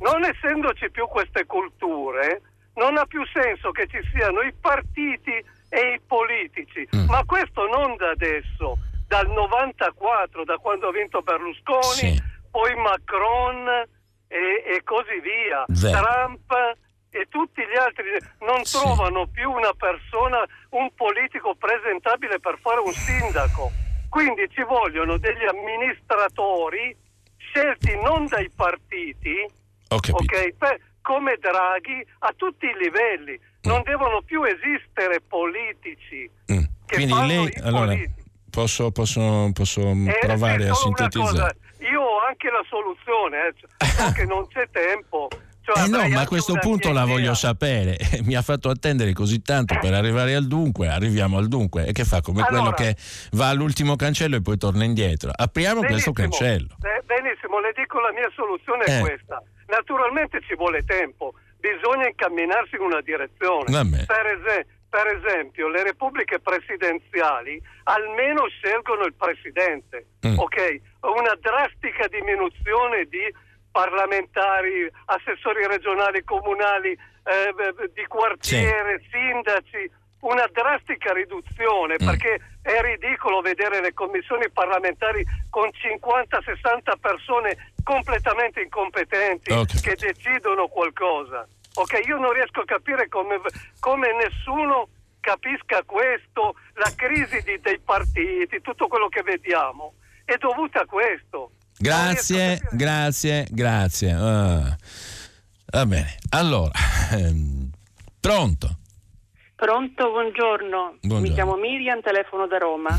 Non 0.00 0.24
essendoci 0.24 0.90
più 0.90 1.06
queste 1.08 1.44
culture, 1.46 2.40
non 2.74 2.96
ha 2.96 3.04
più 3.06 3.22
senso 3.26 3.70
che 3.72 3.86
ci 3.88 3.98
siano 4.14 4.40
i 4.42 4.52
partiti 4.54 5.32
e 5.68 5.94
i 5.94 6.00
politici. 6.06 6.86
Mm. 6.94 7.06
Ma 7.08 7.24
questo 7.24 7.66
non 7.66 7.96
da 7.96 8.10
adesso, 8.10 8.78
dal 9.08 9.28
94, 9.28 10.44
da 10.44 10.56
quando 10.58 10.88
ha 10.88 10.92
vinto 10.92 11.20
Berlusconi, 11.22 12.14
Sì. 12.14 12.22
poi 12.50 12.74
Macron 12.76 13.66
e, 14.28 14.62
e 14.66 14.80
così 14.84 15.18
via, 15.20 15.64
Vero. 15.68 15.98
Trump 16.00 16.52
e 17.12 17.26
tutti 17.28 17.60
gli 17.60 17.76
altri 17.76 18.04
non 18.40 18.64
Sì. 18.64 18.78
trovano 18.78 19.26
più 19.26 19.50
una 19.50 19.72
persona, 19.76 20.42
un 20.70 20.88
politico 20.94 21.54
presentabile 21.54 22.40
per 22.40 22.58
fare 22.60 22.80
un 22.80 22.92
sindaco. 22.92 23.70
Quindi 24.08 24.48
ci 24.50 24.62
vogliono 24.62 25.18
degli 25.18 25.44
amministratori 25.44 26.96
scelti 27.36 27.96
non 28.02 28.26
dai 28.26 28.50
partiti, 28.54 29.46
okay, 29.88 30.54
per, 30.56 30.80
come 31.02 31.36
Draghi, 31.38 32.04
a 32.20 32.32
tutti 32.34 32.66
i 32.66 32.74
livelli. 32.80 33.38
Non 33.62 33.80
mm. 33.80 33.84
devono 33.84 34.22
più 34.22 34.42
esistere 34.44 35.20
politici. 35.20 36.28
Mm. 36.50 36.64
Quindi 36.86 37.26
lei, 37.26 37.52
allora, 37.62 37.94
posso, 38.50 38.90
posso, 38.90 39.50
posso 39.52 39.80
eh, 39.80 40.18
provare 40.20 40.68
a 40.68 40.74
sintetizzare? 40.74 41.56
Io 41.80 42.00
ho 42.00 42.20
anche 42.26 42.50
la 42.50 42.64
soluzione, 42.68 43.48
eh. 43.48 43.54
so 43.86 44.12
che 44.16 44.24
non 44.24 44.46
c'è 44.48 44.68
tempo. 44.70 45.28
Cioè, 45.64 45.84
eh 45.84 45.88
no, 45.88 46.08
ma 46.08 46.22
a 46.22 46.26
questo 46.26 46.54
punto 46.58 46.90
la 46.92 47.04
voglio 47.04 47.34
sapere. 47.34 47.96
Mi 48.26 48.34
ha 48.34 48.42
fatto 48.42 48.68
attendere 48.68 49.12
così 49.12 49.42
tanto 49.42 49.78
per 49.80 49.94
arrivare 49.94 50.34
al 50.34 50.46
dunque, 50.46 50.88
arriviamo 50.88 51.38
al 51.38 51.46
dunque. 51.46 51.86
E 51.86 51.92
che 51.92 52.04
fa? 52.04 52.20
Come 52.20 52.42
allora, 52.42 52.72
quello 52.72 52.90
che 52.92 52.96
va 53.32 53.48
all'ultimo 53.48 53.94
cancello 53.94 54.36
e 54.36 54.42
poi 54.42 54.58
torna 54.58 54.82
indietro. 54.82 55.30
Apriamo 55.32 55.82
questo 55.82 56.12
cancello. 56.12 56.76
benissimo, 57.04 57.60
le 57.60 57.72
dico 57.76 58.00
la 58.00 58.12
mia 58.12 58.28
soluzione 58.34 58.84
è 58.84 58.98
eh. 58.98 59.00
questa. 59.00 59.40
Naturalmente 59.68 60.40
ci 60.46 60.56
vuole 60.56 60.82
tempo, 60.84 61.34
bisogna 61.58 62.08
incamminarsi 62.08 62.74
in 62.74 62.82
una 62.82 63.00
direzione. 63.00 63.70
Per, 64.04 64.26
es- 64.26 64.66
per 64.92 65.06
esempio, 65.06 65.68
le 65.68 65.84
repubbliche 65.84 66.38
presidenziali 66.40 67.58
almeno 67.84 68.46
scelgono 68.48 69.04
il 69.04 69.14
presidente, 69.14 70.04
mm. 70.26 70.36
ok? 70.36 70.80
Una 71.16 71.32
drastica 71.40 72.06
diminuzione 72.08 73.06
di 73.08 73.24
parlamentari, 73.72 74.88
assessori 75.06 75.66
regionali, 75.66 76.22
comunali, 76.22 76.92
eh, 76.92 77.90
di 77.92 78.06
quartiere, 78.06 79.00
sì. 79.00 79.08
sindaci, 79.10 79.90
una 80.20 80.48
drastica 80.52 81.12
riduzione 81.12 81.96
mm. 82.00 82.06
perché 82.06 82.40
è 82.62 82.80
ridicolo 82.80 83.40
vedere 83.40 83.80
le 83.80 83.92
commissioni 83.92 84.48
parlamentari 84.50 85.24
con 85.50 85.68
50-60 85.68 87.00
persone 87.00 87.72
completamente 87.82 88.60
incompetenti 88.60 89.52
okay. 89.52 89.80
che 89.80 89.96
decidono 89.96 90.68
qualcosa. 90.68 91.46
Ok, 91.74 92.00
io 92.06 92.18
non 92.18 92.32
riesco 92.32 92.60
a 92.60 92.64
capire 92.64 93.08
come, 93.08 93.40
come 93.80 94.12
nessuno 94.12 94.88
capisca 95.20 95.82
questo, 95.84 96.54
la 96.74 96.92
crisi 96.94 97.40
di, 97.42 97.58
dei 97.60 97.78
partiti, 97.78 98.60
tutto 98.60 98.86
quello 98.88 99.08
che 99.08 99.22
vediamo 99.22 99.94
è 100.24 100.36
dovuta 100.36 100.82
a 100.82 100.86
questo. 100.86 101.52
Grazie, 101.78 102.60
grazie, 102.72 103.46
grazie. 103.50 104.12
Uh, 104.12 104.74
va 105.66 105.86
bene. 105.86 106.16
Allora, 106.30 106.72
ehm, 107.12 107.70
pronto? 108.20 108.68
Pronto, 109.56 110.10
buongiorno. 110.10 110.96
buongiorno. 111.00 111.20
Mi 111.20 111.32
chiamo 111.32 111.56
Miriam, 111.56 112.00
telefono 112.00 112.46
da 112.46 112.58
Roma. 112.58 112.98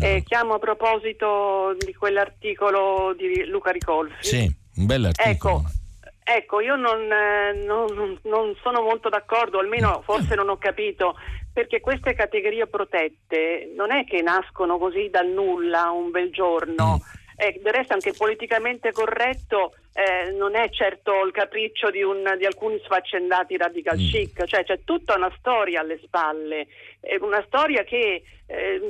Eh, 0.00 0.22
chiamo 0.24 0.54
a 0.54 0.58
proposito 0.58 1.76
di 1.78 1.92
quell'articolo 1.92 3.14
di 3.16 3.44
Luca 3.46 3.70
Ricolfi. 3.70 4.24
Sì, 4.24 4.56
un 4.76 4.86
bell'articolo. 4.86 5.56
Ecco, 5.56 5.70
ecco 6.24 6.60
io 6.60 6.76
non, 6.76 7.00
eh, 7.10 7.64
non, 7.64 8.18
non, 8.22 8.56
sono 8.62 8.82
molto 8.82 9.08
d'accordo, 9.08 9.58
almeno 9.58 10.02
forse 10.04 10.34
non 10.34 10.48
ho 10.48 10.56
capito, 10.56 11.16
perché 11.52 11.80
queste 11.80 12.14
categorie 12.14 12.66
protette 12.66 13.72
non 13.76 13.92
è 13.92 14.04
che 14.04 14.22
nascono 14.22 14.78
così 14.78 15.10
dal 15.10 15.28
nulla 15.28 15.90
un 15.90 16.10
bel 16.10 16.30
giorno. 16.30 17.00
Mm 17.02 17.24
eh, 17.36 17.60
del 17.62 17.72
resto 17.72 17.92
anche 17.92 18.12
politicamente 18.12 18.92
corretto 18.92 19.74
eh, 19.92 20.30
non 20.32 20.56
è 20.56 20.68
certo 20.70 21.24
il 21.24 21.32
capriccio 21.32 21.90
di, 21.90 22.02
un, 22.02 22.22
di 22.38 22.44
alcuni 22.44 22.78
sfaccendati 22.84 23.56
radical 23.56 23.96
mm. 23.96 24.08
chic, 24.08 24.44
cioè 24.44 24.64
c'è 24.64 24.80
tutta 24.84 25.14
una 25.16 25.32
storia 25.38 25.80
alle 25.80 25.98
spalle, 26.02 26.66
eh, 27.00 27.16
una 27.20 27.42
storia 27.46 27.82
che 27.82 28.22
eh, 28.46 28.80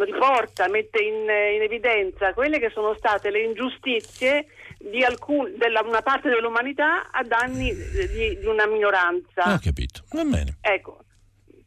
riporta, 0.00 0.68
mette 0.68 1.02
in, 1.02 1.22
in, 1.24 1.62
evidenza 1.62 2.32
quelle 2.32 2.58
che 2.58 2.70
sono 2.70 2.94
state 2.96 3.30
le 3.30 3.42
ingiustizie 3.42 4.46
di 4.78 5.04
alcun, 5.04 5.52
della, 5.56 5.82
una 5.82 6.02
parte 6.02 6.30
dell'umanità 6.30 7.10
a 7.10 7.22
danni 7.22 7.72
di, 7.74 8.38
di 8.38 8.46
una 8.46 8.66
minoranza. 8.66 9.54
Ho 9.54 9.58
capito, 9.62 10.04
va 10.12 10.24
bene. 10.24 10.56
Ecco, 10.60 11.03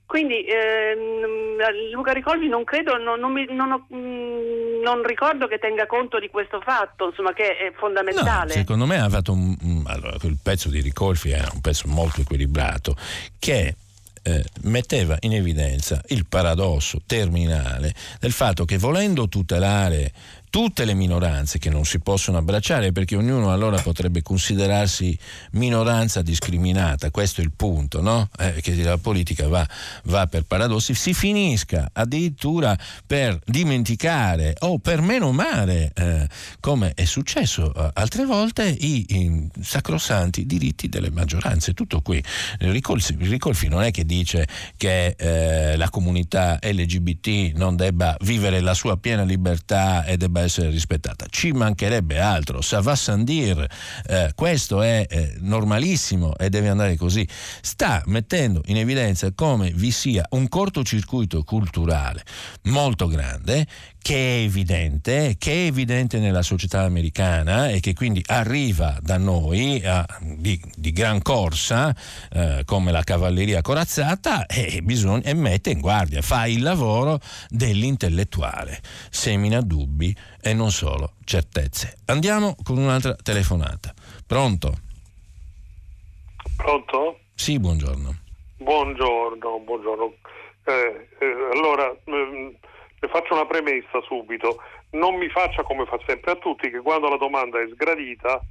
quindi 0.08 0.46
ehm, 0.46 1.92
Luca 1.92 2.14
Ricolvi 2.14 2.48
non 2.48 2.64
credo, 2.64 2.96
non, 2.98 3.20
non, 3.20 3.34
mi, 3.34 3.46
non, 3.50 3.74
ho, 3.74 3.88
mm, 3.94 4.82
non, 4.82 5.04
ricordo 5.06 5.48
che 5.48 5.60
tenga 5.60 5.86
conto 5.86 6.18
di 6.18 6.30
questo 6.30 6.62
fatto, 6.62 7.08
insomma, 7.08 7.34
che 7.34 7.58
è 7.58 7.74
fondamentale. 7.78 8.54
No, 8.54 8.60
secondo 8.62 8.86
me 8.86 9.02
ha 9.02 9.10
fatto 9.10 9.34
un, 9.34 9.84
allora, 9.86 10.18
quel 10.18 10.38
pezzo 10.42 10.70
di 10.70 10.80
Ricolfi 10.80 11.32
è 11.32 11.44
un 11.54 11.60
pezzo 11.60 11.90
molto 11.90 12.22
equilibrato 12.22 12.96
che 13.38 13.76
eh, 14.24 14.44
metteva 14.64 15.18
in 15.22 15.34
evidenza 15.34 16.02
il 16.08 16.26
paradosso 16.26 17.02
terminale 17.06 17.94
del 18.20 18.32
fatto 18.32 18.64
che 18.64 18.78
volendo 18.78 19.28
tutelare 19.28 20.12
tutte 20.49 20.86
le 20.86 20.94
minoranze 20.94 21.60
che 21.60 21.69
non 21.69 21.86
si 21.86 21.99
possono 21.99 22.38
abbracciare 22.38 22.91
perché 22.91 23.15
ognuno 23.15 23.52
allora 23.52 23.80
potrebbe 23.82 24.22
considerarsi 24.22 25.18
minoranza 25.52 26.22
discriminata, 26.22 27.11
questo 27.11 27.41
è 27.41 27.44
il 27.44 27.52
punto, 27.56 28.02
no? 28.02 28.30
eh, 28.40 28.61
che 28.61 28.76
la 28.84 28.98
politica 28.98 29.48
va, 29.48 29.68
va, 30.06 30.28
per 30.28 30.44
paradossi, 30.44 30.94
si 30.94 31.14
finisca 31.14 31.90
addirittura 31.94 32.78
per 33.06 33.40
dimenticare 33.45 34.56
o 34.60 34.80
per 34.80 35.02
menomare, 35.02 35.91
eh, 35.94 36.28
come 36.60 36.94
è 36.95 37.06
successo 37.06 37.74
eh, 37.74 37.90
altre 37.94 38.26
volte, 38.26 38.68
i, 38.68 39.06
i, 39.10 39.49
sacrosanti 39.61 40.45
diritti 40.45 40.90
delle 40.90 41.10
maggioranze. 41.10 41.74
Tutto 41.74 42.02
qui. 42.02 42.24
Ricolfi, 42.60 43.15
Ricolfi 43.19 43.68
non 43.68 43.84
è 43.84 43.91
che 43.91 44.06
dice 44.06 44.48
che 44.78 45.15
eh, 45.18 45.78
la 45.78 45.90
comunità 45.90 46.60
LGBT 46.61 47.56
non 47.56 47.76
debba 47.76 48.15
vivere 48.22 48.60
la 48.60 48.74
sua 48.74 48.98
piena 48.98 49.24
libertà 49.24 50.06
e 50.06 50.18
debba 50.18 50.37
essere 50.40 50.70
rispettata. 50.70 51.26
Ci 51.30 51.52
mancherebbe 51.52 52.20
altro, 52.20 52.62
ça 52.62 52.82
va 52.82 52.96
sans 52.96 53.24
dire, 53.24 53.70
eh, 54.08 54.32
questo 54.36 54.82
è 54.82 55.06
eh, 55.10 55.36
normalissimo 55.40 56.36
e 56.36 56.50
deve 56.50 56.70
andare 56.70 56.96
così. 56.96 57.28
Sta 57.62 58.02
mettendo 58.06 58.62
in 58.66 58.78
evidenza 58.78 59.32
come 59.34 59.72
vi 59.72 59.92
sia 59.92 60.26
un 60.32 60.48
cortocircuito 60.48 61.44
culturale 61.44 62.24
molto 62.64 63.08
grande 63.08 63.66
che 64.08 64.16
è 64.16 64.44
evidente, 64.44 65.36
che 65.38 65.52
è 65.52 65.66
evidente 65.66 66.18
nella 66.20 66.42
società 66.42 66.84
americana 66.84 67.68
e 67.68 67.82
che 67.82 67.94
quindi 67.94 68.24
arriva 68.28 68.98
da 69.02 69.18
noi 69.18 69.84
a, 69.84 70.06
di, 70.22 70.58
di, 70.78 70.94
gran 70.94 71.22
corsa 71.22 71.94
eh, 72.32 72.62
come 72.64 72.94
la 72.94 73.04
cavalleria 73.04 73.62
corazzata 73.62 74.46
e, 74.46 74.80
bisogna, 74.82 75.24
e 75.24 75.34
mette 75.34 75.72
in 75.72 75.82
guardia, 75.82 76.22
fa 76.22 76.48
il 76.48 76.62
lavoro 76.64 77.20
dell'intellettuale, 77.50 78.80
semina 79.10 79.60
dubbi 79.60 80.16
e 80.40 80.54
non 80.54 80.72
solo 80.72 81.16
certezze. 81.26 81.98
Andiamo 82.06 82.56
con 82.64 82.78
un'altra 82.78 83.14
telefonata. 83.22 83.94
Pronto? 84.26 84.78
Pronto? 86.56 87.20
Sì, 87.36 87.60
buongiorno. 87.60 88.16
Buongiorno, 88.56 89.60
buongiorno. 89.66 90.14
Eh, 90.64 91.10
eh, 91.20 91.26
allora, 91.52 91.94
ehm, 92.06 92.56
le 92.99 93.07
faccio 93.07 93.34
una 93.34 93.45
premessa 93.45 94.02
subito. 94.07 94.61
Non 94.91 95.15
mi 95.15 95.30
faccia 95.30 95.64
come 95.64 95.86
fa 95.86 95.99
sempre 96.06 96.32
a 96.32 96.36
tutti, 96.36 96.69
che 96.69 96.80
quando 96.80 97.10
la 97.10 97.18
domanda 97.18 97.60
è 97.60 97.68
sgradita, 97.68 98.41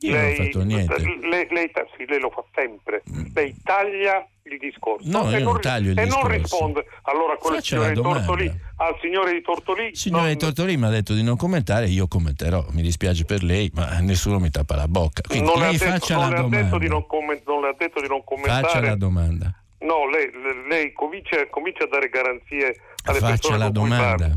io 0.00 0.12
lei, 0.12 0.36
non 0.36 0.40
ho 0.40 0.44
fatto 0.44 0.64
niente. 0.64 1.28
Lei, 1.28 1.46
lei, 1.50 1.70
sì, 1.96 2.06
lei 2.06 2.20
lo 2.20 2.30
fa 2.30 2.44
sempre. 2.54 3.02
Mm. 3.10 3.26
Lei 3.34 3.54
taglia 3.62 4.26
il 4.44 4.58
discorso 4.58 5.08
no, 5.08 5.30
e, 5.30 5.38
non, 5.38 5.60
taglio 5.60 5.92
il 5.92 5.98
e 5.98 6.04
discorso. 6.04 6.28
non 6.28 6.36
risponde. 6.36 6.86
Allora, 7.02 7.36
quel 7.36 7.62
signore 7.62 7.92
di 7.92 8.00
Tortolì, 8.00 8.52
al 8.76 8.98
signore 9.00 9.32
di 9.32 9.42
Tortolì. 9.42 9.86
Il 9.86 9.96
signore 9.96 10.22
non... 10.24 10.32
di 10.32 10.38
Tortolì 10.38 10.76
mi 10.76 10.84
ha 10.86 10.90
detto 10.90 11.14
di 11.14 11.22
non 11.22 11.36
commentare, 11.36 11.86
io 11.86 12.08
commenterò. 12.08 12.64
Mi 12.70 12.82
dispiace 12.82 13.24
per 13.24 13.42
lei, 13.42 13.70
ma 13.74 13.98
nessuno 14.00 14.38
mi 14.38 14.50
tappa 14.50 14.74
la 14.74 14.88
bocca. 14.88 15.22
Quindi 15.22 15.46
non 15.46 15.60
lei 15.60 15.76
detto, 15.76 15.90
faccia 15.90 16.16
la 16.18 16.40
domanda. 16.40 16.78
Non, 16.88 17.06
comment, 17.06 17.42
non 17.46 17.60
le 17.62 17.68
ha 17.68 17.74
detto 17.76 18.00
di 18.00 18.08
non 18.08 18.24
commentare. 18.24 18.62
Faccia 18.62 18.80
la 18.80 18.96
domanda. 18.96 19.54
No, 19.78 20.08
lei, 20.08 20.30
lei 20.68 20.92
comincia, 20.92 21.44
comincia, 21.48 21.84
a 21.84 21.88
dare 21.88 22.08
garanzie 22.08 22.76
alle 23.04 23.18
Faccia 23.18 23.56
la 23.56 23.70
domanda. 23.70 24.30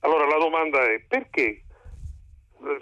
Allora 0.00 0.26
la 0.26 0.38
domanda 0.38 0.82
è 0.82 1.00
perché 1.06 1.42
eh, 1.42 1.62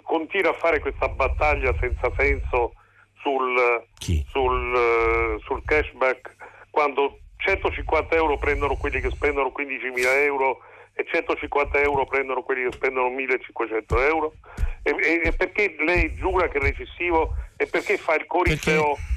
continua 0.03 0.51
a 0.51 0.55
fare 0.55 0.79
questa 0.79 1.07
battaglia 1.07 1.73
senza 1.79 2.11
senso 2.17 2.73
sul, 3.21 3.85
sul, 4.29 4.73
uh, 4.73 5.39
sul, 5.41 5.61
cashback 5.63 6.35
quando 6.71 7.19
150 7.37 8.15
euro 8.15 8.37
prendono 8.37 8.75
quelli 8.75 8.99
che 8.99 9.11
spendono 9.11 9.51
15.000 9.55 10.23
euro 10.23 10.61
e 10.93 11.05
150 11.09 11.79
euro 11.79 12.05
prendono 12.05 12.41
quelli 12.41 12.63
che 12.63 12.71
spendono 12.71 13.09
1.500 13.09 13.99
euro? 14.07 14.33
E, 14.83 14.95
e, 14.99 15.21
e, 15.25 15.31
perché 15.33 15.75
lei 15.85 16.13
giura 16.15 16.47
che 16.47 16.57
è 16.57 16.61
recessivo 16.61 17.35
e 17.55 17.67
perché 17.67 17.97
fa 17.97 18.15
il 18.15 18.25
corifeo? 18.25 18.95
Perché 18.95 19.10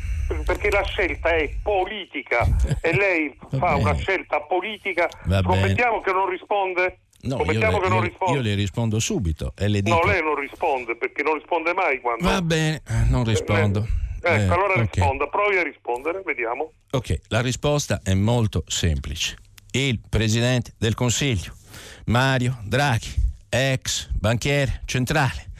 perché 0.45 0.71
la 0.71 0.83
scelta 0.83 1.31
è 1.31 1.51
politica 1.63 2.47
e 2.81 2.95
lei 2.97 3.37
fa 3.59 3.77
una 3.77 3.95
scelta 3.95 4.41
politica. 4.41 5.09
Scommettiamo 5.09 6.01
che 6.01 6.13
non 6.13 6.29
risponde? 6.29 6.99
No, 7.23 7.39
io 7.39 7.53
le, 7.53 7.59
che 7.59 7.89
non 7.89 8.01
risponde. 8.03 8.35
io 8.35 8.43
le 8.43 8.55
rispondo 8.55 8.99
subito 8.99 9.55
e 9.57 9.69
le 9.69 9.81
dico... 9.81 9.97
No, 9.97 10.05
lei 10.05 10.23
non 10.23 10.35
risponde 10.35 10.95
perché 10.97 11.23
non 11.23 11.35
risponde 11.35 11.73
mai 11.73 12.01
quando... 12.01 12.29
Va 12.29 12.43
bene, 12.43 12.83
non 13.09 13.25
rispondo. 13.25 13.81
Eh, 14.23 14.31
ecco, 14.31 14.53
eh, 14.53 14.55
allora 14.55 14.73
okay. 14.73 14.89
risponda, 14.93 15.27
provi 15.29 15.57
a 15.57 15.63
rispondere, 15.63 16.23
vediamo. 16.25 16.73
Ok, 16.91 17.21
la 17.29 17.41
risposta 17.41 18.01
è 18.03 18.13
molto 18.13 18.65
semplice. 18.67 19.37
Il 19.71 20.01
Presidente 20.09 20.75
del 20.79 20.95
Consiglio 20.95 21.55
Mario 22.07 22.59
Draghi, 22.65 23.15
ex 23.49 24.09
banchiere 24.13 24.83
centrale, 24.85 25.51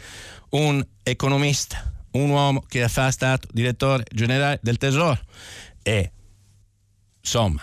un 0.51 0.85
economista, 1.03 1.94
un 2.15 2.31
uomo 2.31 2.65
che 2.67 2.83
è 2.83 2.89
stato 2.89 3.49
direttore 3.53 4.05
generale 4.13 4.59
del 4.63 4.79
Tesoro. 4.79 5.21
E 5.83 6.11
insomma 7.21 7.63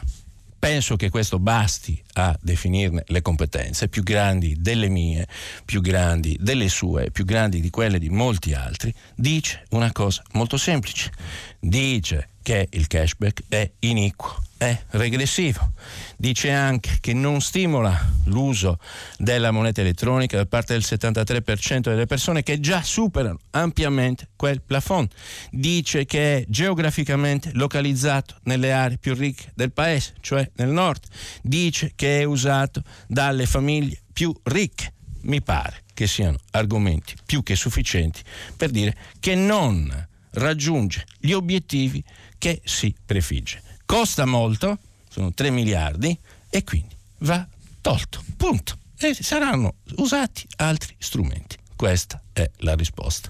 penso 0.61 0.95
che 0.95 1.09
questo 1.09 1.39
basti 1.39 1.99
a 2.13 2.37
definirne 2.39 3.03
le 3.07 3.23
competenze 3.23 3.87
più 3.87 4.03
grandi 4.03 4.55
delle 4.59 4.89
mie, 4.89 5.27
più 5.65 5.81
grandi 5.81 6.37
delle 6.39 6.69
sue, 6.69 7.09
più 7.09 7.25
grandi 7.25 7.59
di 7.59 7.71
quelle 7.71 7.97
di 7.97 8.09
molti 8.09 8.53
altri, 8.53 8.93
dice 9.15 9.63
una 9.71 9.91
cosa 9.91 10.21
molto 10.33 10.57
semplice. 10.57 11.11
Dice 11.59 12.29
che 12.43 12.67
il 12.69 12.85
cashback 12.85 13.43
è 13.49 13.71
iniquo, 13.79 14.43
è 14.61 14.79
regressivo. 14.91 15.71
Dice 16.17 16.51
anche 16.51 16.97
che 16.99 17.13
non 17.13 17.41
stimola 17.41 17.99
l'uso 18.25 18.77
della 19.17 19.49
moneta 19.49 19.81
elettronica 19.81 20.37
da 20.37 20.45
parte 20.45 20.73
del 20.73 20.83
73% 20.85 21.79
delle 21.79 22.05
persone 22.05 22.43
che 22.43 22.59
già 22.59 22.83
superano 22.83 23.39
ampiamente 23.49 24.29
quel 24.35 24.61
plafond. 24.61 25.09
Dice 25.49 26.05
che 26.05 26.37
è 26.37 26.45
geograficamente 26.47 27.49
localizzato 27.53 28.35
nelle 28.43 28.71
aree 28.71 28.99
più 28.99 29.15
ricche 29.15 29.51
del 29.55 29.71
paese, 29.71 30.13
cioè 30.21 30.47
nel 30.57 30.69
nord. 30.69 31.01
Dice 31.41 31.93
che 31.95 32.19
è 32.19 32.23
usato 32.23 32.83
dalle 33.07 33.47
famiglie 33.47 33.99
più 34.13 34.31
ricche. 34.43 34.93
Mi 35.21 35.41
pare 35.41 35.85
che 35.91 36.05
siano 36.05 36.37
argomenti 36.51 37.15
più 37.25 37.41
che 37.41 37.55
sufficienti 37.55 38.21
per 38.55 38.69
dire 38.69 38.95
che 39.19 39.33
non 39.33 40.07
raggiunge 40.33 41.03
gli 41.17 41.31
obiettivi 41.31 42.03
che 42.37 42.61
si 42.63 42.93
prefigge. 43.03 43.70
Costa 43.91 44.25
molto, 44.25 44.77
sono 45.09 45.33
3 45.33 45.49
miliardi, 45.49 46.17
e 46.49 46.63
quindi 46.63 46.95
va 47.27 47.45
tolto. 47.81 48.23
Punto. 48.37 48.75
E 48.97 49.13
saranno 49.13 49.83
usati 49.97 50.47
altri 50.63 50.95
strumenti. 50.97 51.57
Questa 51.75 52.21
è 52.31 52.49
la 52.59 52.73
risposta. 52.73 53.29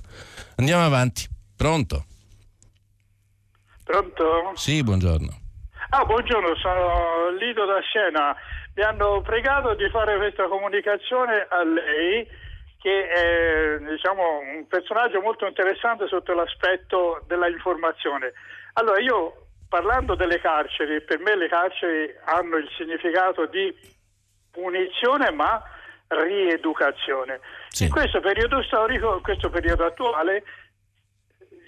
Andiamo 0.57 0.85
avanti. 0.85 1.25
Pronto? 1.57 2.05
Pronto? 3.83 4.51
Sì, 4.53 4.83
buongiorno. 4.83 5.33
Ah, 5.89 6.05
buongiorno, 6.05 6.55
sono 6.57 7.31
Lido 7.39 7.65
da 7.65 7.81
Siena. 7.91 8.35
Mi 8.75 8.83
hanno 8.83 9.19
pregato 9.21 9.73
di 9.73 9.89
fare 9.89 10.15
questa 10.17 10.47
comunicazione 10.47 11.47
a 11.49 11.63
lei 11.63 12.27
che 12.77 13.09
è 13.09 13.79
diciamo, 13.79 14.21
un 14.57 14.67
personaggio 14.67 15.21
molto 15.21 15.47
interessante 15.47 16.07
sotto 16.07 16.35
l'aspetto 16.35 17.25
della 17.25 17.47
informazione. 17.47 18.33
Allora 18.73 19.01
io 19.01 19.47
parlando 19.71 20.15
delle 20.15 20.41
carceri, 20.41 21.01
per 21.01 21.19
me 21.19 21.33
le 21.33 21.47
carceri 21.47 22.13
hanno 22.25 22.57
il 22.57 22.67
significato 22.75 23.45
di 23.45 23.73
punizione 24.51 25.31
ma 25.31 25.63
rieducazione. 26.09 27.39
Sì. 27.69 27.85
In 27.85 27.89
questo 27.89 28.19
periodo 28.19 28.61
storico, 28.63 29.15
in 29.15 29.21
questo 29.21 29.49
periodo 29.49 29.85
attuale, 29.85 30.43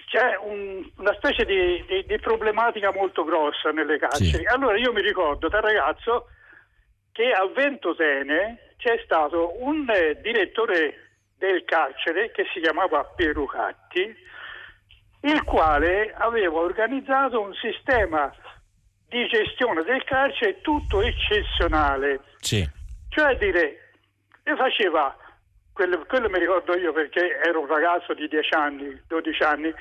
c'è 0.10 0.36
un, 0.42 0.86
una 0.98 1.14
specie 1.14 1.46
di, 1.46 1.82
di, 1.88 2.04
di, 2.06 2.20
problematica 2.20 2.92
molto 2.92 3.24
grossa 3.24 3.72
nelle 3.72 3.98
carceri. 3.98 4.44
Sì. 4.44 4.46
Allora 4.48 4.78
io 4.78 4.92
mi 4.92 5.02
ricordo 5.02 5.48
da 5.48 5.62
ragazzo 5.62 6.28
che 7.14 7.32
a 7.32 7.48
Ventotene 7.48 8.76
c'è 8.76 9.00
stato 9.06 9.64
un 9.64 9.90
eh, 9.90 10.20
direttore 10.22 11.22
del 11.38 11.64
carcere 11.64 12.32
che 12.32 12.44
si 12.54 12.60
chiamava 12.60 13.06
Perucatti 13.16 14.14
il 15.24 15.44
quale 15.44 16.14
aveva 16.18 16.60
organizzato 16.60 17.42
un 17.42 17.54
sistema 17.54 18.34
di 19.08 19.28
gestione 19.28 19.84
del 19.84 20.04
carcere 20.04 20.62
tutto 20.62 21.02
eccezionale. 21.02 22.22
Sì. 22.40 22.68
Cioè 23.10 23.38
dire, 23.38 23.94
faceva, 24.58 25.16
quello, 25.72 26.04
quello, 26.08 26.30
mi 26.30 26.40
ricordo 26.40 26.76
io 26.78 26.92
perché 26.92 27.40
ero 27.44 27.62
un 27.62 27.68
ragazzo 27.68 28.14
di 28.14 28.28
10 28.28 28.54
anni, 28.54 29.02
12 29.08 29.44
anni, 29.44 29.74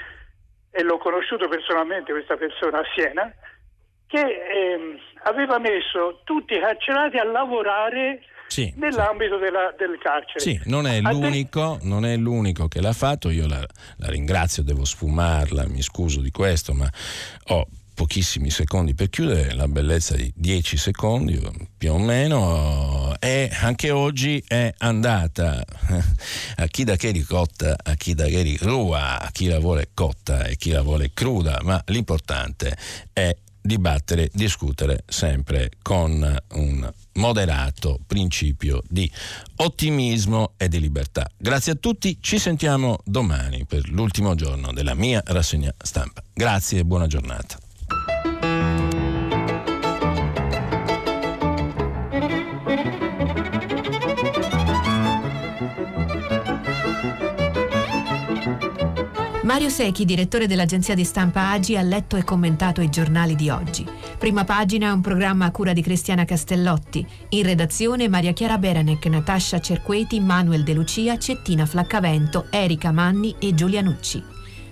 e 0.71 0.83
l'ho 0.83 0.99
conosciuto 0.99 1.49
personalmente 1.49 2.13
questa 2.13 2.37
persona 2.37 2.79
a 2.79 2.85
Siena, 2.95 3.33
che 4.07 4.21
ehm, 4.21 4.99
aveva 5.25 5.59
messo 5.59 6.21
tutti 6.25 6.55
i 6.55 6.61
carcerati 6.61 7.17
a 7.17 7.25
lavorare 7.25 8.23
sì, 8.53 8.73
nell'ambito 8.77 9.37
sì. 9.37 9.45
Della, 9.45 9.75
del 9.79 9.99
carcere. 9.99 10.41
Sì, 10.41 10.61
non 10.65 10.87
è, 10.87 11.01
l'unico, 11.01 11.79
non 11.83 12.05
è, 12.05 12.17
l'unico, 12.17 12.69
che 12.69 12.83
l'ha 12.83 12.93
fatto, 12.93 13.31
io 13.31 13.47
la, 13.47 13.67
la 13.97 14.09
ringrazio, 14.09 14.63
devo 14.63 14.85
sfumarla, 14.85 15.67
mi 15.69 15.81
scuso 15.81 16.21
di 16.21 16.31
questo, 16.31 16.75
ma 16.75 16.91
ho 17.45 17.67
pochissimi 17.95 18.51
secondi 18.51 18.95
per 18.95 19.09
chiudere, 19.09 19.55
la 19.55 19.69
bellezza 19.69 20.17
di 20.17 20.31
10 20.35 20.77
secondi 20.77 21.41
più 21.77 21.93
o 21.93 21.99
meno 21.99 23.15
e 23.21 23.51
anche 23.61 23.91
oggi 23.91 24.43
è 24.47 24.73
andata 24.79 25.63
a 26.57 26.67
chi 26.67 26.85
da 26.85 26.97
che 26.97 27.11
ricotta, 27.11 27.77
a 27.83 27.95
chi 27.95 28.15
da 28.15 28.27
che 28.27 28.43
ricrua, 28.43 29.21
a 29.21 29.31
chi 29.31 29.47
la 29.47 29.61
vuole 29.61 29.91
cotta 29.95 30.45
e 30.45 30.57
chi 30.57 30.71
la 30.71 30.83
vuole 30.83 31.11
cruda, 31.15 31.59
ma 31.63 31.83
l'importante 31.87 32.77
è 33.13 33.35
dibattere, 33.61 34.29
discutere 34.33 35.05
sempre 35.07 35.71
con 35.83 36.37
un 36.55 36.93
moderato 37.15 37.99
principio 38.07 38.83
di 38.89 39.11
ottimismo 39.57 40.53
e 40.57 40.69
di 40.69 40.81
libertà. 40.81 41.29
Grazie 41.37 41.73
a 41.73 41.77
tutti, 41.77 42.19
ci 42.21 42.39
sentiamo 42.39 42.99
domani 43.05 43.65
per 43.67 43.89
l'ultimo 43.89 44.35
giorno 44.35 44.73
della 44.73 44.95
mia 44.95 45.23
rassegna 45.27 45.73
stampa. 45.77 46.23
Grazie 46.33 46.81
e 46.81 46.85
buona 46.85 47.07
giornata. 47.07 47.59
Mario 59.43 59.71
Secchi, 59.71 60.05
direttore 60.05 60.47
dell'agenzia 60.47 60.95
di 60.95 61.03
stampa 61.03 61.51
Agi, 61.51 61.77
ha 61.77 61.83
letto 61.83 62.17
e 62.17 62.23
commentato 62.23 62.81
i 62.81 62.89
giornali 62.89 63.35
di 63.35 63.51
oggi. 63.51 63.85
Prima 64.17 64.45
pagina 64.45 64.93
un 64.93 65.01
programma 65.01 65.47
a 65.47 65.51
cura 65.51 65.73
di 65.73 65.83
Cristiana 65.83 66.25
Castellotti. 66.25 67.05
In 67.31 67.43
redazione 67.43 68.09
Maria 68.09 68.33
Chiara 68.33 68.57
Beranec, 68.57 69.05
Natascia 69.07 69.59
Cerqueti, 69.59 70.21
Manuel 70.21 70.63
De 70.63 70.75
Lucia, 70.75 71.19
Cettina 71.19 71.67
Flaccavento, 71.67 72.47
Erika 72.51 72.93
Manni 72.93 73.35
e 73.41 73.53
Giulia 73.53 73.81
Nucci. 73.81 74.23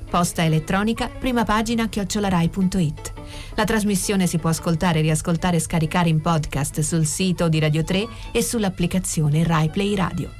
Posta 0.09 0.45
elettronica, 0.45 1.09
prima 1.09 1.43
pagina 1.43 1.89
chiocciolarai.it. 1.89 3.13
La 3.57 3.65
trasmissione 3.65 4.29
si 4.29 4.39
può 4.39 4.51
ascoltare, 4.51 5.01
riascoltare 5.01 5.57
e 5.57 5.61
scaricare 5.61 6.09
in 6.09 6.21
podcast 6.21 6.79
sul 6.81 7.07
sito 7.07 7.49
di 7.49 7.59
Radio 7.59 7.83
3 7.83 8.07
e 8.31 8.41
sull'applicazione 8.41 9.43
Rai 9.43 9.69
Play 9.69 9.97
Radio. 9.97 10.31